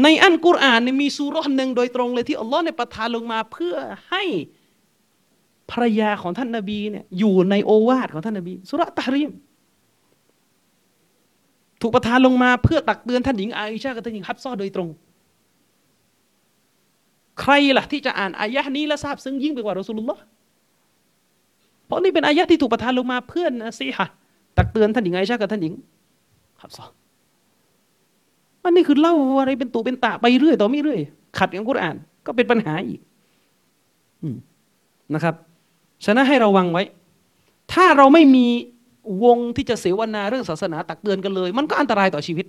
[0.02, 3.74] ในอันกุรอานมีสุรหนึ่งโดยตรงเลยที่อัลลอฮ์เนี่ยประทานลงมาเพื่อ
[4.08, 4.22] ให้
[5.70, 9.30] ภรรยาของท่านนาบีเนี่ยอยู่ในโอวาทของท่านนาบีสุรตารีม
[11.80, 14.88] ถูกประทานลงมาเพื่อตักเตือนท่านหญิงอาอิชากับท่านหญิงฮับซอโดยตรง
[17.40, 20.22] ใครล่ะที่จะอ่านอายะห์นี้และทราบซึ้งยิ่งไปกว่ารอสูลุลลอฮ์
[21.86, 24.06] เพราะนี่เป็นอายะห์ที่ถูกประทานลงมาเพื่อนะสิฮะ
[24.58, 25.74] ตักเตือนท่านหญิงอาอิชากับท่านหญิง
[26.62, 26.84] ฮับซอ
[28.64, 31.00] มันนี่คือเล่าอะไรเป็นตูเป็นตาไปเรื่อยต่อไม่เรื่อย
[31.38, 31.96] ขัดกับกุรอาน
[32.26, 33.00] ก็เป็นปัญหาอีก
[35.14, 35.34] นะครับ
[36.04, 36.82] ฉะนั้นให้ระวังไว้
[37.72, 38.46] ถ้าเราไม่มี
[39.24, 42.46] วงที่จะเสวนาเรื่องศาสนาตักเตือนกันเลย มันก็อันตรายต่อชีวิต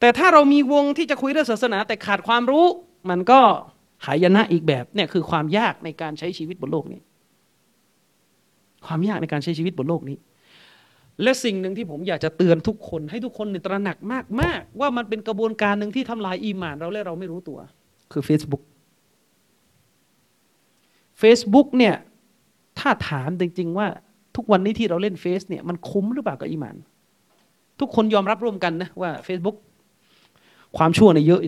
[0.00, 2.66] แต่ถ้าเรามีวงที่จะคุยเรื่องศาสนา แต่ขาดความรู้
[3.10, 3.40] มันก็
[4.06, 7.00] หายนะอีกแบบเนี่ยคือความยากในการใช้ชีวิตบนโลกนี้
[8.86, 10.16] ความยากในการใช้ชีวิตบนโลกนี้
[11.22, 17.58] และสิ่งหนึ่งที่ผมอยากจะเตือนทุกคนให้ทุกคนตระหนักมากมากว่ามันเป็นกระบวนการหนึ่งที่ทำลายอีหมานเราและเราไม่รู้ตัว
[18.12, 18.62] คือ Facebook
[21.22, 21.94] Facebook เนี่ย
[22.78, 23.86] ถ้าถามจริง ๆ ว่า
[24.36, 26.76] ทุกวันนี้ที่เราเล่นเฟซเนี่ยมันคุ้มหรือเปล่ากับอีหมาน
[27.80, 29.56] ทุกคนยอมรับร่วมกันนะว่า Facebook
[30.76, 31.40] ความชั่วเนี่ยเยอะ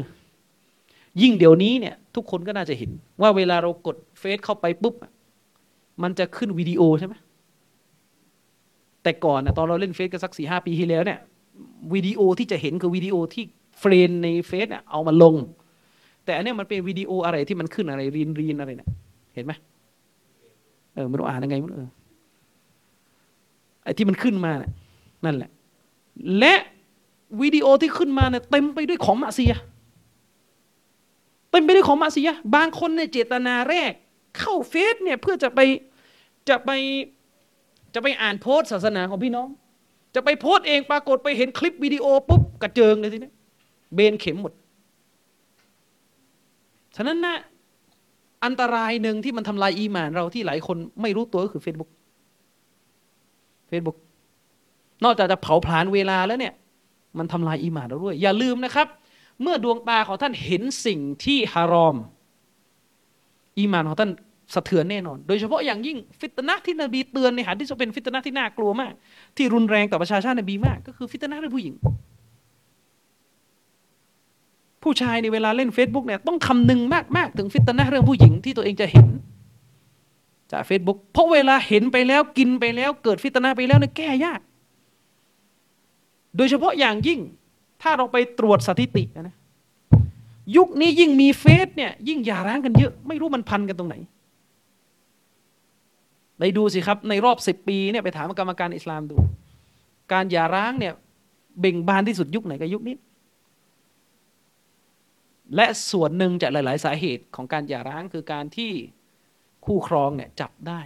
[1.23, 4.95] ยิ่งเดี๋ยวนี้เนี่ยทุกคนก็น่าจะเห็น ว่าเวลาเรากดเฟซเข้าไปปุ๊บ
[6.03, 7.15] มันจะขึ้นวิดีโอใช่ไหม
[9.05, 11.19] แต่ก่อนนะตอนเราเล่นเฟซกันสักสี่ห้าปีที่แล้วเนี่ย
[11.95, 13.45] วิดีโอที่จะเห็นคือวิดีโอที่
[13.79, 15.35] friend ในเฟซเนี่ยเอามาลง
[16.25, 18.91] แต่อันนี้มันเป็นวิดีโออะไรที่มันขึ้นอะไรรีนรีนอะไรเนี่ย
[19.35, 19.53] เห็นไหม
[20.95, 21.89] เออไม่รู้อ่านยังไงมันเออ
[23.83, 24.73] ไอ้ที่มันขึ้นมาเนี่ย
[25.25, 25.51] นั่นแหละ
[26.39, 26.55] และ
[27.41, 29.55] วิดีโอที่ขึ้นมาเนี่ยเต็มไปด้วยของมะอ์ซียะฮ์
[31.51, 33.93] เต็มไปด้วยของมาเซียบางคนเนี่ยเจตนาแรก
[34.39, 35.61] เข้าเฟซเนี่ยเพื่อจะไป
[36.49, 36.71] จะไป
[37.95, 39.49] จะไปอ่านโพสศาสนาของพี่น้อง
[40.15, 43.33] จะไปโพสเองปรากฏไปเห็นคลิปวิดีโอปุ๊บกระเจิงเลยทีนี้
[43.95, 44.53] เบนเข็มหมด
[46.97, 47.37] ฉะนั้นนะ
[48.45, 51.91] อันตรายหนึ่งที่มันทำลายอีมานเราที่หลายคนไม่รู้ตัวก็คือ Facebook
[53.71, 53.97] Facebook
[55.05, 56.55] นอกจากจะเผาผลาญเวลาแล้วเนี่ย
[57.19, 58.87] มันทำลายอีมานเราด้วย อย่าลืมนะครับ
[59.43, 61.97] เมื่อดวงตาของท่านเห็นสิ่งที่ฮารอม
[63.59, 64.11] อีมานของท่าน
[64.55, 68.93] สะเทือนแน่นอน โดยเฉพาะอย่างยิ่งฟิตนะที่นบีเตือนในหะดีษว่าจะเป็นฟิตนะที่น่ากลัวมาก
[69.37, 71.75] ที่รุนแรงต่อประชาชาตินบีมาก ก็คือฟิตนะเรื่องผู้หญิง
[74.83, 76.81] ผู้ชายในเวลาเล่น Facebook เนี่ยต้องคำนึง
[77.17, 79.09] มากๆถึงฟิตนะเรื่องผู้หญิงที่ตัวเองจะเห็น
[80.53, 84.41] จาก Facebook เพราะเวลาเห็นไปแล้วกินไปแล้ว เกิดฟิตนะไปแล้วเนี่ยแก้ยาก
[86.37, 87.21] โดยเฉพาะอย่างยิ่ง
[87.83, 89.37] ถ้าเราไปตรวจสถิตินะ
[90.57, 93.97] ยุคนี้ยิ่งมีเฟซเนี่ยยิ่งหย่าร้างกันเยอะ ไม่รู้มันพันกันตรงไหน
[96.39, 99.17] ไปดูสิครับ ในรอบสิบปีเนี่ยไปถามกรรมการอิสลามดู
[100.13, 100.93] การหย่าร้างเนี่ย
[101.61, 102.97] เบ่งบานที่สุดยุคไหนกับยุคนี้
[105.57, 108.73] และส่วนหนึ่งจากหลาย ๆ สาเหตุของการหย่าร้างคือการที่
[109.67, 110.81] คู่ครองเนี่ยจับได้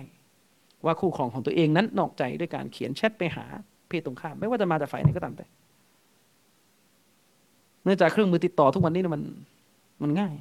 [0.84, 3.44] ว่าคู่ครองของตัวเองนั้นนอกใจด้วยการเขียนแชทไปหา
[3.88, 5.46] เพศตรงข้าม ไม่ว่าจะมาจากฝ่ายไหนก็ตามแต่
[7.84, 9.22] เนื่องจากเครื่องมือติดต่อทุกวันนี้มัน
[10.02, 10.34] มันง่าย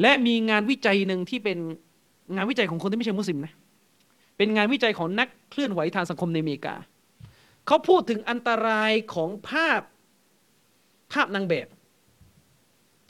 [0.00, 1.58] และมีงานวิจัยหนึ่งที่เป็น
[2.34, 3.52] งานวิจัยของคนที่ไม่ใช่มุสลิมนะ
[4.36, 6.74] เป็นงานวิจัยของนักเคลื่อนไหวทางสังคมในอเมริกา
[7.66, 9.80] เขาพูดถึงอันตรายของภาพ
[11.12, 11.68] ภาพนางแบบ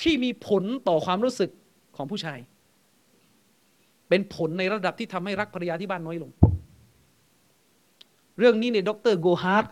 [0.02, 1.50] ที่มีผลต่อความรู้สึก
[1.96, 2.38] ของผู้ชาย
[4.08, 6.30] เป็นผลในระดับที่ทำให้รักภรรยาที่บ้านน้อยลง
[8.38, 9.66] เรื่องนี้เนี่ยดรโกฮาร์ด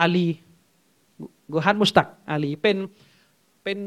[0.00, 0.28] อาลี
[1.50, 2.76] โกฮาร์ดมุสตักอาลีเป็น
[3.64, 3.78] เป็น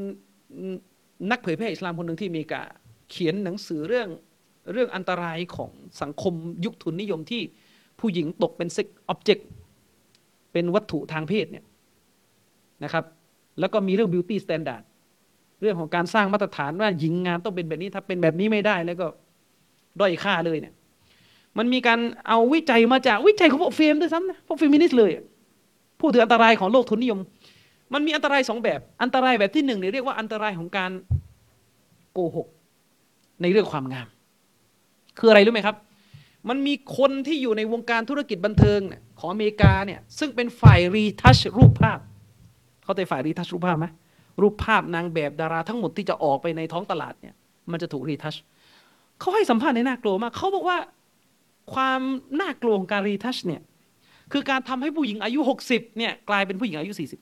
[1.32, 2.62] นักเผยแพร่อิสลามคนหนึ่งที่อเมริกา
[3.12, 4.10] เขียนหนังสือเรื่อง
[4.74, 5.72] เรื่องอันตรายของ
[6.02, 6.34] สังคม
[6.66, 7.42] ยุคทุนนิยมที่
[8.00, 9.48] ผู้หญิงตกเป็น sex object
[10.52, 11.66] เป็นวัตถุทางเพศเนี่ย
[12.84, 13.06] นะครับ
[13.60, 14.84] แล้วก็มีเรื่อง beauty standard
[15.62, 19.08] เรื่องของการสร้างมาตรฐานว่าหญิงงามต้องเป็นแบบนี้ถ้าเป็นแบบนี้ไม่ได้แล้วก็
[20.00, 20.74] ด้อยค่าเลยเนี่ย
[21.58, 25.12] มันมีการเอาวิจัยมาจากวิจัยของพวก fem ด้วยซ้ำนะพวกเฟมินิสต์เลย
[26.00, 27.20] พูดถึงอันตรายของโลกทุนนิยม
[27.94, 30.92] มันมีอันตรายสองแบบ อันตรายแบบที่หนึ่งเนี่ยเรียกว่าอันตรายของการ
[32.14, 32.48] โกหก
[33.42, 34.08] ในเรื่องความงาม
[35.20, 35.76] คืออะไรรู้ไหมครับ
[36.50, 38.80] มันมีคนที่อยู่ในวงการธุรกิจบันเทิง
[39.20, 42.00] ของอเมริกาเนี่ยซึ่งเป็นฝ่ายรีทัชรูปภาพ
[42.84, 43.88] เขาใจฝ่ายรีทัชรูปภาพไหม
[44.42, 47.34] รูปภาพนางแบบดาราทั้งหมดที่จะออกไปในท้องตลาดเนี่ย
[47.72, 48.36] มันจะถูกรีทัช
[49.20, 50.78] เขาให้สัมภาษณ์ในน่ากลัวมากเขาบอกว่า
[51.74, 52.02] ความ
[52.40, 53.62] น่ากลัวของการรีทัชเนี่ย
[54.32, 57.20] คือการทำให้ผู้หญิงอายุหกสิบเนี่ยกลายเป็นผู้หญิงอายุสี่สิบ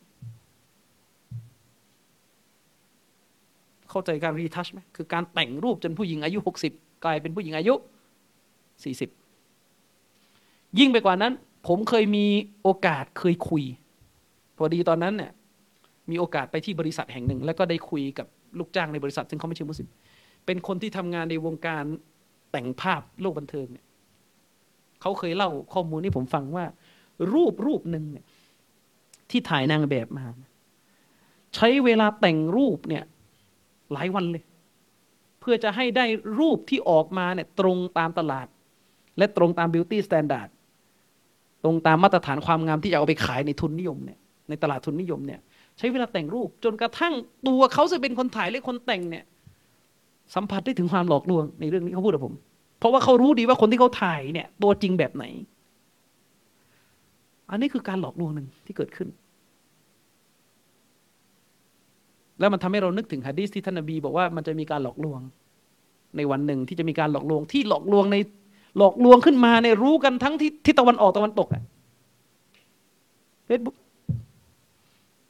[3.89, 6.49] เข้าใจการรีทัชไหมคือการแต่งรูปจนผู้หญิงอายุห
[7.05, 7.75] กลายเป็นผู้หญิงอายุ
[8.84, 9.09] สี่สิบ
[10.80, 11.34] ยิ่งไปกว่านั้น
[11.67, 12.25] ผมเคยมี
[12.63, 13.63] โอกาสเคยคุย
[14.57, 15.31] พอดีตอนนั้นเนี่ย
[16.09, 18.27] มีโอกาสไปที่บริษัทแห่งหนึ่ง แล้วก็ได้คุยกับ
[18.59, 19.88] ลูกจ้างในบริษัท ซึ่งเขาไม่ใช่มุสลิม
[20.45, 21.84] เป็นคนที่ทำงานในวงการ
[22.51, 23.85] แต่งภาพโลกบันเทิงเนี่ย
[25.01, 26.65] เขาเคยเล่าข้อมูลนี้ผมฟังว่า
[27.34, 28.25] รูปรูปหนึ่งเนี่ย
[29.30, 30.25] ที่ถ่ายนางแบบมา
[31.55, 33.03] ใช้เวลาแต่งรูปเนี่ย
[33.93, 34.43] หลายวันเลย
[35.43, 36.05] เพื่อจะให้ได้
[36.39, 38.47] รูปที่ออกมาเนี่ยตรงตามตลาด
[39.17, 40.49] และตรงตาม beauty standard
[41.63, 45.39] ตรงตามมาตรฐานความงามที่จะเอาไปขายในทุนนิยมเนี่ยในตลาดทุนนิยมเนี่ย
[45.77, 47.13] ใช้เวลาแต่งรูป จนกระทั่ง
[47.47, 49.23] ตัวเขาจะเป็นคนถ่ายและคนแต่งเนี่ย
[50.35, 52.33] สัมผัสได้ถึงความหลอกลวงในเรื่องนี้เขาพูดกับผม
[52.79, 55.25] เพราะว่าเขารู้ดีว่าคนที่เขาถ่ายเนี่ยตัวจริงแบบไหน
[57.49, 59.07] อันนี้คือการหลอกลวงหนึ่งที่เกิดขึ้น
[62.39, 65.19] แล้วมันทำให้เรานึกถึงฮะดีสที่ท่านนบีบอกว่ามันจะมีการหลอกลวง
[66.18, 68.18] ในวันหนึ่งที่จะมีการหลอกลวง ที่หลอกลวงใน
[68.77, 71.64] หลอกลวงขึ้นมาในรู้กันทั้งที่ทิศตะวันออกตะวันตกอะ
[73.45, 73.76] เฟซบุ๊ก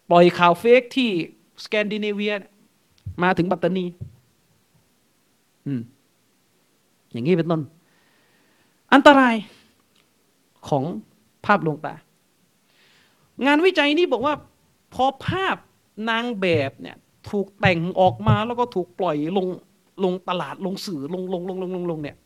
[0.10, 1.10] ปล่อยข่าวเฟกที่
[1.64, 2.34] สแกนดิเนเวีย
[3.24, 3.86] มาถึงปัตตานี
[5.68, 5.82] อืม
[7.12, 7.62] อย่างนี้เป็นต้น
[8.94, 9.36] อันตราย
[10.70, 10.84] ของ
[11.46, 11.94] ภาพลวงตา
[13.46, 14.34] งานวิจัยนี้บอกว่า
[14.94, 15.56] พอภาพ
[16.10, 16.98] นางแบบเนี่ย
[17.30, 19.48] ถูกแต่งออกมาแล้วก็ถูกปล่อยลง
[20.03, 22.18] ลงตลาดลงสื่อลงลงลงลงลงลงเนี่ย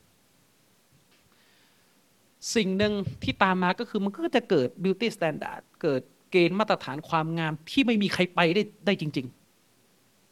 [2.56, 9.28] สิ่งหนึ่งที่ตามมาก็คือมันก็จะเกิด beauty standard เกิดเกณฑ์มาตรฐานความงามที่ไม่มีใครไปได้ได้จริง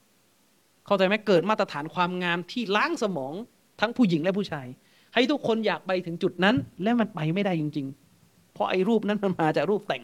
[0.09, 3.33] ๆ เข้าใจไหมเกิดมาตรฐานความงามที่ล้างสมอง
[3.79, 4.67] ทั้งผู้หญิงและผู้ชาย
[5.13, 7.87] ให้ทุกคนอยากไปถึงจุดนั้น และมันไปไม่ได้จริง
[8.19, 10.03] ๆ เพราะไอ้รูปนั้นมันมาจากรูปแต่ง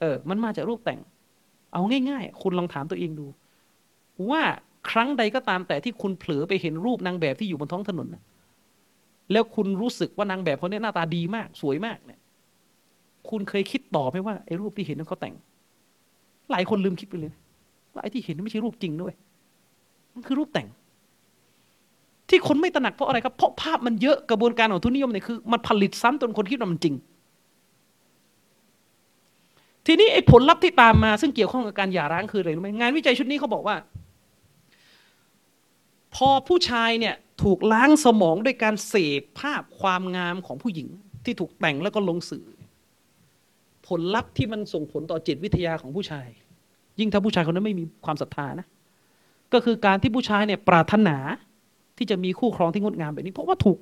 [0.00, 1.00] เออ มันมาจากรูปแต่ง
[1.72, 3.26] เอาง่ายๆ คุณลองถามตัวเองดู
[4.30, 4.42] ว่า
[4.90, 8.22] ครั้งใดก็ตามแต่ที่คุณเผลอไปเห็นรูปนางแบบที่อยู่บนท้องถนนนะ
[9.32, 12.20] แล้วคุณรู้สึกว่านางแบบคนนี้หน้าตาดีมาก สวยมากเนี่ย
[13.30, 15.34] คุณเคยคิดต่อไหมว่าไอ้รูปที่เห็นนั้นเขาแต่ง
[16.50, 17.32] หลายคนลืมคิดไปเลย
[17.92, 19.12] ว่าไอ้ที่เห็นไม่ใช่รูปจริงด้วย
[20.14, 20.68] มันคือรูปแต่ง
[22.28, 26.94] ที่คนไม่ตระหนักเพราะอะไรครับเพราะภาพมันเยอะกระบวนการของทุนนิยมเนี่ยคือ มันผลิตซ้ำจนคนคิดว่ามันจริง
[29.86, 33.76] ทีนี้ไอ้ผลลัพธ์ที่ตามมาซึ่งเกี่ยวข้องกับการหย่าร้างคืออะไรรู้ไหมงานวิจัยชุดนี้เขาบอกว่า
[36.14, 40.88] พอผู้ชายเนี่ยถูกล้างสมองด้วยการเสพภาพความงามของผู้หญิง
[41.24, 42.44] ที่ถูกแต่งแล้วก็ลงสื่อ
[43.88, 46.26] ผลลัพธ์ที่มันส่งผลต่อจิตวิทยาของผู้ชาย
[46.98, 48.66] ยิ่งถ้าผู้ชายคนนั้นไม่มีความศรัทธานะ
[49.52, 51.16] ก็คือการที่ผู้ชายเนี่ยปรารถนา
[51.96, 53.78] ที่จะมีคู่ครองที่งดงามแบบนี้ เพราะว่าถูก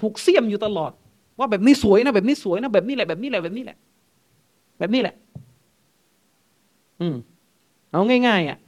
[0.00, 0.92] ถูกเสี่ยมอยู่ตลอด
[1.38, 3.76] ว่าแบบนี้สวยนะแบบนี้สวยนะแบบนี้แหละแบบนี้แหละแบบนี้แหละ
[4.78, 5.16] แบบนี้แหละ
[7.00, 7.16] อืม
[7.90, 8.58] เอาง่ายๆอะ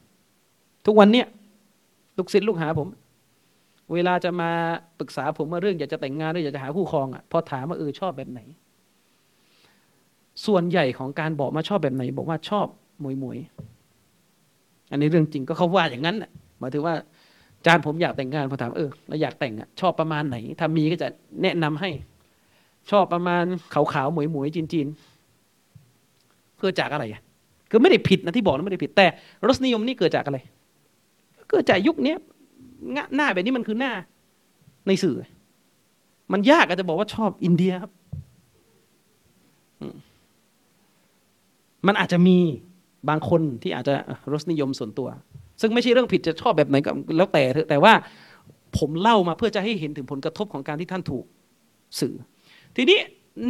[0.85, 1.27] ทุกวันเนี้ย
[2.17, 2.87] ลูกศิษย์ลูกหาผม
[3.93, 4.51] เวลาจะมา
[4.99, 8.41] ปรึกษาผมว่าเรื่องอยากจะแต่งงานหรืออยากจะหาคู่ครองอะ พอถามว่าเออชอบแบบไหน
[10.45, 12.67] ส่วนใหญ่ของการบอกมาชอบแบบไหน บอกว่าชอบ
[13.03, 13.37] มวยมวย
[14.91, 16.15] อันนี้เรื่องจริงก็เขาว่าอย่างนั้น
[16.59, 16.95] หมายถึงว่า
[17.65, 21.07] จานผมอยากแต่งงานพอถามเออเราอยากแต่งอะชอบประมาณไหน ถ้ามีก็จะ
[21.41, 21.89] แนะนำให้
[22.91, 23.43] ชอบประมาณ
[23.73, 24.87] ขาวๆหมวยหมวยจีนจีน
[26.57, 27.05] เพื่อจากอะไร
[27.69, 29.05] คือไม่ได้ผิดนะที่บอกนะไม่ได้ผิดแต่
[29.47, 30.37] รสนิยมนี่เกิดจากอะไร
[31.49, 32.15] เกิดจากยุคนี้
[33.15, 33.91] หน้าแบบนี้มันคือหน้า
[34.87, 35.17] ในสื่อ
[36.31, 37.91] มันยากอาจจะบอกว่าชอบอินเดียครับ
[41.87, 42.37] มันอาจจะมี
[43.09, 43.93] บางคนที่อาจจะ
[44.33, 45.07] รสนิยมส่วนตัว
[45.61, 47.93] ซึ่งไม่ใช่เรื่องผิดจะชอบแบบไหนก็แล้วแต่เถอะแต่ว่า
[48.77, 51.25] ผมเล่ามาเพื่อจะให้เห็นถึงผลกระทบของการที่ท่านถูก
[51.99, 52.13] สื่อ
[52.75, 52.99] ทีนี้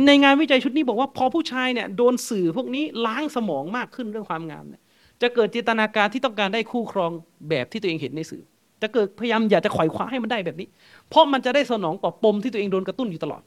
[0.05, 4.81] ในงานวิจัยชุดนี้บอกว่าพอผู้ชายเนี่ยโดนสื่อพวกนี้ล้างสมองมากขึ้นเรื่องความงามเนี่ย
[5.21, 7.11] จะเกิดจินตนาการที่ต้องการได้คู่ครอง
[7.49, 8.43] แบบที่ตัวเองเห็นในสื่อ
[8.81, 10.67] จะเกิดพยายามอยากจะขวายคว้าให้มันได้แบบนี้
[11.09, 13.41] เพราะมันจะได้สนองต่อปมที่ตัวเองโดนกระตุ้นอยู่ตลอด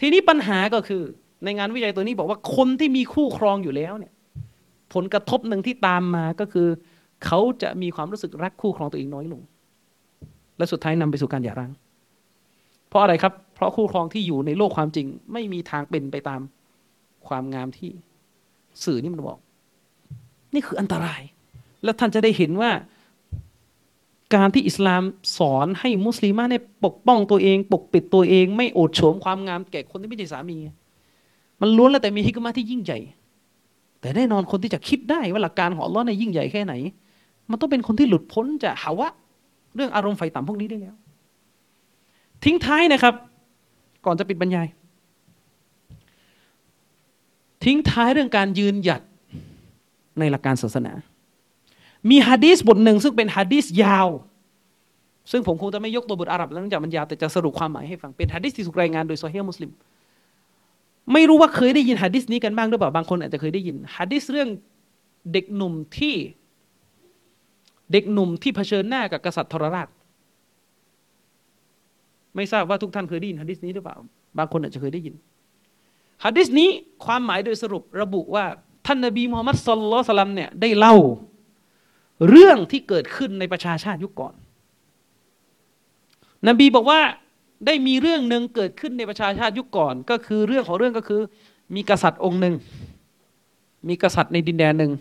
[0.00, 1.02] ทีนี้ปัญหาก็คือ
[1.44, 4.12] ในงานวิจัยตัวนี้บอกว่าคนที่มีคู่ครองอยู่แล้วเนี่ย
[4.94, 6.68] ผลกระทบหนึ่งที่ตามมาก็คือ
[7.26, 9.42] เขาจะมีความรู้สึกรักคู่ครองตัวเองน้อยลง
[10.58, 11.72] และสุดท้ายนำไปสู่การหย่าร้าง
[12.88, 16.40] เพราะอะไรครับ เพราะคู่ครองที่อยู่ในโลกความจริง ไม่มีทางเป็นไปตาม
[17.26, 17.90] ความงามที่
[18.84, 19.38] สื่อนี่มันบอก
[20.54, 21.20] นี่คืออันตราย
[21.84, 22.70] แล้วท่านจะได้เห็นว่า
[24.34, 25.02] การที่อิสลาม
[25.38, 30.56] สอนให้มุสลิมเนี่ยปกป้องตัวเอง ปกปิดตัวเอง ไม่โอดโฉมความงามแก่คนที่ไม่ใช่สามี
[31.60, 32.98] มันล้วนแล้วแต่มีฮิกมาที่ยิ่งใหญ่
[34.00, 36.74] แต่แน่นอนคนที่จะคิดได้ว่าหลักการของอัลลอฮ์ในยิ่งใหญ่แค่ไหน
[37.50, 39.08] มันต้องเป็นคนที่หลุดพ้นจากหาวะ
[39.74, 40.94] เรื่องอารมณ์ไฟต่ำพวกนี้ได้แล้ว
[42.44, 43.14] ทิ้งท้ายนะครับ
[44.06, 44.66] ก่อนจะปิดบรรยาย
[47.64, 49.02] ทิ้งท้ายเรื่องการยืนหยัด
[50.18, 50.92] ในหลักการศาสนา
[52.10, 54.08] มีฮะดีสบทหนึ่งซึ่งเป็นฮะดีสยาว
[55.30, 59.70] ซึ่งผมคงจะไม่ยกตัวบทอาหรับแล้วเนื่องจากมันยาวแต่จะสรุปความหมายให้ฟัง เป็นฮะดีสที่ถูกรายงานโดยโซเฮียมุสลิม
[61.12, 64.48] ไม่รู้ว่าเคยได้ยินฮะดิษนี้กันบ้างหรือเปล่า บางคนอาจจะเคยได้ยินฮะดิษเรื่อง
[65.32, 66.14] เด็กหนุ่มที่
[67.92, 69.88] เด็กหนุ่มที่เผชิญหน้ากับกษัตริย์ทรราช
[72.34, 73.96] ไม่ทราบว่าทุกท่านเคยได้ยินฮะดิษนี้หรือเปล่า
[74.38, 75.14] บางคนอาจจะเคยได้ยิน
[76.24, 76.68] ฮะดิษนี้
[77.04, 78.44] ความหมายโดยสรุประบุว่า
[78.86, 80.94] ท่านนบีมูฮัมมัดสุลลัลสลัมเนี่ยได้เล่า
[82.28, 84.34] เรื่องที่เกิดขึ้นในประชาชาติยุคก่อน
[86.48, 87.00] นบีบอกว่า
[87.66, 91.20] ได้มีเรื่องหนึ่งเกิดขึ้นในประชาชาติยุคก่อน ก็คือเรื่องของเรื่องก็คือ
[91.74, 92.54] มีกษัตริย์องค์หนึ่ง
[93.88, 94.92] มีกษัตริย์ในดินแดนหนึ่ง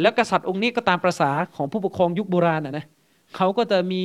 [0.00, 2.86] แล้วกษัตริย์องค์นี้ก็ตามประษาของผู้ปกครองยุคโบราณนะนะ
[3.36, 4.02] เขาก็จะมี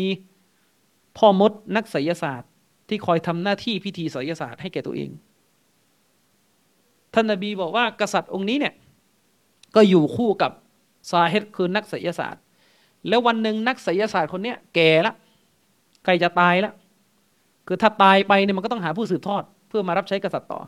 [1.18, 2.50] พ่อมดนักไสยศาสตร์
[2.90, 5.10] ที่คอยทำหน้าที่พิธีไสยศาสตร์ให้แก่ตัวเอง
[7.14, 8.74] ท่านนบีบอกว่ากษัตริย์องค์นี้เนี่ย
[9.76, 10.52] ก็อยู่คู่กับ
[11.10, 12.42] ซาเฮตคือนักไสยศาสตร์
[13.08, 15.14] แล้ววันหนึ่งนักไสยศาสตร์คนเนี้ยแก่ละ
[16.06, 16.74] ใกล้จะตายแล้ว
[17.68, 20.60] คือถ้าตายไปเนี่ยมันก็ต้องหาผู้สืบทอด เพื่อมารับใช้กษัตริย์ต่อ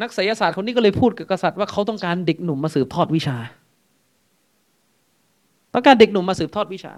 [0.00, 3.36] นักไสยศาสตร์คนนี้ก็เลยพูดกับกษัตริย์ว่าเขาต้องการเด็กหนุ่มมาสืบทอดวิชา
[5.74, 6.92] ต้องการเด็กหนุ่มมาสืบทอดวิชา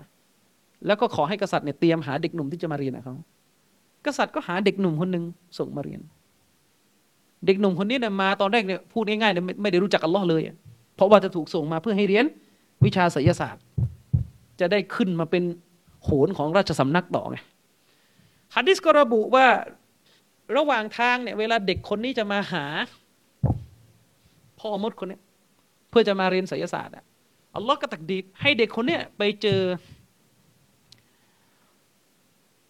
[0.86, 3.16] แล้วก็ขอให้กษัตริย์เนี่ยเตรียมหาเด็กหนุ่มที่จะมาเรียนกับเขา
[4.07, 5.24] กษัตริย์ก็หาเด็กหนุ่มคนหนึ่ง
[5.59, 6.01] ส่งมาเรียน
[7.47, 10.43] เด็กหนุ่มคนนี้เนี่ยมาตอนแรกเนี่ยพูดง่ายๆเนี่ยไม่ได้รู้จักอัลลอฮ์เลย
[10.97, 12.24] เพราะว่าจะถูกส่งมาเพื่อให้เรียน
[12.85, 13.62] วิชาไสยศาสตร์
[14.61, 15.44] จะได้ขึ้นมาเป็น
[16.05, 17.36] โหนของราชสำนักต่อไง
[18.55, 19.47] ฮะดิษก็ระบุว่า
[20.57, 22.65] ระหว่างทางเนี่ยเวลาเด็กคนนี้จะมาหา
[24.59, 25.19] พ่อมดคนนี้
[25.90, 27.05] เพื่อจะมาเรียนศิลศาสตร์อะ
[27.57, 29.61] อัลลอฮ์ก็ตักดีให้เด็กคนเนี้ยไปเจอ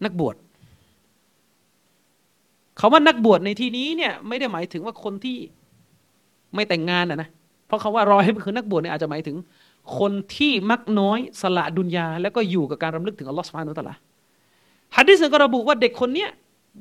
[0.04, 0.36] นักบวช
[2.78, 5.36] เขาว่านักบวชในที่นี้เนี่ยไม่ได้หมายถึงว่าคนที่
[6.54, 7.28] ไม่แต่งงานอะนะ
[7.66, 9.36] เพราะเขาว่ารอให้คือนักบวชเนี่ยอาจจะหมายถึง
[9.98, 13.94] คนที่มักน้อยสละดุนยา แล้วก็อยู่กับการรำลึกถึงอัลลอฮ์สุบฮานุตะลา
[14.96, 16.30] ฮัดดิษก็ระบุว่าเด็กคนเนี้ย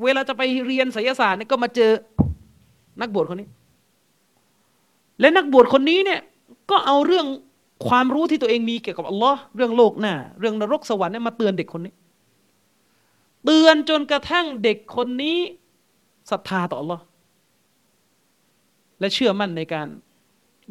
[0.04, 1.92] เวลาจะไปเรียนศิลศาสตร์เนี่ยก็มาเจอ
[3.02, 3.48] นักบวชคนนี้
[5.20, 6.20] และนักบวชคนนี้เนี่ย
[6.72, 7.26] ก็เอาเรื่อง
[7.88, 11.94] ความรู้ที่ตัวเองมีเกี่ยวกับอัลลอฮ์เรื่องโลกหน้า เรื่องนรกสวรรค์เนี่ยมาเตือนเด็กคนนี้
[13.46, 15.38] เตือนจนกระทั่งเด็กคนนี้
[16.32, 16.98] ศรัทธาต่ออัลลอ
[19.00, 19.88] และเชื่อมั่นในการ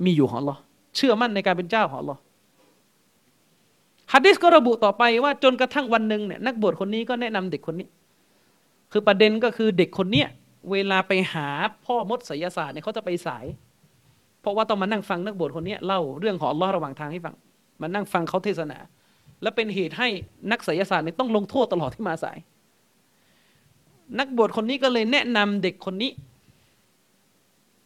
[0.05, 0.57] มีอยู่ของอัลลอ
[0.97, 2.17] เชื่อมั่นในการเป็นเจ้าของอัลลอ
[4.13, 7.89] ฮัดดิสก็ระบุต่อไปว่าจนกระทั่งวันหนึ่งเนี่ยนักบวชคนนี้ก็แนะนำเด็กคนนี้
[8.93, 10.29] คือประเด็นก็คือเด็กคนเนี้ย
[10.71, 11.49] เวลาไปหา
[11.85, 13.45] พ่อมดศิยศาสตร์เนี่ยเขาจะไปสาย
[14.41, 17.35] เพราะว่าต้องมานั่งฟังนักบวชคนนี้เล่าเรื่องของอัลลอฮ์ระหว่างทางให้ฟัง
[17.81, 18.79] มานั่งฟังเขาเทศนา
[19.43, 20.09] และเป็นเหตุให้
[20.51, 22.39] นักไสยศาสตร์เนี่ยต้องลงโทษตลอดที่มาสาย
[24.19, 26.11] นักบวชคนนี้ก็เลยแนะนำเด็กคนนี้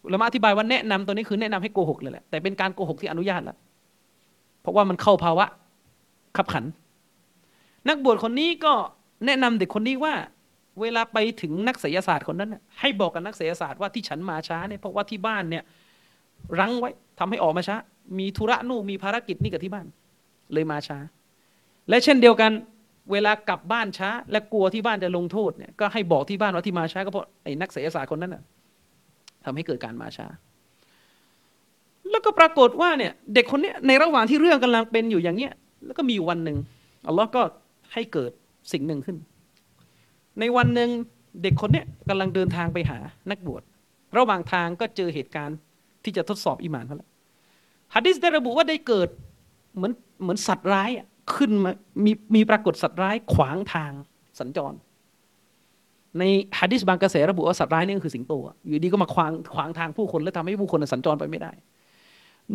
[0.08, 3.56] เรามาอธิบายว่าแนะนำตัวนี้คือแนะนำให้โกหกเลยแหละแต่เป็นการโกหกที่อนุญาตแล้ว
[4.60, 5.46] เพราะว่ามันเข้าภาวะ
[6.36, 6.64] ขับขัน
[7.88, 8.72] นักบวชคนนี้ก็
[9.26, 10.14] แนะนำเด็กคนนี้ว่า
[10.80, 15.64] เวลาไปถึงนักศิลศาสตร์คนนั้นน่ะให้บอกกับนักศิลศาสตร์ว่าที่ฉันมาช้าเนี่ยเพราะว่าที่บ้านเนี่ย
[16.58, 17.76] รั้งไว้ทำให้ออกมาช้า
[18.18, 19.86] มีธุระนู่นมีภารกิจนี่กับที่บ้าน
[20.52, 20.98] เลยมาช้า
[21.88, 22.52] และเช่นเดียวกัน
[23.10, 28.42] เวลากลับบ้านช้า และกลัวที่บ้านจะลงโทษเนี่ยก็ให้บอกที่บ้านว่าที่มาช้าก็เพราะไอ้นักศิลศาสตร์คนนั้นน่ะ
[29.44, 30.26] ทำให้เกิดการมาช้า
[32.10, 35.52] แล้วก็ปรากฏว่าเนี่ยเด็กคนนี้ในระหว่างที่เรื่องกำลังเป็นอยู่อย่างเงี้ย
[35.86, 36.58] แล้วก็มีวันหนึ่ง
[37.06, 37.42] อัลลอฮ์ก็
[37.92, 38.30] ให้เกิด
[38.72, 39.16] สิ่งหนึ่งขึ้น
[40.40, 40.90] ในวันหนึ่ง
[41.42, 42.98] เด็กคนนี้กำลังเดินทางไปหา
[43.30, 43.62] นักบวช
[44.18, 45.58] ระหว่างทางก็เจอเหตุการณ์
[46.04, 47.08] ที่จะทดสอบอิมานเขาแล้ว
[47.94, 49.08] ฮะดิษได้ระบุว่าได้เกิด
[49.76, 49.92] เหมือน
[50.22, 51.72] เหมือนสัตว์ร้ายอะ ขึ้นมา
[52.04, 53.92] มีมีปรากฏสัตว์ร้ายขวางทาง
[54.38, 54.72] สัญจร
[56.18, 56.22] ใน
[56.58, 58.32] ฮะดิษบางกระแสระบุว่าสัตว์ร้ายนี่ก็คือสิงโต
[58.66, 61.52] อยู่ดีก็มาขวางขวางทางผู้คนแล้วทำให้ผู้คนสัญจรไปไม่ได้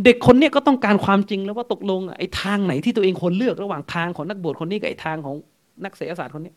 [0.03, 5.35] เด็กคนนี้ก็ต้องการความจริงแล้วว่าตกลงไอ้ทางไหนที่ตัวเองควรเลือกระหว่างทางของนักบวชคนนี้กับไอ้ทางของ
[5.84, 6.53] นักเสียศาสตร์คนนี้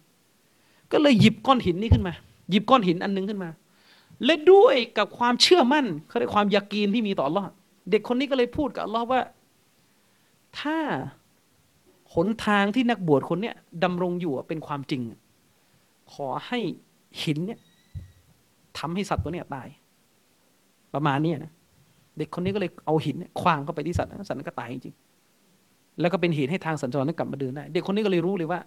[0.93, 2.15] ก็เลยหยิบก้อนหินนี้ขึ้นมา
[2.51, 3.51] หยิบก้อนหินอันนึงขึ้นมา
[4.24, 7.51] และด้วยกับความเชื่อมั่นเขาเรียกความยากีนที่มีต่อรอด
[7.91, 9.20] เด็กคนนี้ก็เลยพูดกับอัลลอฮ์ว่า
[10.61, 10.78] ถ้า
[12.15, 13.55] หนทางที่นักบวชคนเนี้ย
[13.85, 15.03] ดำรงอยู่เป็นความจริง
[16.12, 16.59] ขอให้
[17.23, 17.61] หินเนี่ย
[18.78, 19.69] ทำให้สัตว์ตัวเนี้ยตาย
[20.95, 21.53] ประมาณนี้นะ
[22.19, 24.95] เด็กคนนี้ก็เลยเอาหินเนี่ยคว้างเข้าไปที่สัตว์สัตว์นั้นก็ตายจริง
[26.01, 28.61] แล้วก็เป็นเหตุให้ทางสัญจรนั้นกลับมาเดินได้ เด็กคนนี้ก็เลยรู้เลยว่า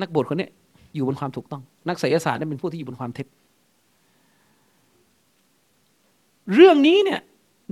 [0.00, 0.48] นักบวชคนนี้
[0.94, 3.26] อยู่บนความถูกต้อง นักไสยศาสตร์นั้นเป็นผู้ที่อยู่บนความเท็จ
[6.54, 7.20] เรื่องนี้เนี่ย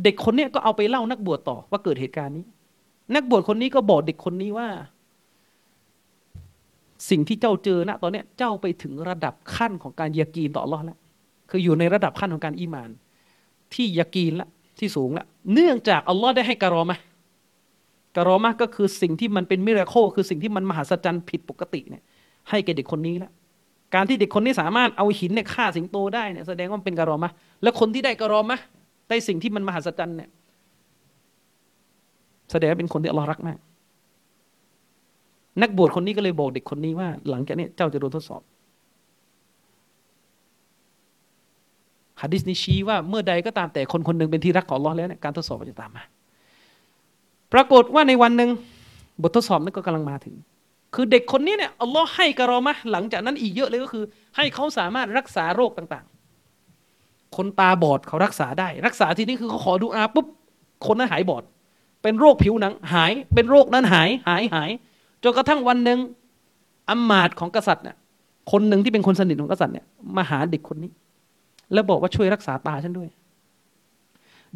[0.04, 2.44] เด็กคนนี้ก็เอาไปเล่านักบวชต่อว่าเกิดเหตุการณ์นี้
[3.14, 4.68] นักบวชคนนี้ก็บอกเด็กคนนี้ว่า
[7.10, 10.98] สิ่งที่เจ้าเจอณตอนนี้เจ้าไปถึงระดับขั้นของการยากีนต่อรอดแล้ว
[11.50, 12.90] คืออยู่ในระดับขั้นของการอีมาน
[13.74, 16.98] ที่ยากีนละที่สูงละเนื่องจากอัลลอฮ์ได้ให้การอมะ
[18.16, 22.02] การอมะก็คือสิ่งที่มันเป็นมิราโคคือสิ่งที่มันมหัศจรรย์ผิดปกติเนี่ย
[22.50, 23.30] ให้แก่เด็กคนนี้ละ
[23.94, 27.30] การที่เด็กคนนี้สามารถเอาหินเนี่ยฆ่าสิงโตได้เนี่ยแสดงว่าเป็นการอมะ
[27.62, 28.58] และคนที่ได้การอมะ
[29.08, 30.28] ได้สิ่งที่มันมหัศจรรย์เนี่ย
[32.50, 33.58] แสดงว่าเป็นคนที่อัลลอฮ์รักมาก
[35.62, 38.42] นักบวชคนนี้ก็เลยบอกเด็กคนนี้ว่า หลังจากนี้เจ้าจะโดนทดสอบ
[42.20, 46.02] ฮะดิษนี้ชี้ว่าเมื่อใดก็ตามแต่คนคนหนึ่งเป็นที่รักของอัลลอฮ์แล้วเนี่ยการทดสอบจะตามมา
[47.52, 48.50] ปรากฏว่าในวันหนึ่ง
[49.22, 50.34] บททดสอบนั้นก็กำลังมาถึง
[50.94, 54.04] คือเด็กคนนี้เนี่ยอัลลอฮ์ให้กระรอมะหลังจากนั้นอีกเยอะเลยก็คือ
[54.36, 60.26] ให้เขาสามารถรักษาโรคต่างๆ คนตาบอดเขารักษาได้ รักษาที่นี้คือเขาขอดูอาปุ๊บ
[60.86, 61.44] คนนั้นหายบอด
[62.02, 64.70] เป็นโรคผิวหนังหาย เป็นโรคนั้นหาย หายหาย
[65.22, 65.98] จนกระทั่งวันหนึ่ง
[66.90, 67.96] อำมาตย์ของกษัตริย์เนี่ย
[68.52, 69.86] คนหนึ่งที่เป็นคนสนิทของกษัตริย์เนี่ย
[70.16, 70.90] มาหาเด็กคนนี้
[71.72, 73.08] แล้วบอกว่าช่วยรักษาตาฉันด้วย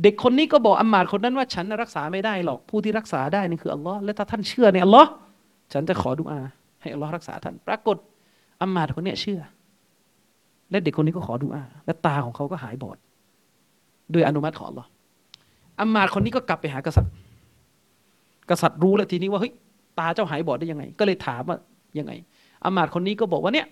[0.02, 5.10] เด็กคนนี้ก็บอกอำมาตย์คนนั้นว่าฉันรักษาไม่ได้หรอกผู้ที่รักษาได้นี่คืออัลลอฮ์และถ้าท่านเชื่อในอัลลอฮ์
[5.72, 6.40] ฉันจะขอดุอา
[6.80, 7.96] ให้อัลลอฮ์รักษาท่าน ปรากฏ
[8.62, 9.40] อำมาตย์คนนี้เชื่อ
[10.70, 12.98] และเด็กคนนี้ก็ขอดุอา และตาของเขาก็หายบอด
[14.14, 14.88] ด้วยอนุมัติของอัลลอฮ์
[15.80, 17.12] อำมาตย์คนนี้ก็กลับไปหากษัตริย์
[18.50, 19.52] กษัตริย์รู้แล้วทีนี้ว่าเฮ้ย
[19.98, 21.56] ตาเจ้าหายบอดได้ยังไง ก็เลยถามว่า
[21.98, 22.12] ยังไง
[22.64, 23.66] อามาตคนนี้ก็บอกว่าเนี่ย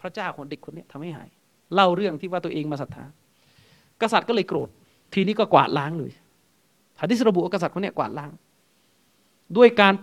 [0.00, 1.28] พระเจ้าของเด็กคนนี้ทำให้หาย
[1.74, 3.04] เล่าเรื่องที่ว่าตัวเองมาศรัทธา
[4.02, 4.68] กษัตริย์ก็เลยโกรธ
[5.14, 6.12] ทีนี้ก็กวาดล้างเลย
[7.00, 8.30] หะดิษระบุว่ากษัตริย์คนนี้กวาดล้าง
[9.56, 9.94] ด้วยการ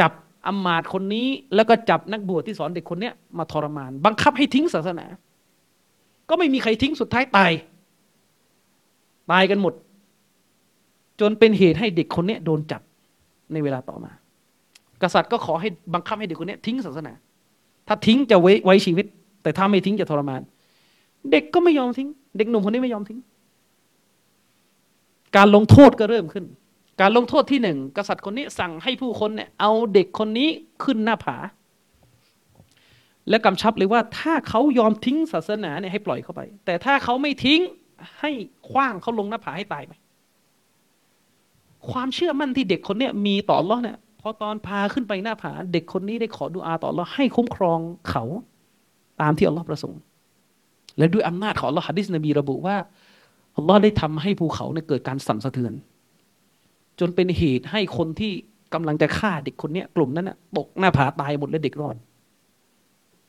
[0.00, 0.12] จับ
[0.46, 5.06] อามาตคนนี้ แล้วก็จับนักบวชที่สอนเด็กคนนี้มาทรมาน บังคับให้ทิ้งศาสนา
[6.28, 7.52] ก็ไม่มีใครทิ้งสุดท้ายตาย
[9.32, 9.74] ตายกันหมด
[11.20, 12.82] จนเป็นเหตุให้เด็กคนนี้โดนจับ
[13.52, 14.12] ในเวลาต่อมา
[15.02, 17.12] กษัตริย์ก็ขอให้บังคับให้เด็กคนนี้ทิ้งศาสนา
[17.88, 19.06] ถ้าทิ้งจะไว้ไว้ชีวิต
[19.42, 20.40] แต่ถ้าไม่ทิ้งจะทรมาน
[21.30, 23.18] เด็กก็ไม่ยอมทิ้ง เด็กหนุ่มคนนี้ไม่ยอมทิ้ง
[25.36, 26.44] การลงโทษก็เริ่มขึ้น
[27.00, 30.48] การลงโทษที่หนึ่งกษัตริย์คนนี้สั่งให้ผู้คนเนี่ยเอาเด็กคนนี้
[30.84, 31.36] ขึ้นหน้าผา
[33.28, 37.60] และกำชับเลยว่าถ้าเขายอมทิ้งศาสนาเนี่ยให้ปล่อยเข้าไป แต่ถ้าเขาไม่ทิ้ง
[38.20, 38.30] ให้
[38.70, 39.92] คว้างเขาลงหน้าผาให้ตายไป
[41.90, 47.78] ความเชื่อมั่นที่เด็กคนเนี้ยมีต่อรอดเนี่ยพอตอนพาขึ้นไปหน้าผา เด็กคนนี้ได้ขอดุอาต่อเราให้คุ้มครอง
[48.10, 48.24] เขา
[49.20, 50.00] ตามที่อัลลอฮ์ประสงค์
[50.98, 52.76] และด้วยอำนาจของอัลลอฮ์ฮะดิษนบีระบุว่า
[53.56, 55.72] อัลลอฮ์ได้ทำให้ภูเขาเนี่ยเกิดการสั่นสะเทือน
[57.00, 58.32] จนเป็นเหตุให้คนที่
[58.74, 61.96] กำลังจะฆ่าเด็กคนเนี้ยกลุ่มนั้นน่ะตกหน้าผาตายหมดและเด็กรอด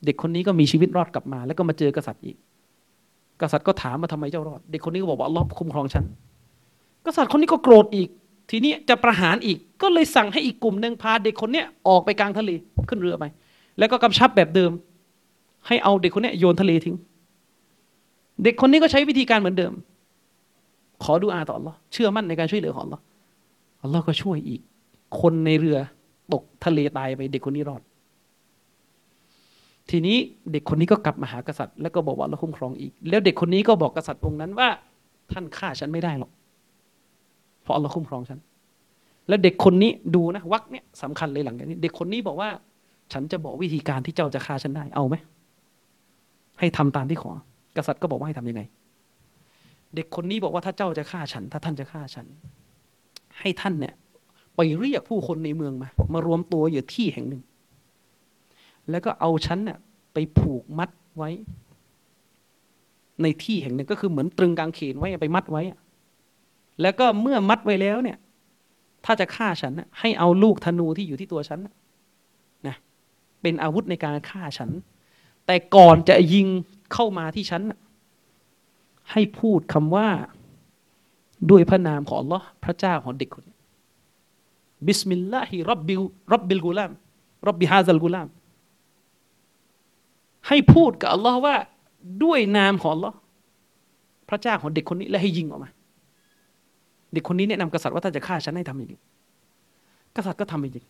[0.04, 2.36] เด็กคนนี้ก็มีชีวิตรอดกลับมา แล้วก็มาเจอกษัตริย์อีก
[3.40, 6.04] กษัตริย์ก็ถามมาทำไมเจ้ารอด เด็กคนนี้ก็บอกว่าอัลลอฮ์คุ้มครองฉัน
[7.06, 8.08] กษัตริย์คนนี้ก็โกรธอีก
[8.50, 12.50] ทีนี้จะประหารอีกก็เลยสั่งให้อีกกลุ่มหนึ่งพาเด็กคนเนี้ยออกไปกลางทะเล
[12.88, 13.24] ขึ้นเรือไป
[13.78, 14.70] แล้วก็กำชับแบบเดิม
[15.66, 16.96] ให้เอาเด็กคนเนี้ยโยนทะเลทิ้ง
[18.42, 19.72] เด็กคนนี้ก็ใช้วิธีการเหมือนเดิม
[21.02, 23.00] ขอดูอาต่อ Allah เชื่อมั่นในการช่วยเหลือของ Allah
[23.84, 24.60] Allah ก็ช่วยอีก
[25.20, 25.78] คนในเรือ
[26.32, 27.82] ตกทะเลตายไปเด็กคนนี้รอด
[29.90, 30.16] ทีนี้
[30.52, 34.68] เด็กคนนี้ก็กลับมาหากษัตริย์ แล้วก็บอกว่าเราคุ้มครองอีก แล้วเด็กคนนี้ก็บอกกษัตริย์องค์นั้นว่า
[35.32, 36.30] ท่านฆ่าฉันไม่ได้หรอก
[37.66, 38.40] เพราะอัลลอฮ์คุ้มครองฉัน
[39.28, 42.48] แล้วเด็กคนนี้ดูนะวักเนี่ยสำคัญเลยหลังจากนี้ เด็กคนนี้บอกว่า
[43.12, 45.14] ฉันจะบอกวิธีการที่เจ้าจะฆ่าฉันได้เอาไหม
[46.58, 47.30] ให้ทำตามที่ขอ
[47.76, 48.62] กษัตริย์ก็บอกว่าให้ทํำยังไง
[49.94, 52.26] เด็กคนนี้บอกว่าถ้าเจ้าจะฆ่าฉัน ถ้าท่านจะฆ่าฉัน
[53.40, 53.94] ให้ท่านเนี่ย
[54.56, 57.42] ไปเรียกผู้คนในเมืองมา มารวมตัวอยู่ที่แห่งหนึ่ง
[58.90, 59.78] แล้วก็เอาฉันเนี่ย
[60.12, 61.30] ไปผูกมัดไว้
[63.22, 65.62] ในที่แห่งหนึ่งก็คือเหมือนตรึงกางเขนไว้ไปมัดไว้
[66.82, 68.18] แล้วก็เมื่อมัดไว้แล้วเนี่ย
[69.04, 71.60] ถ้าจะฆ่าฉันให้เอาลูกธนูที่อยู่ที่ตัวฉัน
[72.66, 72.76] นะ
[73.42, 74.70] เป็นอาวุธในการฆ่าฉัน
[75.46, 76.46] แต่ก่อนจะยิง
[76.92, 77.62] เข้ามาที่ฉัน
[79.12, 80.08] ให้พูดคำว่า
[81.50, 83.56] ด้วยพระนามของ Allah พระเจ้าของเด็กคนนี้
[84.86, 86.92] بسم الله رب رب الغلام
[87.48, 88.28] رب هذا الغلام
[90.48, 91.56] ให้พูดกับ Allah ว่า
[92.24, 93.14] ด้วยนามของ Allah
[94.28, 95.70] พระเจ้าของเด็กคนนี้และให้ยิงออกมา
[97.16, 99.00] เด็กคนนี้แนะนำกษัตริย์ว่าถ้าจะฆ่าฉันให้ทำอย่างนี้
[100.16, 100.86] กษัตริย์ก็ทำจริง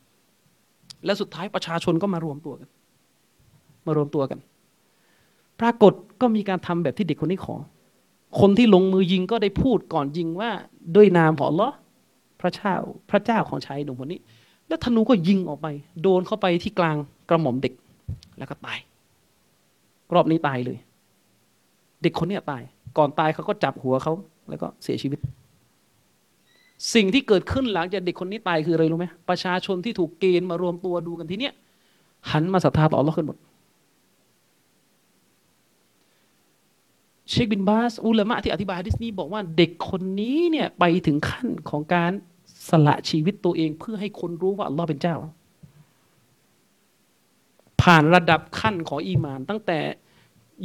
[1.05, 2.69] และสุดท้ายประชาชนก็มารวมตัวกัน
[3.87, 4.39] มารวมตัวกัน
[5.61, 7.55] ปรากฏก็มีการทำแบบที่เด็กคนนี้ขอ
[8.41, 10.51] คนที่ลงมือยิงก็ได้พูดก่อนยิงว่า
[10.97, 11.71] ด้วยนามของลอ
[12.41, 12.75] พระเจ้า
[13.11, 14.21] พระเจ้าของชายหนุ่มคนนี้
[14.69, 15.67] แล้วธนูก็ยิงออกไป
[16.03, 16.97] โดนเข้าไปที่กลาง
[17.29, 17.75] กระหม่อมเด็ก
[18.39, 18.79] แล้วก็ตาย
[20.15, 20.79] รอบนี้ตายเลย
[22.03, 22.63] เด็กคนนี้ตาย
[22.99, 24.13] ก่อนตายเขาก็จับหัวเขา
[24.49, 25.19] แล้วก็เสียชีวิต
[26.95, 31.55] สิ่งที่เกิดขึ้นหลังจากเด็กคนนี้ตายคืออะไรรู้ไหมประชาชนที่ถูกเกณฑ์มารวมตัวดูกันทีเนี้ย
[32.31, 33.39] หันมาศรัทธาต่ออัลลอฮ์ขึ้นหมด
[37.31, 42.13] เชคบินบาส อุลามะที่อธิบายฮะดิษนี้บอกว่าเด็กคนนี้เนี่ยไปถึงขั้นของการ
[42.69, 45.17] สละชีวิตตัวเองเพื่อให้คนรู้ว่าอัลลอฮ์เป็นเจ้า
[47.83, 49.79] ผ่านระดับขั้นของอีมาน ตั้งแต่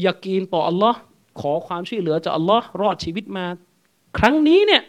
[0.05, 0.99] ยากีนต่ออัลลอฮ์
[1.39, 3.45] ขอความช่วยเหลือจากอัลลอฮ์รอดชีวิตมา
[4.17, 4.81] ครั้งนี้เนี่ย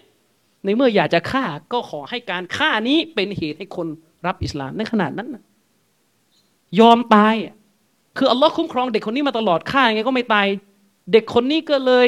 [0.64, 3.86] ในเมื่ออยากจะฆ่าก็ขอให้การฆ่านี้เป็นเหตุให้คน
[4.26, 5.42] รับอิสลามในขนาดนั้นนะ
[6.80, 7.34] ยอมตาย
[8.18, 10.46] คืออัลลอฮ์คุ้มครองเด็กคนนี้มาตลอดฆ่ายังไงก็ไม่ตาย
[11.12, 12.06] เด็กคนนี้ก็เลย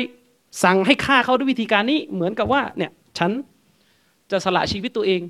[0.64, 3.30] สั่งให้ฆ่าเขาด้วยวิธีการนี้เหมือนกับว่าเนี่ยฉัน
[4.30, 5.20] จะสละชีวิตตัวเอง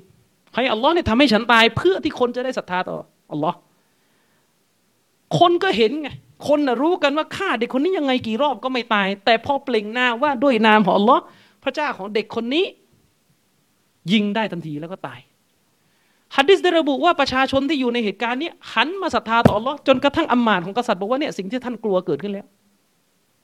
[0.55, 2.97] ให้อัลลอฮ์เนี่ยทำให้ฉันตาย เพื่อที่คนจะได้ศรัทธาต่อ
[3.31, 3.57] อัลลอฮ์
[5.39, 6.09] คนก็เห็นไง
[6.47, 11.21] คนนะรู้กันว่าฆ่าเด็กคนนี้ยังไงกี่รอบก็ไม่ตาย แต่พอเปล่งหน้าว่าด้วยนามของอัลลอฮ์
[11.63, 12.65] พระเจ้าของเด็กคนนี้
[14.11, 15.19] ยิงได้ทันทีแล้วก็ตาย
[16.35, 22.45] ฮัดดิสได้ระบุว่าประชาชนที่อยู่ในเหตุการณ์นี้หันมาศรัทธาต่อลอจนกระทั่งอัมมาตของกษัตริย์บอกว่าเนี่ยสิ่งที่ท่านกลัวเกิดขึ้นแล้ว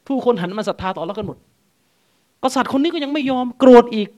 [0.07, 1.37] ผู้คนหันมาศรัทธาต่อลอกันหมด
[2.43, 4.09] กษัตริย์คนนี้ก็ยังไม่ยอมโกรธอีก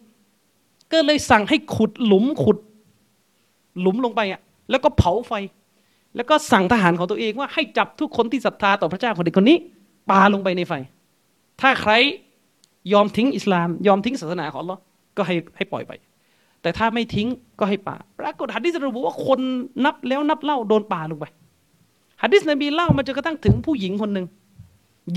[0.92, 2.58] ก็เลยสั่งให้ขุดหลุมขุด
[3.80, 5.34] หลุมลงไปอะแล้วก็เผาไฟ
[6.16, 9.58] แล้วก็สั่งทหารของตัวเองว่าให้จับทุกคนที่ศรัทธาต่อพระเจ้าของเด็กคนนี้
[10.10, 10.74] ปาลงไปในไฟ
[11.62, 11.92] ถ้าใคร
[12.94, 14.80] ยอมทิ้งอิสลาม ยอมทิ้งศาสนาของลอ
[15.18, 15.92] ก็ให้ให้ปล่อยไป
[16.64, 17.28] แต่ถ้าไม่ทิ้ง
[17.60, 19.40] ก็ให้ป่า ปรากฏหัดดิษระบุว่าคน
[19.86, 21.26] นับแล้วนับเล่าโดนป่าลงไป
[22.22, 24.26] หัดดิษนบีเล่ามาจนกระทั่งถึงผู้หญิงคนหนึ่ง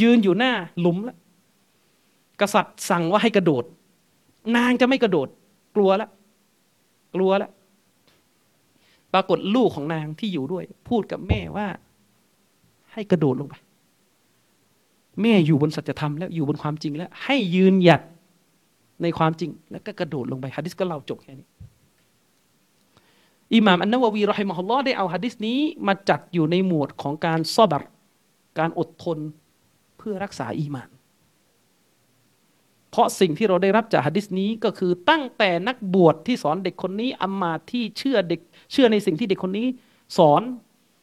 [0.00, 1.16] ยืนอยู่หน้าหลุมแล้ว
[2.40, 3.64] กษัตริย์สั่งว่าให้กระโดด
[4.56, 5.28] นางจะไม่กระโดด
[5.76, 6.10] กลัวแล้ว
[7.14, 7.50] กลัวแล้ว
[9.12, 11.66] ปรากฏลูกของนางที่อยู่ด้วย พูดกับแม่ว่า
[12.92, 13.54] ให้กระโดดลงไป
[15.22, 18.02] แม่อยู่บนสัจธรรมแล้วอยู่บนความจริงแล้ว ให้ยืนหยัด
[19.02, 21.48] ในความจริง แล้วก็กระโดดลงไปฮะดิษก็เล่าจบแค่นี้
[23.54, 27.82] อิหม่ามอันนาววีรอฮิมฮุลลอฮ์ได้เอาฮะดิษนี้มาจัดอยู่ในหมวดของการซอบัร
[28.58, 29.18] การอดทน
[29.98, 30.88] เพื่อรักษาอีมาน
[32.90, 38.40] เพราะสิ่งที่เราได้รับจากฮะดิษนี้ก็คือตั้งแต่นักบวชที่สอนเด็กคนนี้อัมมาที่เชื่อเด็ก
[38.72, 39.66] เชื่อในสิ่งที่เด็กคนนี้
[40.18, 40.42] สอน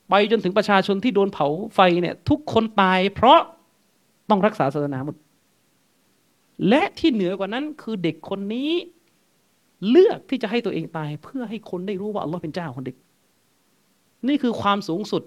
[0.10, 3.40] ไปจนถึงประชาชนที่โดนเผาไฟเนี่ยทุกคนตายเพราะ
[4.30, 5.16] ต้องรักษาศาสนาหมด
[6.68, 8.72] และที่เหนือกว่านั้นคือเด็กคนนี้
[9.90, 12.96] เลือกที่จะให้ตัวเองตาย เพื่อให้คนได้รู้ว่าอัลลอฮ์เป็นเจ้าของเด็ก
[14.28, 15.24] นี่คือความสูงสุด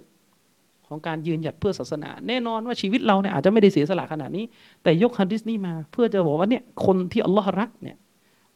[0.86, 4.44] ของการยืนหยัดเพื่อศาสนา แน่นอนว่าชีวิตเราเนี่ยอาจจะไม่ได้เสียสละขนาดนี้
[4.82, 7.96] แต่ยกฮัดดิสนี้มา เพื่อจะบอกว่าเนี่ยคนที่อัลลอฮ์รักเนี่ย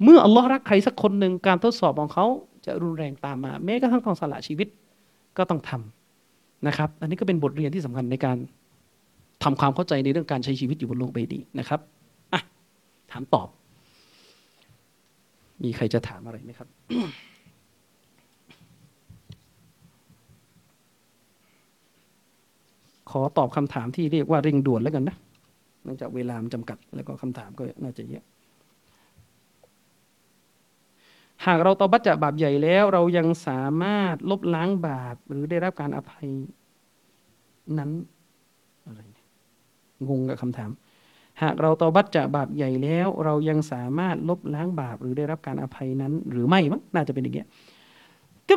[0.05, 2.27] เมื่ออัลลอฮ์รักใครสักคนหนึ่งการทดสอบของเขา
[2.67, 4.69] จะรุนแรงตามมา แม้กระทั่งต้องสละชีวิต
[5.37, 8.37] ก็ต้องทำนะครับ อันนี้ก็เป็นบทเรียนที่สำคัญในการ
[9.45, 11.81] ทำความเข้าใจในเรื่องการใช้ชีวิตอยู่บนโลกใบนี้นะครับ
[13.13, 13.49] ถามตอบ
[15.63, 16.69] มีใครจะถามอะไรไหมครับ
[23.11, 25.17] ขอตอบคำถามที่เรียกว่าเร่งด่วนแล้วกันนะ
[25.83, 28.25] เนื่องจากเวลามันจำกัด แล้วก็คำถามก็น่าจะเยอะ
[31.47, 36.29] หากเราตอบัตจากบาปใหญ่แล้ว เรายังสามารถลบล้างบาปหรือได้รับการอภัย
[37.79, 37.91] นั้น
[38.87, 39.27] อะไรเนี่ย
[40.09, 40.71] งงกับคำถาม
[41.43, 47.49] หากเราตอบัตจากบาปใหญ่แล้ว เรายังสามารถลบล้างบาปหรือได้รับการอภัยนั้น หรือไม่มั้งน่าจะเป็นอย่างเงี้ย
[48.49, 48.57] ก็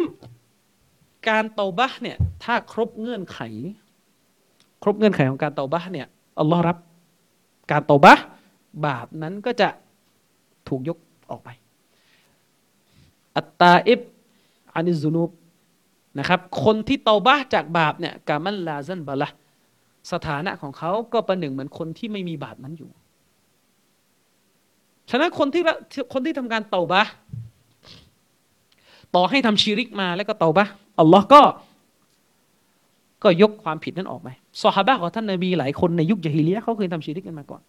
[1.30, 3.40] การตอบะเนี่ยถ้าครบเงื่อนไข
[4.84, 6.08] ครบเงื่อนไขของการตอบะเนี่ย
[6.40, 6.78] อัลลอฮ์รับ
[7.72, 8.14] การตอบะ
[8.86, 9.70] บาปนั้นก็จะ
[10.68, 10.98] ถูกยก
[11.32, 11.50] ออกไป
[13.36, 14.02] อัตตาอิบ
[14.76, 15.32] อานิซุนูบ
[16.20, 19.30] นะครับ คนที่เตาบะจากบาปเนี่ยกามันลาซันบะละ
[20.12, 22.90] สถานะของเขาก็ประหนึ่งเหมือนคนที่ไม่มีบาปนั้นอยู่
[25.10, 25.64] ฉะนั้นคนที่
[26.14, 27.04] คนที่ทำการเตาบะ
[29.16, 30.66] ต่อให้ทำชีริกมาแล้วก็เตาบะ
[31.00, 31.42] อัลลอฮ์ก็
[33.24, 34.28] ก็ยกความผิดนั้นออกไป
[34.64, 37.62] ซอฮาบะของท่านนบีหลายคนในยุคยะฮิเลียเขาเคยทำชีริกกันมาก่อน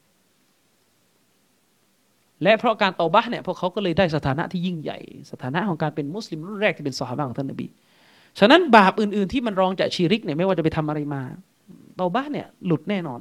[2.43, 4.99] และเพราะการเตาบะเนี่ยพวกเขาก็เลยได้สถานะที่ยิ่งใหญ่
[5.31, 7.67] สถานะของการเป็นมุสลิมรุ่นแรกที่เป็นซอฮาบะของท่านนบี
[8.39, 11.23] ฉะนั้นบาปอื่น ๆ ที่มันรองจากชีริกเนี่ยไม่ว่าจะไปทำอะไรมา
[11.97, 13.21] เตาบ้าเนี่ยหลุดแน่นอน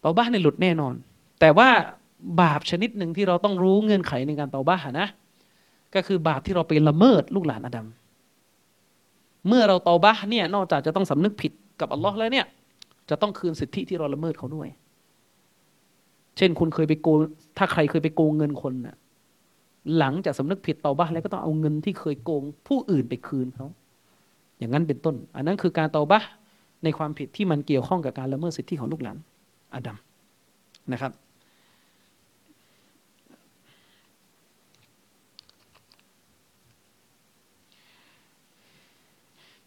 [0.00, 0.94] เตาบ้าเนี่ยหลุดแน่นอน
[1.40, 1.68] แต่ว่า
[2.40, 5.08] บาปชนิดหนึ่งที่เราต้องรู้เงื่อนไขในการเตาบ้านะ
[5.94, 7.86] ก็คือบาปที่เราไปละเมิดลูกหลานอาดัม
[9.48, 12.46] เมื่อเราเตาบ้าเนี่ยนอกจากจะต้องสำนึกผิดกับอัลลอฮ์แล้วเนี่ย
[13.10, 14.68] จะต้องคืนสิทธิที่เราละเมิดเขาด้วย
[16.36, 17.18] เช่นคุณเคยไปโกง
[17.58, 18.96] ถ้าใครเคยไปโกงเงินคนน่ะ
[19.98, 23.66] หลังจากสำนึกผิดเตาบ้าแล้วก็ต้องเอาเงินที่เคยโกงผู้อื่นไปคืนเขา
[24.58, 26.22] อย่างนั้นเป็นต้น อันนั้นคือการเตาบะ
[26.84, 29.18] ในความผิดที่มันเกี่ยวข้องกับการละเมิดสิทธิของลูกหลาน
[29.74, 29.96] อาดัม
[30.92, 31.12] นะครับ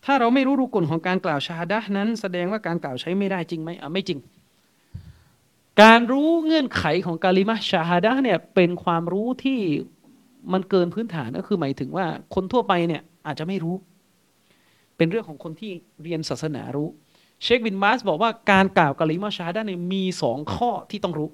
[0.06, 4.19] ถ้าเราไม่รู้รุกลของการกล่าวชาดะนั้น แสดงว่าการกล่าวใช้ไม่ได้จริงไหมอะไม่จริง
[5.81, 9.60] การรู้เงื่อนไขของกาลิมะชาฮดะเนี่ยเป็นความรู้ที่
[10.53, 13.76] มันเกินพื้นฐานก็คือหมายถึงว่าคนทั่วไปเนี่ยอาจจะไม่รู้
[14.98, 15.72] เป็นเรื่องของคนที่
[16.03, 16.88] เรียนศาสนารู้
[17.43, 21.30] เชคบินมาสบอกว่าการกล่าวกะลิมาชาด้าเนี่ยมีสองข้อที่ต้องรู้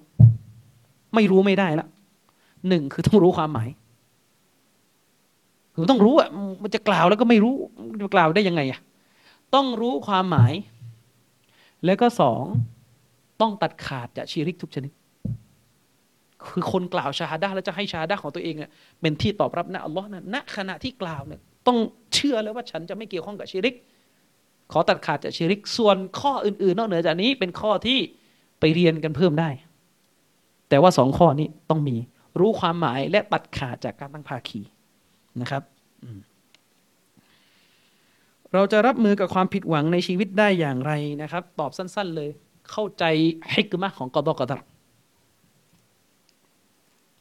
[1.15, 1.88] ไม่รู้ไม่ได้ละ
[2.67, 3.69] หนึ่งคือต้องรู้ความหมาย
[5.75, 6.30] คือต้องรู้อะ
[6.63, 7.55] มันจะกล่าวแล้วก็ไม่รู้
[8.01, 8.80] จะกล่าวได้ยังไงอะ
[9.55, 10.53] ต้องรู้ความหมาย
[11.85, 12.43] แล้วก็สอง
[13.41, 14.91] ต้องตัดขาดจากชีริกทุกชนิด
[16.47, 18.71] คือคนกล่าวชาฮดาแล้วจะให้ชาฮดาของตัวเองเนี่ย
[19.01, 21.77] เป็นที่ตอบรับนะอัลลอฮ์นะณขณะที่กล่าวเนี่ยต้อง
[22.13, 23.75] เชื่อเลยว่าฉันจะไม่เกี่ยวข้องกับชิริก
[24.73, 27.99] ขอตัดขาดจากชิริก ส่วนข้ออื่น ๆ นอกเหนือจากนี้เป็นข้อที่
[28.59, 29.49] ไปเรียนกันเพิ่มได้
[30.69, 31.95] แต่ว่าสองข้อนี้ต้องมี
[32.39, 34.61] รู้ความหมายและตัดขาดจากการตั้งภาคี
[35.41, 35.63] นะครับ
[38.53, 42.29] เราจะรับมือกับความผิดหวังในชีวิตได้อย่างไรนะครับ ตอบสั้น ๆ เลย
[42.71, 43.03] เข้าใจ
[43.53, 44.61] ฮิกมะของกอดอกอดัร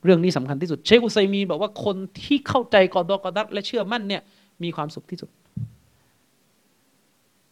[0.05, 4.23] เรื่องนี้สำคัญที่สุด เชคอุไซมีบอกว่าคนที่เข้าใจกอดอกอดัตและเชื่อมั่นเนี่ย
[4.63, 5.31] มีความสุขที่สุด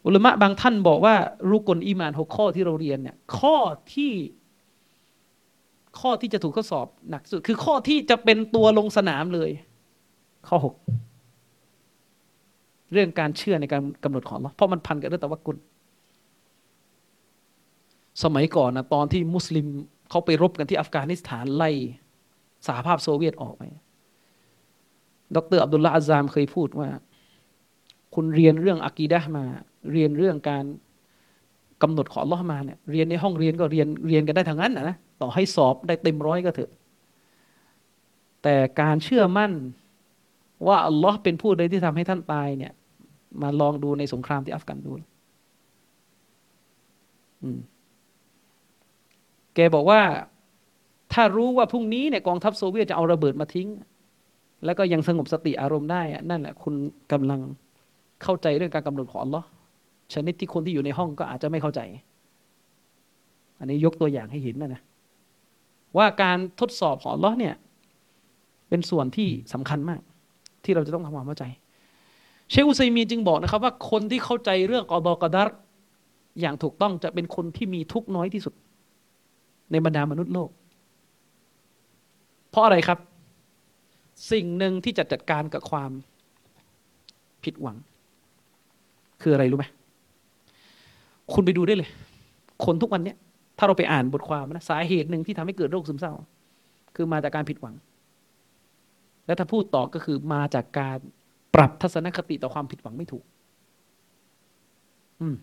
[0.05, 1.15] อุลมะบางท่านบอกว่า
[1.49, 3.55] รุกลอีมานหกข้อที่เราเรียนเนี่ย ข้อ
[3.93, 4.13] ที่
[5.99, 9.49] ข้อที่จะถูกทดสอบหนักสุด คือข้อที่จะเป็นตัวลงสนามเลย
[10.47, 10.75] ข้อหก
[12.91, 15.57] เรื่องการเชื่อในการกำหนดของเราเพราะมันพันกับเรื่องตะวักุล
[18.23, 19.65] สมัยก่อนนะตอนที่มุสลิม
[20.09, 21.69] เขาไปรบกันที่อัฟกานิสถานไล่
[22.67, 23.63] สหภาพโซเวียตออกไป
[25.35, 26.89] ดรอับดุลลาอาซามเคยพูดว่า
[28.15, 29.45] คุณเรียนเรื่องอากีดะมา
[29.91, 30.65] เรียนเรื่องการ
[31.81, 36.71] กำหนดของลอมาเนี่ยเรียนในห้องเรียนก็เรียนเรียนกันได้ทั้งนั้นนะต่อให้สอบได้เต็มร้อยก็เถอะ
[38.43, 39.51] แต่การเชื่อมั่น
[40.67, 42.71] ว่าอัลลอฮ์เป็นผู้ใดที่ทำให้ท่านตายเนี่ย
[43.41, 44.91] มาลองดูในสงครามที่อัฟกันดู
[49.55, 50.01] แกบอกว่า
[51.13, 53.69] ถ้ารู้ว่าพรุ่งนี้เนี่ยกองทัพโซเวียตจะเอาระเบิดมาทิ้ง
[54.65, 56.75] แล้วก็ยังสงบสติอารมณ์ได้นั่นแหละคุณ
[57.11, 57.39] กำลัง
[58.23, 59.45] เข้าใจเรื่องการกำหนดของอัลลอฮ์
[60.13, 61.81] ชนิดที่คนที่อยู่ในห้องก็อาจจะไม่เข้าใจ
[63.59, 64.81] อันนี้ยกตัวอย่างให้เห็นนะนะ
[65.97, 67.55] ว่าการทดสอบของอัลลอฮ์เนี่ย
[68.69, 70.01] เป็นส่วนที่สำคัญมาก
[70.63, 71.43] ที่เราจะต้องทำความเข้าใจ
[72.49, 75.49] เชคอุซัยมีจึงบอกนะครับ ว่าคนที่เข้าใจเรื่องกอดอกระดัร
[76.41, 78.53] อย่างถูกต้องจะเป็นคนที่มีทุกน้อยที่สุด
[79.71, 80.49] ในบรรดามนุษย์โลก
[82.49, 82.99] เพราะอะไรครับ
[84.31, 85.91] สิ่งหนึ่งที่จะจัดการกับความ
[87.43, 87.77] ผิดหวัง
[89.23, 89.65] คืออะไรรู้ไหม
[91.33, 91.89] คุณไปดูได้เลย
[92.65, 93.17] คนทุกวันเนี้ย
[93.57, 96.13] ถ้าเราไปอ่านบทความนะสาเหตุหนึ่งที่ทำให้เกิดโรคซึมเศร้า
[96.95, 97.75] คือมาจากการผิดหวัง
[99.25, 100.97] และถ้าพูดต่อก็คือมาจากการ
[101.55, 103.23] ปรับทัศนคติต่อความผิดหวังไม่ถูก
[105.21, 105.35] อืม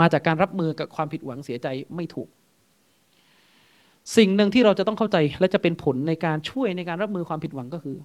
[0.00, 1.66] มาจากการรับมือกับความผิดหวังเสียใจ
[1.96, 2.28] ไม่ถูก
[4.16, 7.96] สิ่งหนึ่งที่เราจะต้องเข้าใจ และจะเป็นผลในการช่วยในการรับมือความผิดหวังก็คือ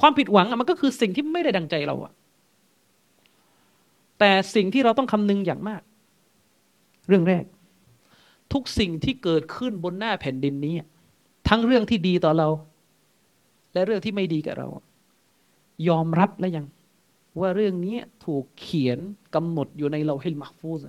[0.00, 2.12] ความผิดหวังมันก็คือสิ่งที่ไม่ได้ดังใจเราอะ
[4.24, 5.82] แต่สิ่งที่เราต้องคำนึงอย่างมาก
[7.08, 7.44] เรื่องแรก
[8.52, 10.74] ทุกสิ่งที่เกิดขึ้นบนหน้าแผ่นดินนี้
[11.48, 12.48] ทั้งเรื่องที่ดีต่อเรา
[13.72, 14.68] และเรื่องที่ไม่ดีกับเรา
[15.88, 16.66] ยอมรับแล้วยัง
[17.40, 18.98] ว่าเรื่องนี้ถูกเขียน
[19.34, 20.80] กำหนดอยู่ในเราให้มักฟูซ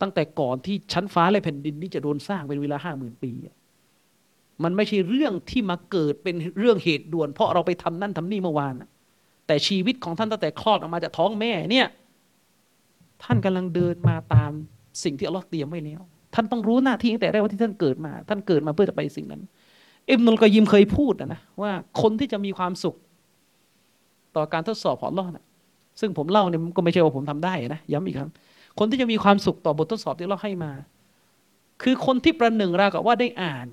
[0.00, 3.32] ตั้งแต่ก่อนที่ชั้นฟ้าและแผ่นดินนี้จะโดนสร้างเป็นเวลาห้าหมื่นปี
[4.62, 8.74] มันไม่ใช่เรื่องที่มาเกิดเป็นเรื่องเหตุด่วน เพราะเราไปทำนั่นทำนี่เมื่อวาน
[9.52, 11.86] แต่ชีวิตของท่านตั้งแต่คลอดออกมาจากท้องแม่เนี่ย
[13.22, 14.50] ท่านกำลังเดินมาตาม
[15.04, 16.00] สิ่งที่อัลลอฮ์เตรียมไว้แล้ว
[16.34, 19.42] ท่านต้องรู้หน้าที่ตั้งแต่แรกว่าที่ท่านเกิดมา ท่านเกิดมาเพื่อจะไปสิ่งนั้น
[20.10, 22.96] อิบนุลกอยิมเคยพูดนะว่าคนที่จะมีความสุข
[24.36, 25.44] ต่อการทดสอบของอัลลอฮ์นะ
[26.00, 28.30] ซึ่งผมเล่าเนี่ยก็ไม่ใช่ว่าผมทำได้นะย้ำอีกครั้ง
[28.78, 30.72] คนที่จะมีความสุขต่อบททดสอบที่เราให้มา
[31.82, 33.66] คือคนที่ประหนึ่งราวกับว่าได้อ่าน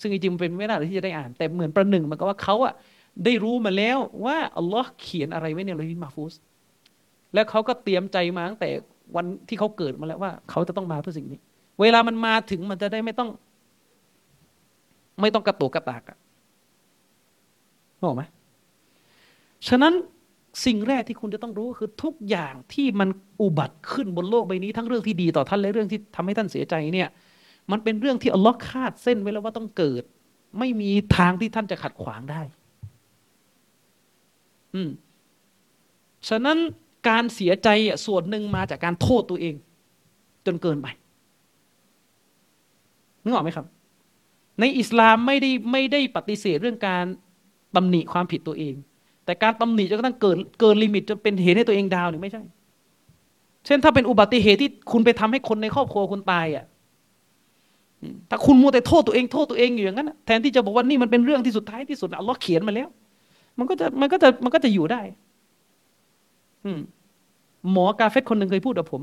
[0.00, 2.74] ซึ่งจริงๆเป็นไม่ได้ที่จะได้อ่าน แต่เหมือนประหนึ่งมันก็ว่าเขาอะ
[3.24, 6.34] ได้รู้มาแล้วว่าอัลลอฮ์เขียนอะไรไว้ในโลหิมาฟูส
[7.34, 8.70] แล้วเขาก็เตรียมใจมาตั้งแต่
[9.16, 11.40] วันที่เขาเกิดมาแล้วว่า เขาจะต้องมาเพื่อสิ่งนี้
[11.80, 13.30] เวลามันมาถึงมันจะได้ไม่ต้อง
[15.20, 16.18] ไม่ต้องกระตุกกระตากอะ
[18.04, 18.22] บอกไหม
[19.68, 19.94] ฉะนั้น
[20.66, 23.08] สิ่งแรกที่คุณจะต้องรู้คือทุกอย่างที่มัน
[23.40, 27.08] อุบัติขึ้นบนโลกใบนี้ทั้งเรื่องที่ดีต่อท่านและเรื่องที่ทำให้ท่านเสียใจเนี่ย
[27.70, 30.02] มันเป็นเรื่องที่อัลลอฮ์คาดเส้นไว้แล้วว่าต้องเกิด
[30.58, 32.40] ไม่มีทางที่ท่านจะขัดขวางได้
[34.74, 34.90] อืม
[36.28, 36.58] ฉะนั้น
[37.08, 37.68] การเสียใจ
[38.06, 39.54] ส่วนหนึ่งมาจากการโทษตัวเอง
[40.46, 40.86] จนเกินไป
[43.22, 43.66] นึกออกไหมครับ
[44.60, 47.04] ในอิสลามไม่ได้ไม่ได้ปฏิเสธเรื่องการ
[47.76, 48.74] ตำหนิความผิดตัวเอง
[49.24, 52.42] แต่การตำหนิจนกระทั่งเกินเกิน limit จนเป็นเหตุให้ตัวเอง down นี่ไม่ใช่
[53.66, 56.64] เช่นถ้าเป็นอุบัติเหตุที่คุณไปทำให้คนในครอบครัวคุณตายอะ
[58.30, 62.88] ถ้าคุณมัวแต่โทษตัวเองโทษตัวเองอยู่อย่างนั้นแทนที่จะบอกว่านี่มันเป็นเรื่องที่สุดท้ายที่สุดอัลลอฮ์เขียนมาแล้ว
[63.58, 65.00] มันก็จะมันก็จะมันก็จะอยู่ได้
[66.64, 66.80] อืม
[67.72, 69.02] หมอกาเฟตคนหนึ่งเคยพูดกับผม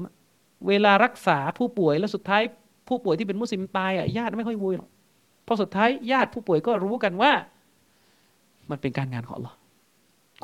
[0.67, 2.41] เวลารักษาผู้ป่วยแล้วสุดท้าย
[2.87, 4.89] ผู้ป่วยที่เป็นมุสลิมตายอะญาติไม่ค่อยวุยหรอก
[5.47, 7.31] พอสุดท้ายญาติผู้ป่วยก็รู้กันว่า
[8.69, 9.53] มันเป็นการงานของอัลลอ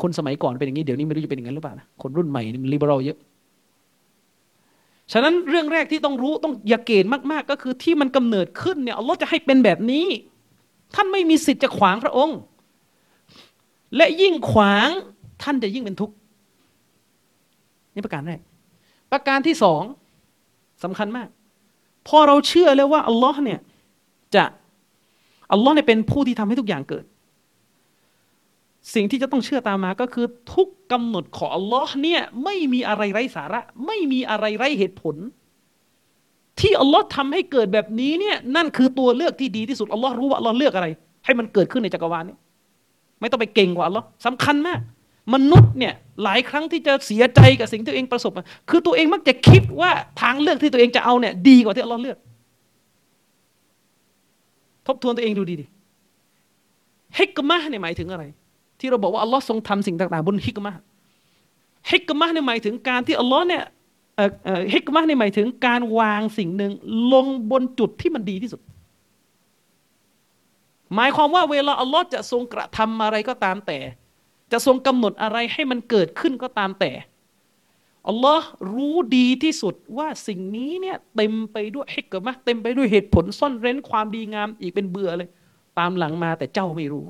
[0.02, 3.18] คนสมัยก่อนเป็นอย่างนี้เดี๋ยวนี้ไม่รู้จะเป็นอย่างนั้นหรือเปล่านะคนรุ่นใหม่มันลิเบอรัลเยอะ
[5.14, 10.06] ฉะนั้นเรื่องแรกที่ต้องรู้ต้องอย่าเกณฑ์มากๆ ก็คือที่มันกำเนิดขึ้นเนี่ยอัลลอฮ์จะให้เป็นแบบนี้
[10.96, 12.38] ท่านไม่มีสิทธิ์จะขวางพระองค์
[13.96, 14.90] และยิ่งขวาง
[15.44, 16.16] ท่านจะยิ่งเป็นทุกข์
[17.94, 18.40] นี่ประการแรก
[19.12, 19.82] ประการที่สอง
[20.84, 21.28] สำคัญมาก
[22.08, 23.60] พอเราเชื่อแล้วว่าอัลลอฮ์เนี่ย
[24.36, 24.46] จะ
[25.52, 27.06] อัลลอฮ์เนี่ยเป็นผู้ที่ทำให้ทุกอย่างเกิด
[28.94, 35.16] สิ่งที่จะต้องเชื่อตามมาก็คือทุกกำหนดของอัลลอฮ์เนี่ยไม่มีอะไรไร้สาระ ไม่มีอะไรไร้เหตุผล
[36.60, 40.88] ที่อัลลอฮ์ทำให้เกิดแบบนี้เนี่ยนั่นคือตัวเลือกที่ดีที่สุดอัลลอฮ์รู้ว่าอัลลอฮ์เลือกอะไร
[41.26, 42.36] ให้มันเกิดขึ้นในจักรวาลนี้
[43.22, 44.80] ไม่ต้องไปเก่งกว่าอัลลอฮ์สำคัญมาก
[45.34, 45.94] มนุษย์เนี่ย
[46.24, 48.32] หลายครั้งที่จะเสียใจกับสิ่งที่ตัวเองประสบ
[48.70, 49.92] คือตัวเองมักจะคิดว่า
[50.22, 52.18] ทางเลือกที่ตัวเองจะเอาเนี่ยดีกว่าที่อัลลอฮ์เลือก
[54.88, 55.66] ทบทวนตัวเองดูดีดิ
[57.20, 58.24] ฮิกมะเนี่ยหมายถึงอะไร
[58.80, 60.74] ที่เราบอกว่าอัลลอฮ์ทรงทำสิ่งต่างๆ บนฮิกมะ
[61.92, 63.64] ฮิกมะเนี่ยหมายถึงการที่อัลลอฮ์เนี่ย
[64.74, 66.72] ฮิกมะเนี่ยหมายถึงการวางสิ่งหนึ่ง
[67.14, 68.62] ลงบนจุดที่มันดีที่สุด
[70.96, 73.80] หมายความว่าเวลาอัลลอฮ์จะทรงกระทำอะไรก็ตามแต่
[74.52, 76.92] จะทรงกำหนดอะไรให้มันเกิดขึ้นก็ตามแต่
[78.08, 85.30] อัลลอฮ์รู้ดีที่สุดว่าสิ่งนี้เนี่ยเต็มไปด้วยฮิกมะเต็มไปด้วยเหตุผลซ่อนเร้นความดีงามอีกเป็นเบื่อเลย
[85.80, 87.06] ตามหลังมาแต่เจ้าไม่รู้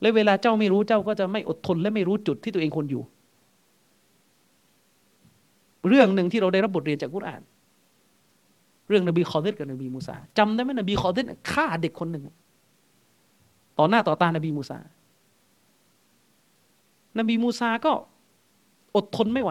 [0.00, 3.02] และเวลาเจ้าไม่รู้เจ้าก็จะไม่อดทนและไม่รู้จุดที่ตัวเองควรอยู่
[5.88, 7.42] เรื่องหนึ่งที่เราได้รับบทเรียนจากกุรอาน
[8.88, 12.24] เรื่องนบีคอเดรกับนบีมูซาจำได้ไหมนบีคอเดรฆ่าเด็กคนหนึ่ง
[13.80, 14.78] ต่อหน้าต่อตานบีมูซา
[17.18, 17.92] นบีมูซาก็
[18.96, 19.50] อดทนไม่ไหว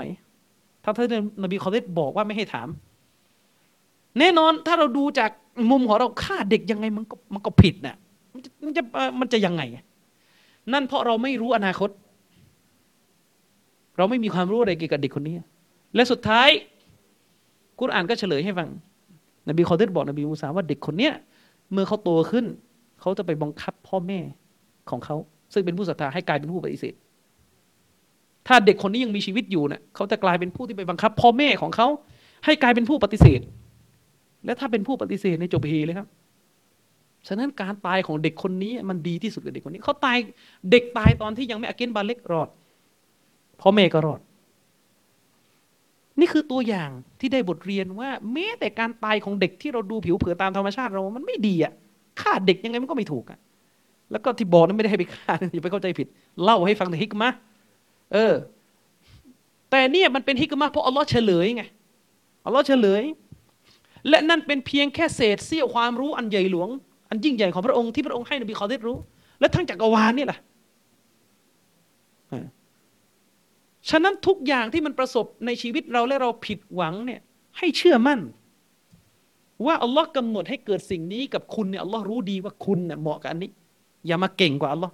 [0.83, 2.67] ถ้าท่านนบีคอเดรบอกว่าไม่ให้ถาม
[4.19, 5.31] แน่นอนถ้าเราดูจาก
[5.71, 7.95] มุมของเราฆ่าเด็กยังไงมันก็มันก็ผิดน่ะ
[8.63, 8.81] มันจะ
[9.19, 9.61] มันจะยังไง
[10.73, 11.89] นั่นเพราะเราไม่รู้อนาคต
[13.97, 15.35] เราไม่มีความรู้อะไรเกี่ยวกับเด็กคนนี้
[15.95, 16.49] และสุดท้าย
[17.79, 18.69] กุรอ่านก็เฉลยให้ฟัง
[19.49, 21.13] นบีคอเดตบอกนบีมูซาว่าเด็กคนเนี้ย
[21.71, 22.45] เมื่อเขาโตขึ้น
[23.01, 24.19] เขาจะไปบังคับพ่อแม่
[24.89, 25.15] ของเขา
[25.53, 26.93] ซึ่งเป็นผู้ศรัทธาให้กลายเป็นผู้ปฏิเสธ
[28.47, 31.87] ถ้าเด็กคนนี้ยังมีชีวิตอยู่เนะ่ยเขาจะกลายเป็นผู้ที่ไปบังคับ พ่อแม่ของเขา
[32.45, 33.41] ให้กลายเป็นผู้ปฏิเสธ
[34.45, 36.07] และถ้าเป็นผู้ปฏิเสธในจบเฮเลยครับ
[37.27, 40.17] ฉะนั้นการตายของเด็กคนนี้มันดีที่สุดกับเด็กคนนี้เขาตาย
[40.71, 42.49] เด็กตายตอนที่ยังไม่อาเกนบาเล็กรอด
[43.61, 44.19] พ่อแม่ก็รอด
[46.19, 46.89] นี่คือตัวอย่าง
[47.19, 51.73] ที่ได้บทเรียนว่าแม้แต่การตายของเด็กที่เราดูผิวเผินตามธรรมชาติเรา มันไม่ดีอะ
[52.21, 53.39] ฆ่าเด็กยังไงมันก็ไม่ถูกอะ
[54.11, 56.07] แล้วก็ที่บอกนั้นไม่ได้ให้ไปฆ่าอย่าไปเข้าใจผิด
[56.43, 57.29] เล่าให้ฟังแต่ฮิกมะ
[58.13, 58.33] เออ
[59.71, 61.63] แต่เนี่ยมันเป็นฮิกมะเพราะอัลลอฮ์เฉลยไง
[62.45, 63.03] อัลลอฮ์เฉลย
[64.09, 66.69] และนั่นเป็นเพียงแค่เศษเสี้ยวความรู้อันใหญ่หลวง
[67.09, 68.97] อันยิ่งใหญ่ของพระองค์ที่พระองค์ให้นบีขอได้รู้
[69.39, 70.39] และทั้งจักรวาลนี่แหละ
[73.89, 77.21] ฉะนั้นทุกอย่างที่มันประสบในชีวิตเราและเราผิดหวังเนี่ย
[77.57, 78.19] ให้เชื่อมั่น
[79.65, 83.51] ว่าอัลลอฮ์กำหนดให้เกิดสิ่งนี้กับคุณเนี่ยอัลลอฮ์รู้ดีว่าคุณเนี่ยเหมาะกับอันนี้
[84.07, 84.93] อย่ามาเก่งกว่าอัลลอฮ์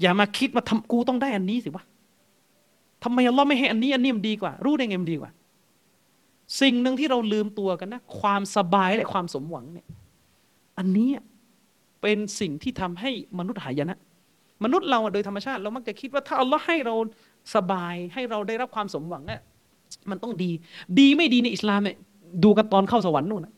[0.00, 1.84] อย่ามาคิดมาทำกูต้องได้อันนี้สิวะ
[3.04, 5.30] ทำไมอัลลอฮ์ไม่ให้อันนี้อันนี้มันดีกว่า รู้ได้ไงมันดีกว่า
[6.60, 9.86] สิ่งหนึ่งที่เราลืมตัวกันนะความสบายและความสมหวังเนี่ย
[10.78, 11.10] อันนี้
[12.02, 13.96] เป็นสิ่งที่ทำให้มนุษย์หายนะ
[14.64, 16.94] มนุษย์เราโดยธรรมชาติเรามักจะคิดว่าถ้าอัลลอฮ์ให้เรา
[17.54, 19.40] สบายให้เราได้รับความสมหวังเนี่ย
[20.10, 20.50] มันต้องดี
[20.98, 21.96] ดีไม่ดีในอิสลามเนี่ย
[22.44, 23.54] ดูกันตอนเข้าสวรรค์นู่นนะ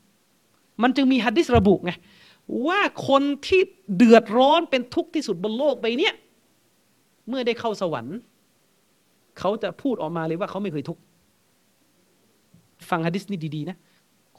[0.82, 1.92] มันจึงมีฮัดดิสระบุไง
[2.66, 3.60] ว่าคนที่
[3.96, 6.10] เดือดร้อนเป็นทุกข์ที่สุดบนโลกใบนี้
[7.28, 8.16] เมื่อได้เข้าสวรรค์
[9.38, 11.02] เขาจะพูดออกมาเลยว่าเขาไม่เคยทุกข์
[12.90, 13.76] ฟังฮัดดิสนี่ดีๆนะ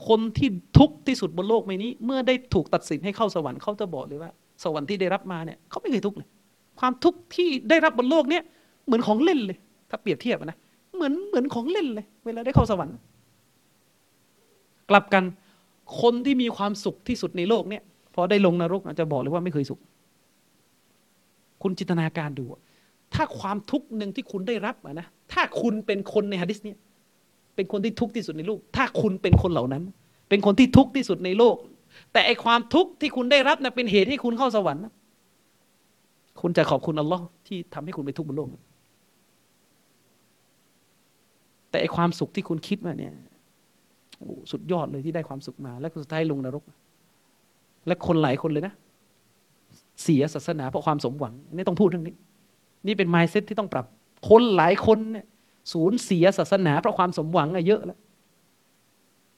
[0.07, 0.49] คนที่
[0.79, 4.31] ทุกข์ที่สุดบนโลกใบนี้ เมื่อได้ถูกตัดสินให้เข้าสวรรค์เขาจะบอกเลยว่า
[4.63, 6.27] สวรรค์ที่ได้รับมาเนี่ยเขาไม่เคยทุกข์เลย
[6.79, 8.43] ความทุกข์ที่ได้รับบนโลกเนี่ย
[8.85, 9.57] เหมือนของเล่นเลย
[9.89, 10.57] ถ้าเปรียบเทียบนะ
[10.95, 12.93] เหมือนเหมือนของเล่นเลย เวลาได้เข้าสวรรค์
[14.95, 15.23] ลับกัน
[16.01, 17.83] คนที่มีความสุขที่สุดในโลกเนี่ย
[18.13, 19.79] พอได้ลงนรกอาจจะบอกเลยว่าไม่เคยสุข
[21.61, 22.45] คุณจินตนาการดู
[23.13, 26.77] ถ้าความทุกข์หนึ่งที่คุณได้รับนะถ้าคุณเป็นคนในฮะดิษเนี่ย
[27.55, 29.83] เป็นคนที่ทุกข์ที่สุดในโลก ถ้าคุณเป็นคนเหล่านั้น
[30.29, 31.55] เป็นคนที่ทุกข์ที่สุดในโลก
[32.13, 34.83] แต่ไอความทุกข์ที่คุณได้รับนะเป็นเหตุให้คุณเข้าสวรรค์
[36.41, 38.47] คุณจะขอบคุณอัลลอฮ์ที่ทำให้คุณไปทุกข์บนโลก
[41.69, 43.13] แต่ไอความสุขที่คุณคิดมาเนี่ย
[44.51, 46.63] สุดยอดเลยที่ได้ความสุขมา แล้วสุดท้ายลงนรก
[47.87, 48.73] และคนหลายคนเลยนะ
[50.03, 52.15] เสียศาสนาเพราะความสมหวังนี่ต้องพูดเรื่องนี้
[52.87, 53.85] นี่เป็น mindset ที่ต้องปรับ
[54.29, 55.25] คนหลายคนเนี่ย
[55.73, 57.99] สูญเสียศาสนาเพราะความสมหวังอะเยอะแล้ว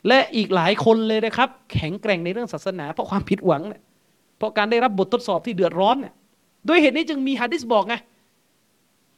[0.07, 3.81] และอีกหลายคนเลยนะครับ แข็งแกร่งในเรื่องศาสนา เพราะความผิดหวังเนี่ย
[4.37, 6.13] เพราะการได้รับบททดสอบที่เดือดร้อนเนี่ย
[6.67, 7.95] ด้วยเหตุนี้จึงมีฮะดิษบอกไง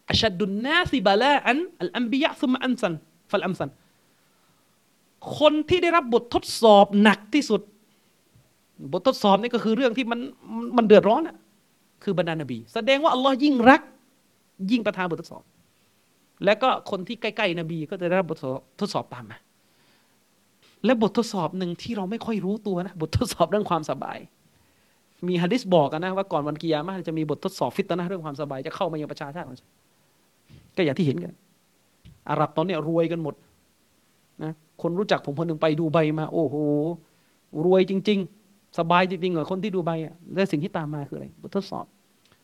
[0.09, 2.93] أشد الناس بلاء الأنبياء ثم الأمثل
[3.31, 3.69] فالأمثل
[5.39, 7.61] คนที่ได้รับบททดสอบหนักที่สุด
[8.93, 10.19] บททดสอบนี่ก็คือเรื่องที่มัน
[10.77, 11.35] มันเดือดร้อนอะ
[12.03, 13.81] คือบรรดานบี แสดงว่าอัลลอฮ์ยิ่งรัก
[14.71, 15.43] ยิ่งประทานบททดสอบ
[16.45, 18.37] แล้วก็คนที่ใกล้ๆนบีก็จะได้รับบท
[18.79, 19.37] ทดสอบตามมา
[20.85, 24.17] และบททดสอบหนึ่งที่เราไม่ค่อยรู้ตัวนะ บททดสอบเรื่องความสบาย
[25.27, 29.47] มีฮะดิษบอกกันนะว่าก่อนวันกิยามะจะมีบททดสอบฟิตนะเรื่องความสบายจะเข้ามายังประชาชาติ
[30.77, 31.33] ก็อย่างที่เห็นกัน
[32.29, 33.35] อาหรับตอนนี้รวยกันหมด
[34.43, 36.55] นะ คนรู้จักผมคนหนึ่งไปดูใบมา โอ้โห
[37.65, 41.85] รวยจริง ๆ สบายจริงๆเหรอคนที่ดูใบอะและสิ่งที่ตามมาคืออะไรบททดสอบ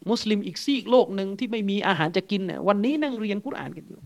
[0.09, 3.99] มุสลิมอีกซีกโลกหนึ่งที่ไม่มีอาหารจะกินเนี่ยวันนี้นั่งเรียนกุรอานกันอยู่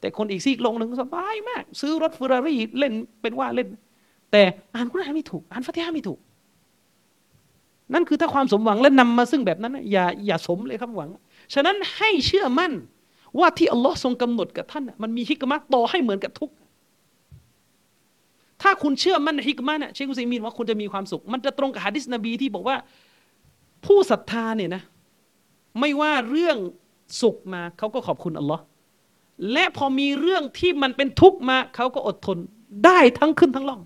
[0.00, 3.68] แต่คนอีกซีกโลกหนึ่งสบายมาก ซื้อรถเฟอร์รารี่เล่นเป็นว่าเล่น
[4.32, 4.42] แต่
[4.74, 6.18] อ่านกุรอานไม่ถูก อ่านฟัติฮะไม่ถูก
[7.94, 11.08] นั่นคือถ้าความสมหวังและนำมาซึ่งแบบนั้นอย่าอย่าสมเลยครับหวัง
[11.54, 12.72] ฉะนั้นให้เชื่อมั่น
[13.38, 16.50] ว่าที่อัลลอฮ์ทรงกำหนดกับท่านมันมีฮิกมัตต่อให้เหมือนกับทุก
[18.64, 22.76] ถ้าคุณเชื่อมั่นในฮิกมัตเนี่ยเชคุซีมีนว่าคุณจะมีความสุข มันจะตรงกับฮะดิษนบีที่บอกว่า
[23.84, 24.82] ผู้ศรัทธาเนี่ยนะ
[25.80, 26.56] ไม่ว่าเรื่อง
[27.20, 28.62] สุขมาเขาก็ขอบคุณอัลลอฮ์
[29.52, 32.38] และพอมีเรื่องที่มันเป็นทุกข์มาเขาก็อดทน
[32.84, 33.80] ได้ทั้งขึ้นทั้งล่อง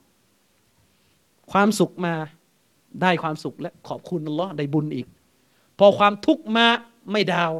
[1.52, 2.14] ความสุขมา
[3.02, 5.06] ได้ความสุขและขอบคุณอัลลอฮ์ได้บุญอีก
[5.78, 6.66] พอความทุกข์มา
[7.10, 7.52] ไม่ดาว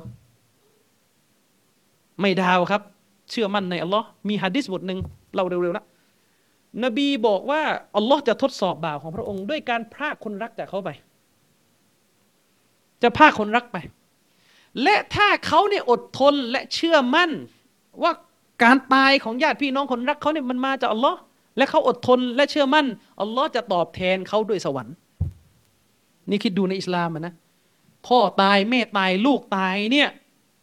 [2.20, 2.82] ไม่ดาวครับ
[3.30, 4.98] เชื่อมั่นในอัลลอฮ์มีฮะดิษบทหนึ่ง
[5.34, 5.86] เราเร็วๆนะ
[6.84, 7.62] นบีบอกว่า
[7.96, 10.90] อัลลอฮ์จะทดสอบบ่าวของพระองค์ ด้วยการพรากคนรักจากเขาไป
[13.02, 13.76] จะพากคนรักไป
[14.82, 17.30] และถ้าเขาเนี่ยอดทนและเชื่อมั่น
[18.02, 18.12] ว่า
[18.62, 21.18] การตายของญาติพี่น้องคนรักเขาเนี่ยมันมาจากอัลลอฮ์
[21.56, 22.86] และเขาอดทนและเชื่อมั่น
[23.20, 24.94] อัลลอฮ์จะตอบแทนเขาด้วยสวรรค์
[26.30, 27.34] นี่คิดดูในอิสลามนะ
[28.06, 30.08] พ่อตายแม่ตายลูกตายเนี่ย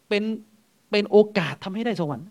[0.08, 0.22] เป็น
[0.90, 2.26] เป็นโอกาสทำให้ได้สวรรค์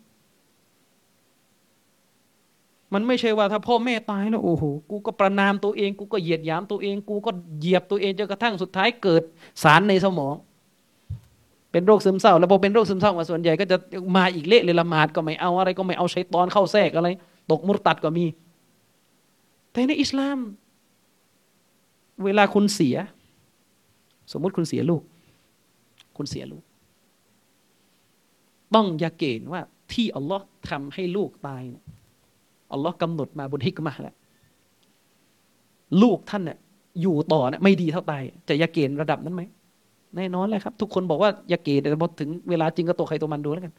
[2.94, 9.22] มันไม่ใช่ว่าถ้าพ่อแม่ตายแล้วโอ้โหกูก็ประนามตัวเอง กูก็เหยียดหยามตัวเอง กูก็เหยียบตัวเองจนกระทั่งสุดท้ายเกิด
[9.64, 10.36] สารในสมอง
[11.72, 13.78] เป็นโรคซึมเศร้า แล้วพอเป็นโรคซึมเศร้ามาส่วนใหญ่ก็จะ
[14.16, 17.08] มาอีกเละเลยละหมาดก็ไม่เอาอะไร ก็ไม่เอาใช้ตอนเข้าแทรกอะไร
[17.52, 18.26] ตกมุรตัดก็มี
[19.72, 20.38] แต่ในอิสลาม
[22.24, 22.98] เวลาคุณเสีย
[24.32, 25.02] สมมุติคุณเสียลูก
[26.18, 26.64] คุณเสียลูก
[28.76, 31.84] ต้องยาเกณฑ์ว่าที่อัลลอฮ์ทำให้ลูกตายเนี่ย
[32.76, 34.16] อัลลอฮ์กำหนดมาบนฮิกมาแล้ว
[36.02, 36.58] ลูกท่านเนี่ย
[37.02, 39.42] อยู่ต่อเนี่ยไม่ดีเท่าตาย จะยาเกณฑ์ระดับนั้นไหม
[40.16, 43.74] แน่นอนเลยครับ ทุกคนบอกว่ายาเกณฑ์แต่พอถึงเวลาจริงก็ตัวใครตัวมันดูแล้วกัน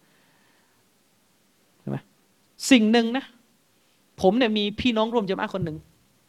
[1.80, 1.96] ใช่ไหม
[2.70, 3.24] สิ่งหนึ่งนะ
[4.22, 5.76] ผมเนี่ยมีพี่น้องร่วมจำอาคนหนึ่ง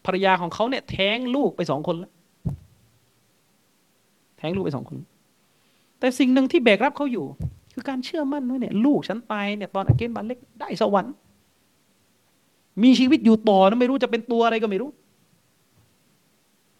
[0.06, 2.11] ภรรยาของเขาเนี่ย แท้งลูกไปสองคนแล้ว
[4.38, 4.98] แท้งลูกไปสองคน
[5.99, 7.26] แต่สิ่งหนึ่งที่แบกรับเขาอยู่
[7.73, 11.14] คือการเชื่อมั่นว่าเนี่ย ลูกฉันตายเนี่ยตอนอาเกนบานเล็กได้สวรรค์
[12.84, 14.90] มีชีวิตอยู่ต่อนะไม่รู้จะเป็นตัวอะไรก็ไม่รู้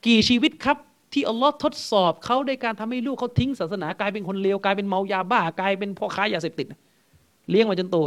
[0.06, 0.78] กี่ชีวิตครับ
[1.14, 6.68] ที่อัลลอฮ์ทดสอบเขาในการทำให้ลูกเขาทิ้งศาสนากลายเป็นคนเลวกลายเป็นเมายาบ้ากลายเป็นพ่อค้ายาเสพติด
[7.50, 7.98] เลี้ยงมาจนโต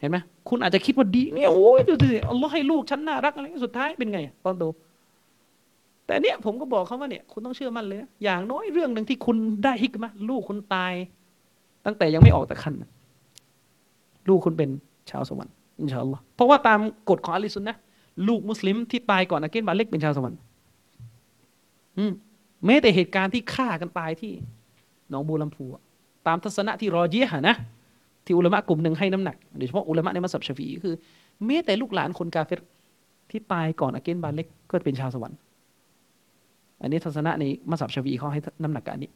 [0.00, 0.16] เห็นไหม
[0.48, 4.64] คุณอาจจะคิดว่าดีเนี่ยโอ้ยดูสิอัลลอฮ์ให้ลูกฉันน่ารักอะไรสุดท้ายเป็นไง ตอนโต
[6.06, 10.92] แต่เนี่ยผมก็บอกเขาว่าเนี่ยคุณต้องเชื่อมั่นเลยนะอย่างน้อยเรื่องหนึ่งที่คุณได้ฮิกมาลูกคุณตาย
[11.86, 12.74] ตั้งแต่ยังไม่ออกแต่คัน
[14.28, 14.70] ลูกคุณเป็น
[15.10, 16.80] ชาวสวรรค์ อินชาอัลลอฮ์เพราะว่าตาม
[17.10, 17.76] กฎของอะฮ์ลิสซุนนะฮ์
[18.28, 20.38] ลูกมุสลิมที่ตายก่อนอากิลบาลิฆเป็นชาวสวรรค์
[21.98, 22.12] อืม
[22.66, 24.32] แม้แต่เหตุการณ์ที่ฆ่ากันตายที่
[25.10, 25.64] หนองบัวลำพู
[26.26, 27.54] ตามทัศนะที่รอเญียะห์นะ
[28.24, 30.94] ที่อุลามะกลุ่มหนึ่งให้น้ำหนักโดยเฉพาะอุลามะในมัซฮับชาฟีอีคือ
[31.46, 32.60] แม้แต่ลูกหลานคนกาเฟร
[33.30, 35.38] ที่ตายก่อนอากิลบาลิฆก็เป็นชาวสวรรค์
[36.80, 39.10] อันนี้ทัศนะในมัซฮับชาฟีอีเขาให้น้ำหนักกันนี้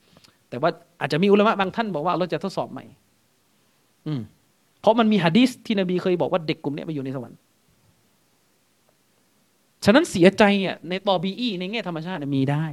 [0.48, 0.70] แต่ว่า
[1.00, 2.84] อาจจะมีอุลามะบางท่านบอกว่าเราจะทดสอบใหม่
[4.06, 4.20] อืม
[4.84, 7.38] เพราะมันมีฮะดีษที่นบีเคยบอกว่าเด็กกลุ่มนี้ไปอยู่ในสวรรค์
[9.84, 12.64] ฉะนั้นเสียใจอะในตอบีอีในแง่ธรรมชาติมีได้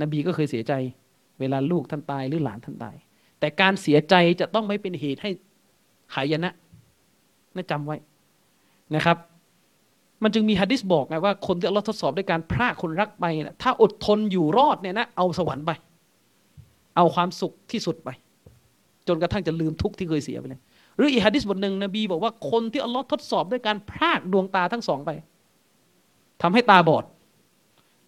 [0.00, 0.72] นบีก็เคยเสียใจ
[1.40, 2.94] เวลาลูกท่านตายหรือหลานท่านตาย
[3.40, 5.30] แต่การเสียใจจะต้องไม่เป็นเหตุให้
[6.14, 6.50] หายนะ
[7.56, 7.96] นะจำไว้
[8.94, 9.16] นะครับ
[10.22, 15.70] มันจึงมีฮะดิษบอกไงว่าคนที่เราทดสอบด้วยการพรากคนรักไปนะถ้าอดทนอยู่รอดเนี่ยนะเอาสวรรค์ไป
[16.96, 18.08] เอาความสุขที่สุดไป
[19.08, 20.60] จนกระทั่งจะลืมทุกข์ที่เคยเสียไปเลย
[20.98, 25.10] หรืออีฮะดิษบทหนึ่งนบีบอกว่าคนที่อัลลอฮ์ทดสอบด้วยการพรากดวงตาทั้งสองไป
[26.42, 27.04] ทำให้ตาบอด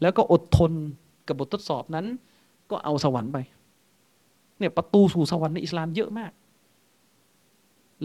[0.03, 0.73] แล้วก็อดทน
[1.29, 2.07] กับบททดสอบนั้น
[2.71, 3.39] ก็เอาสวรรค์ไป
[4.59, 6.33] เนี่ยประตูสู่สวรรค์ในอิสลามเยอะมาก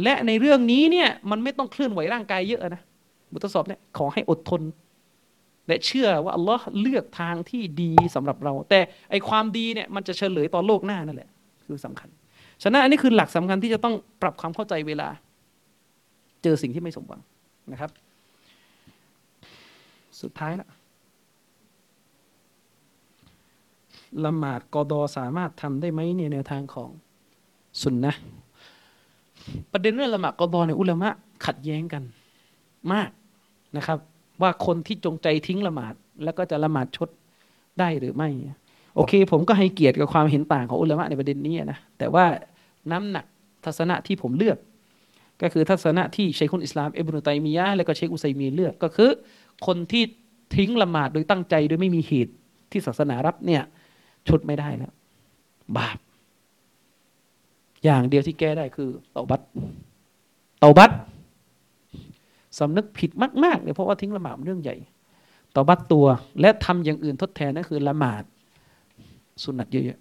[0.04, 2.82] และในเรื่องนี้เนี่ยมันไม่ต้องเคลื่อนไหวร่างกายเยอะนะ
[3.32, 4.62] บททดสอบเนี่ยขอให้อดทน
[5.68, 8.80] และเชื่อว่าอัลลอฮ์เลือกทางที่ดีสำหรับเรา แต่
[9.12, 11.30] ไอความดีเนี่ยมันจะเฉลยตอนโลกหน้านั่นแหละ
[11.66, 12.10] คือสำคัญ
[12.64, 15.10] ฉะนั้นอันนี้คือหลักสำคัญที่จะต้องปรับความเข้าใจเวลา
[16.44, 17.22] เจอสิ่งที่ไม่สมหวัง
[17.72, 17.92] นะครับ
[20.22, 20.68] สุดท้ายละ
[24.26, 26.90] ละหมาดกอดอสามารถทำได้ไหมในแนวทางของ
[27.82, 28.14] สุนนะ
[29.72, 31.10] ประเด็นเรื่องละหมาดกอดอในอุลามะ
[31.46, 32.04] ขัดแย้งกัน
[32.94, 33.10] มาก
[33.78, 34.00] นะครับ
[34.42, 37.10] ว่าคนที่จงใจทิ้งละหมาด แล้วก็จะละหมาดชด
[37.80, 38.30] ได้หรือไม่
[38.96, 42.26] โอเค ผมก็ให้เกียรติกับความเห็นต่างของอุลามะในประเด็นนี้นะแต่ว่า
[42.92, 43.26] น้ำหนัก
[43.66, 44.58] ทัศนะที่ผมเลือก
[45.42, 49.10] ก็คือทัศนะที่เชคุนอิสลามเอบนุตัยมียะและก็เชคอุไซมีเลือกก็คือ
[49.66, 50.04] คนที่
[50.56, 52.34] ทิ้งละหมาดโดยตั้งใจโดยไม่มีเหตุ
[52.72, 53.62] ที่ศาสนารับเนี่ย
[54.28, 54.94] ชดไม่ได้แล้ว
[55.78, 55.98] บาป
[57.84, 59.42] อย่างเดียวที่แก้ได้คือเตาบัต
[60.60, 60.92] เตาบัต
[62.60, 63.12] สำนึกผิด
[63.44, 64.76] มากๆเลยเพราะว่าทิ้งละหมาดเรื่องใหญ่
[65.52, 66.06] เตาบัตตัว
[66.42, 68.24] และทำอย่างอื่นทดแทนนั่นคือละหมาด
[69.44, 70.00] สุนัตเยอะ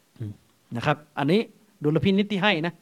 [0.00, 1.40] ๆนะครับ อันนี้
[1.82, 2.72] ดุลพินิจที่ให้นะ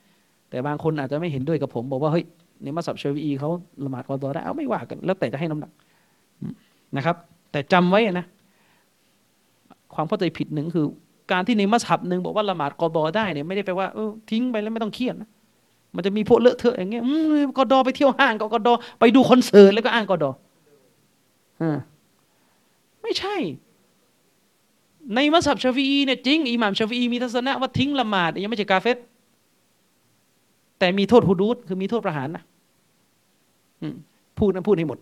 [0.50, 2.24] แต่บางคนอาจจะไม่เห็นด้วยกับผม บอกว่าเฮ้ย
[2.62, 3.50] ในมัสยิดชาวีเขา
[3.84, 5.72] ละหมาดกอดอได้เอาไม่ว่ากัน แล้วแต่จะให้น้ำหนัก
[6.96, 7.16] นะครับ
[7.52, 8.26] แต่จำไว้นะ
[9.94, 10.86] ความเข้าใจผิดหนึ่งคือ
[11.32, 15.28] การที่ในมัสยิดหนึ่งบอกว่าละหมาดกอดอได้เนี่ยไม่ได้แปลว่าเออทิ้งไปแล้วไม่ต้องเครียดนะ
[15.94, 17.02] มันจะมีพวกเลอะเทอะอย่างเงี้ย
[17.58, 20.30] กอดอไปเที่ยวห้างก็กอดอไปดูคอนเสิร์ตแล้วก็อ้างกอดอ
[21.60, 21.78] อ่า
[23.02, 23.36] ไม่ใช่
[25.14, 28.96] ในมัสยิดชาฟีเนี่ยจริงอิหม่ามชาฟีมีทัศนะว่าทิ้งละหมาดยังไม่ใช่กาเฟต
[30.78, 32.42] แต่มีโทษฮุดูดคือมีโทษประหารนะ
[34.38, 34.98] พูดนะพูดให้หมด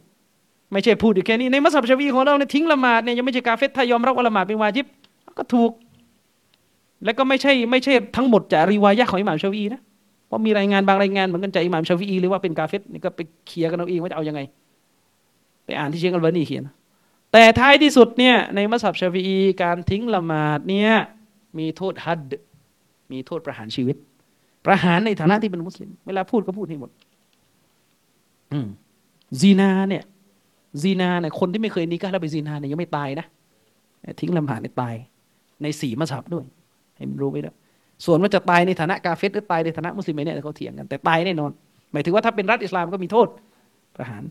[0.73, 4.87] ไม่ใช่พูดอยู่แค่นี้ในมัสยิดชาฟีของเราเนี่ยทิ้งละหมาดเนี่ยยังไม่ใช่กาเฟตถ้ายอมรับว่าละหมาดเป็นวาจิบ
[5.39, 5.71] ก็ถูก
[7.05, 9.81] แล้วก็ไม่ใช่ไม่ใช่ทั้งหมดจากริวายะของอิหม่ามชาฟีอีนะ
[10.27, 14.41] เพราะมีรายงานบางรายงานเหมือนกันจากอิหม่ามชาฟีอีหรือว่าเป็นกาเฟรนี่ก็ไปเคลียร์กันเอาเองว่าจะเอายังไง
[15.65, 16.65] ไปอ่านที่เชคอัลบานีเขียน
[17.33, 20.93] แต่ท้ายที่สุดเนี่ยในมัซฮับชาฟีอีการทิ้งละหมาดเนี่ย
[21.59, 22.21] มีโทษฮัด
[23.13, 23.97] มีโทษประหารชีวิต
[24.67, 26.91] ประหารในฐานะที่เป็นมุสลิม เวลาพูดก็พูดให้หมด
[28.53, 28.69] อืม
[29.41, 30.05] ซีนาเนี่ย
[30.83, 33.27] ซีนาเนี่ยคนที่ไม่เคยนิกะแล้วไปซีนาเนี่ยยังไม่ตายนะ
[34.21, 34.95] ทิ้งละหมาดเนี่ตาย
[35.63, 36.45] ในสี่มัสยิดด้วย
[36.97, 37.57] ให้มันรู้ไว้ด้วย
[38.05, 41.51] ส่วนว่าจะตายในฐานะกาเฟตหรือตายในฐานะมุสลิมเนี่ยเขาเถียงกันแต่ตายแน่นอน
[41.93, 43.29] หมายถึงว่าถ้าเป็นรัฐอิสลามก็มีโทษ
[43.97, 44.23] ประหาร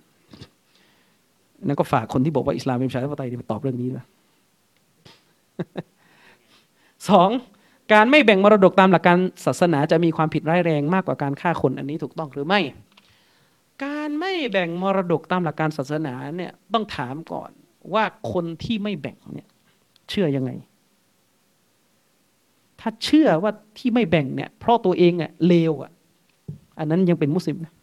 [1.65, 4.05] นั่นก็ฝากคนที่บอกว่าอิสลามเป็นประชาธิปไตยไปตอบเรื่องนี้ด้วย
[7.09, 7.29] สอง
[7.93, 12.59] การไม่แบ่งมรดกตามหลักการศาสนาจะมีความผิดร้ายแรงมากกว่าการฆ่าคนอันนี้ถูกต้องหรือไม่
[13.83, 17.49] การไม่แบ่งมรดกตามหลักการศาสนาเนี่ยต้องถามก่อน
[17.93, 19.47] ว่าคนที่ไม่แบ่งเนี่ย
[20.09, 20.51] เชื่อยังไง
[22.79, 25.91] ถ้าเชื่อว่าที่ไม่แบ่งเนี่ย เพราะตัวเองอะเลวอะ
[26.79, 27.73] อันนั้นยังเป็นมุสลิมนะ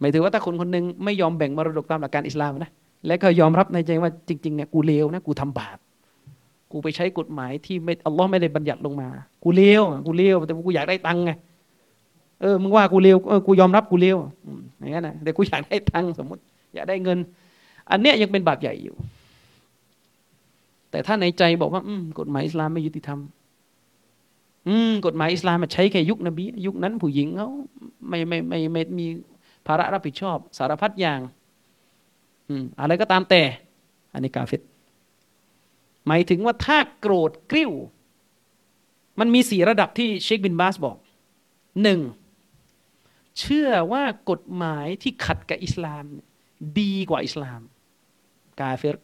[0.00, 2.70] หมายถึงว่าถ้าคนคนหนึ่งไม่ยอมแบ่งมรดกตามหลักการอิสลามนะ
[3.06, 5.78] และก็ยอมรับในใจว่าจริงๆเนี่ยกูเลวนะกูทำบาป
[6.72, 9.08] กูไปใช้กฎหมายที่ไม่อัลลอฮ์ไม่ได้บัญญัติลงมา
[9.44, 11.32] กูเลวกูเลวแต่กูอยากได้ตังค์ไง
[12.40, 14.16] เออมึงว่ากูเลวเออกูยอมรับกูเลว
[14.78, 16.42] อย่างนั้นนะแต่กูอยากได้ตังค์สมมติ
[16.74, 17.18] อยากได้เงิน
[17.90, 18.94] อันเนี้ยยังเป็นบาปใหญ่อยู่
[20.90, 23.20] แต่ถ้าในใจบอกว่าอืมกฎหมายอิสลามไม่ยุติธรรม
[24.68, 27.48] อืมกฎหมายอิสลามมันใช้แค่ยุคนบียุคนั้นผู้หญิงเขา
[28.08, 29.06] ไม่ไม่ไม่ไม่มี
[29.66, 31.20] ภาระรับผิดชอบ สารพัดอย่าง
[32.80, 33.42] อะไรก็ตามแต่
[34.12, 34.62] อันนี้กาเฟต
[36.06, 37.72] หมายถึงว่าถ้าโกรธกริ้ว
[39.20, 40.96] มันมีสี่ระดับที่เชคบินบาสบอก
[41.82, 42.00] หนึ่ง
[43.40, 46.04] เชื่อว่ากฎหมายที่ขัดกับอิสลาม
[46.80, 47.60] ดีกว่าอิสลาม
[48.60, 48.96] กาเฟร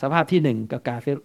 [0.00, 1.20] สภาพที่หนึ่งกับกาเฟร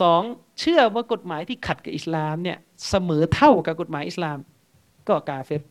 [0.00, 0.22] สอง
[0.60, 4.38] เชื่อว่ากฎหมายที่ขัดกับอิสลามเนี่ยเสมอเท่ากับกฎหมายอิสลาม
[5.08, 5.62] ก็กาเฟร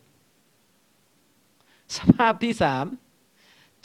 [1.95, 2.85] สภาพที่สาม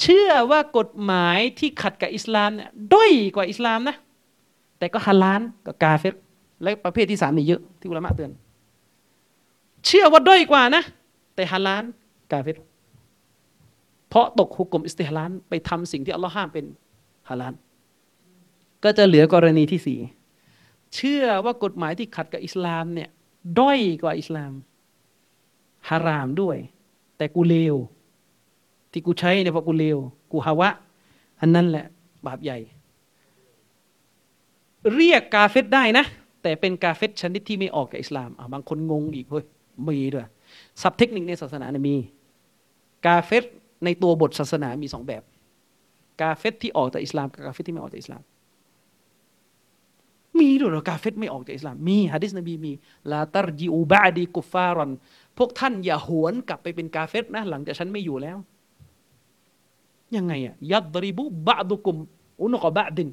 [0.01, 3.97] เชื่อว่ากฎหมายที่ขัดกับอิสลามเนี่ยด้อยกว่าอิสลามนะ
[4.79, 6.15] แต่ก็ฮาลานกับกาเฟร
[6.63, 8.31] และประเภทที่สามนี่เยอะที่อุลามะเตือน
[9.87, 10.83] เชื่อว่าด้อยกว่านะ
[11.35, 11.85] แต่ฮาลาน
[12.33, 12.59] กาเฟร
[14.09, 16.65] เพราะตกหุกกลมอิสติฮลานไปทำสิ่งที่อัลลอฮ์ห้ามเป็น
[17.29, 17.55] ฮาลาน
[18.85, 19.99] ก็จะเหลือกรณีที่สี่
[20.95, 23.09] เชื่อว่ากฎหมายที่ขัดกับอิสลามเนี่ย
[23.61, 24.53] ด้อยกว่าอิสลาม
[25.89, 26.57] ฮารามด้วย
[27.17, 27.77] แต่กูเลว
[28.93, 29.99] ที่กูใช้เนี่ยเพราะกูเลว
[30.33, 30.69] กูฮาวะ
[31.41, 31.87] อันนั้นแหละ
[32.27, 32.59] บาปใหญ่
[34.95, 36.05] เรียกกาเฟตได้นะ
[36.43, 39.45] แต่เป็นกาเฟตชนิดที่ไม่ออกจากอิสลามอ่าบางคนงงอีกเฮ้ย
[39.87, 40.27] มีด้วย
[40.83, 41.97] ศัพท์เทคนิคในศาสนาเนี่ยมี
[43.07, 43.45] กาเฟต
[43.85, 45.23] ในตัวบทศาสนามีสองแบบ
[46.21, 48.23] กาเฟตที่ออกจากอิสลามกับกาเฟตที่ไม่ออกจากอิสลาม
[50.39, 52.73] มีด้วยหรอกาเฟตไม่ออกจากอิสลาม มีฮะดิษนบีมี
[53.11, 54.91] ลาตารจิอูบาดีกุฟารอน
[55.39, 58.37] พวกท่านอย่าหวนกลับไปเป็นกาเฟตนะหลังจากฉันไม่อยู่แล้ว
[60.17, 61.99] ยังไงอะยัดดริบุบะดุกุม
[62.41, 63.09] อุนกบะดิน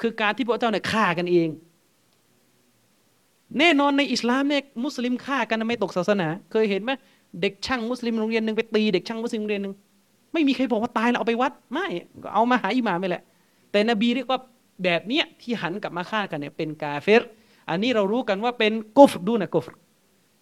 [0.00, 1.48] คือการที่พระเจ้าเนี่ยฆ่ากันเอง
[3.58, 6.90] แน่นอนในอิสลามเนี่ยมุสลิมฆ่ากันไม่ตกศาสนา เคยเห็นไหม
[7.40, 9.74] เด็กช่างมุสลิมโรงเรียนหนึ่งไปตีเด็กช่างมุสลิมโรงเรียนหนึ่ง
[10.32, 11.86] ไม่มีใครบอกว่าตายแล้วเอาไปวัด ไม่
[12.22, 13.22] ก็เอามาหาอิหม่ามไปแหละ
[13.70, 14.38] แต่นบีเรียกว่า
[14.84, 17.22] แบบเนี้ยที่หันกลับมาฆ่ากันเนี่ยเป็นกาเฟร
[17.68, 19.66] อันนี้เรารู้กันว่าเป็นكفر دون كفر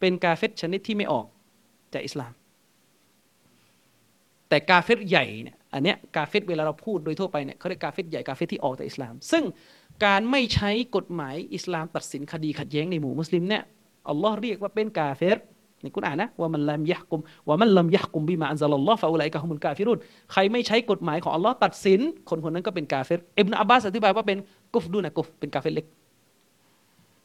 [0.01, 1.27] เป็นกาเฟรชนิดที่ไม่ออก
[1.93, 2.33] จากอิสลาม
[4.49, 9.45] แต่กาเฟรใหญ่เนี่ยอันเนี้ยกาเฟรเวลาเราพูดโดยทั่วไปเนี่ยเขาเรียกกาเฟรใหญ่กาเฟรที่ออกจากอิสลาม ซึ่ง
[10.05, 13.63] การไม่ใช้กฎหมายอิสลามตัดสินคดีขัดแย้งในหมู่มุสลิมเนี่ย
[14.09, 15.39] อัลลอฮ์เรียกว่าเป็นกาเฟร
[15.83, 19.99] ในกุรอานนะومن لم يحكم ومن لم يحكم بما أنزل الله فأولئك هم الكافرون
[20.33, 24.39] ใครไม่ใช้กฎหมายของอัลลอฮ์ตัดสิน คนคนนั้นก็เป็นกาเฟตอิบนาอับบาสอธิบายว่าเป็น
[24.75, 25.87] กุฟดูนะกุฟเป็นกาเฟตเล็ก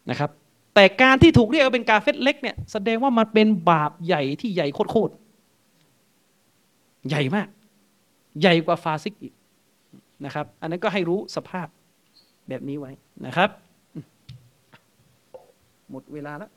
[0.10, 0.30] นะครับ
[0.74, 5.14] แต่การที่ถูกเรียกว่าเป็นกาเฟตเล็กเนี่ยแสดงว่ามันเป็นบาปใหญ่ที่ใหญ่โคตร
[7.08, 7.48] ใหญ่มาก
[8.41, 9.34] ใหญ่กว่าฟาซิกอีก
[10.26, 11.68] นะครับ อันนั้นก็ให้รู้สภาพ
[12.50, 12.91] แบบนี้ไว้
[13.26, 13.50] นะครับ
[15.91, 16.52] หมดเวลาแล้ว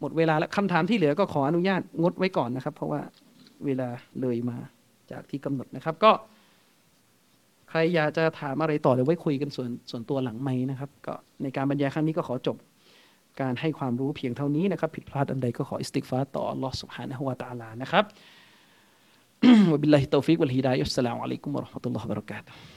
[0.00, 3.00] หมดเวลาแล้วคำถามที่เหลือก็ขออนุญาตงดไว้ก่อนนะครับ เพราะว่า
[3.64, 3.88] เวลา
[4.20, 4.56] เลยมา
[5.10, 6.12] จากที่กำหนดนะครับก็
[7.70, 12.56] ใครอยากจะถามอะไรต่อเดี๋ยวไว้คุยกันส่วนส่วนตัวหลังไมค์นะครับ ก็ในการบรรยายครั้งนี้ก็ขอจบ
[13.40, 18.04] การให้ความรู้เพียงเท่านี้นะครับ ผิดพลาดอันใดก็ขออิสติกฟาต่อลอสุฮานะฮวาตาลานะครับ
[19.72, 22.75] วบิลลาฮิตอฟิกวัลฮิดายุสสลามุอะลัยกุมวะราะห์มะตุลลอฮ์วะบะเราะกาตุฮ์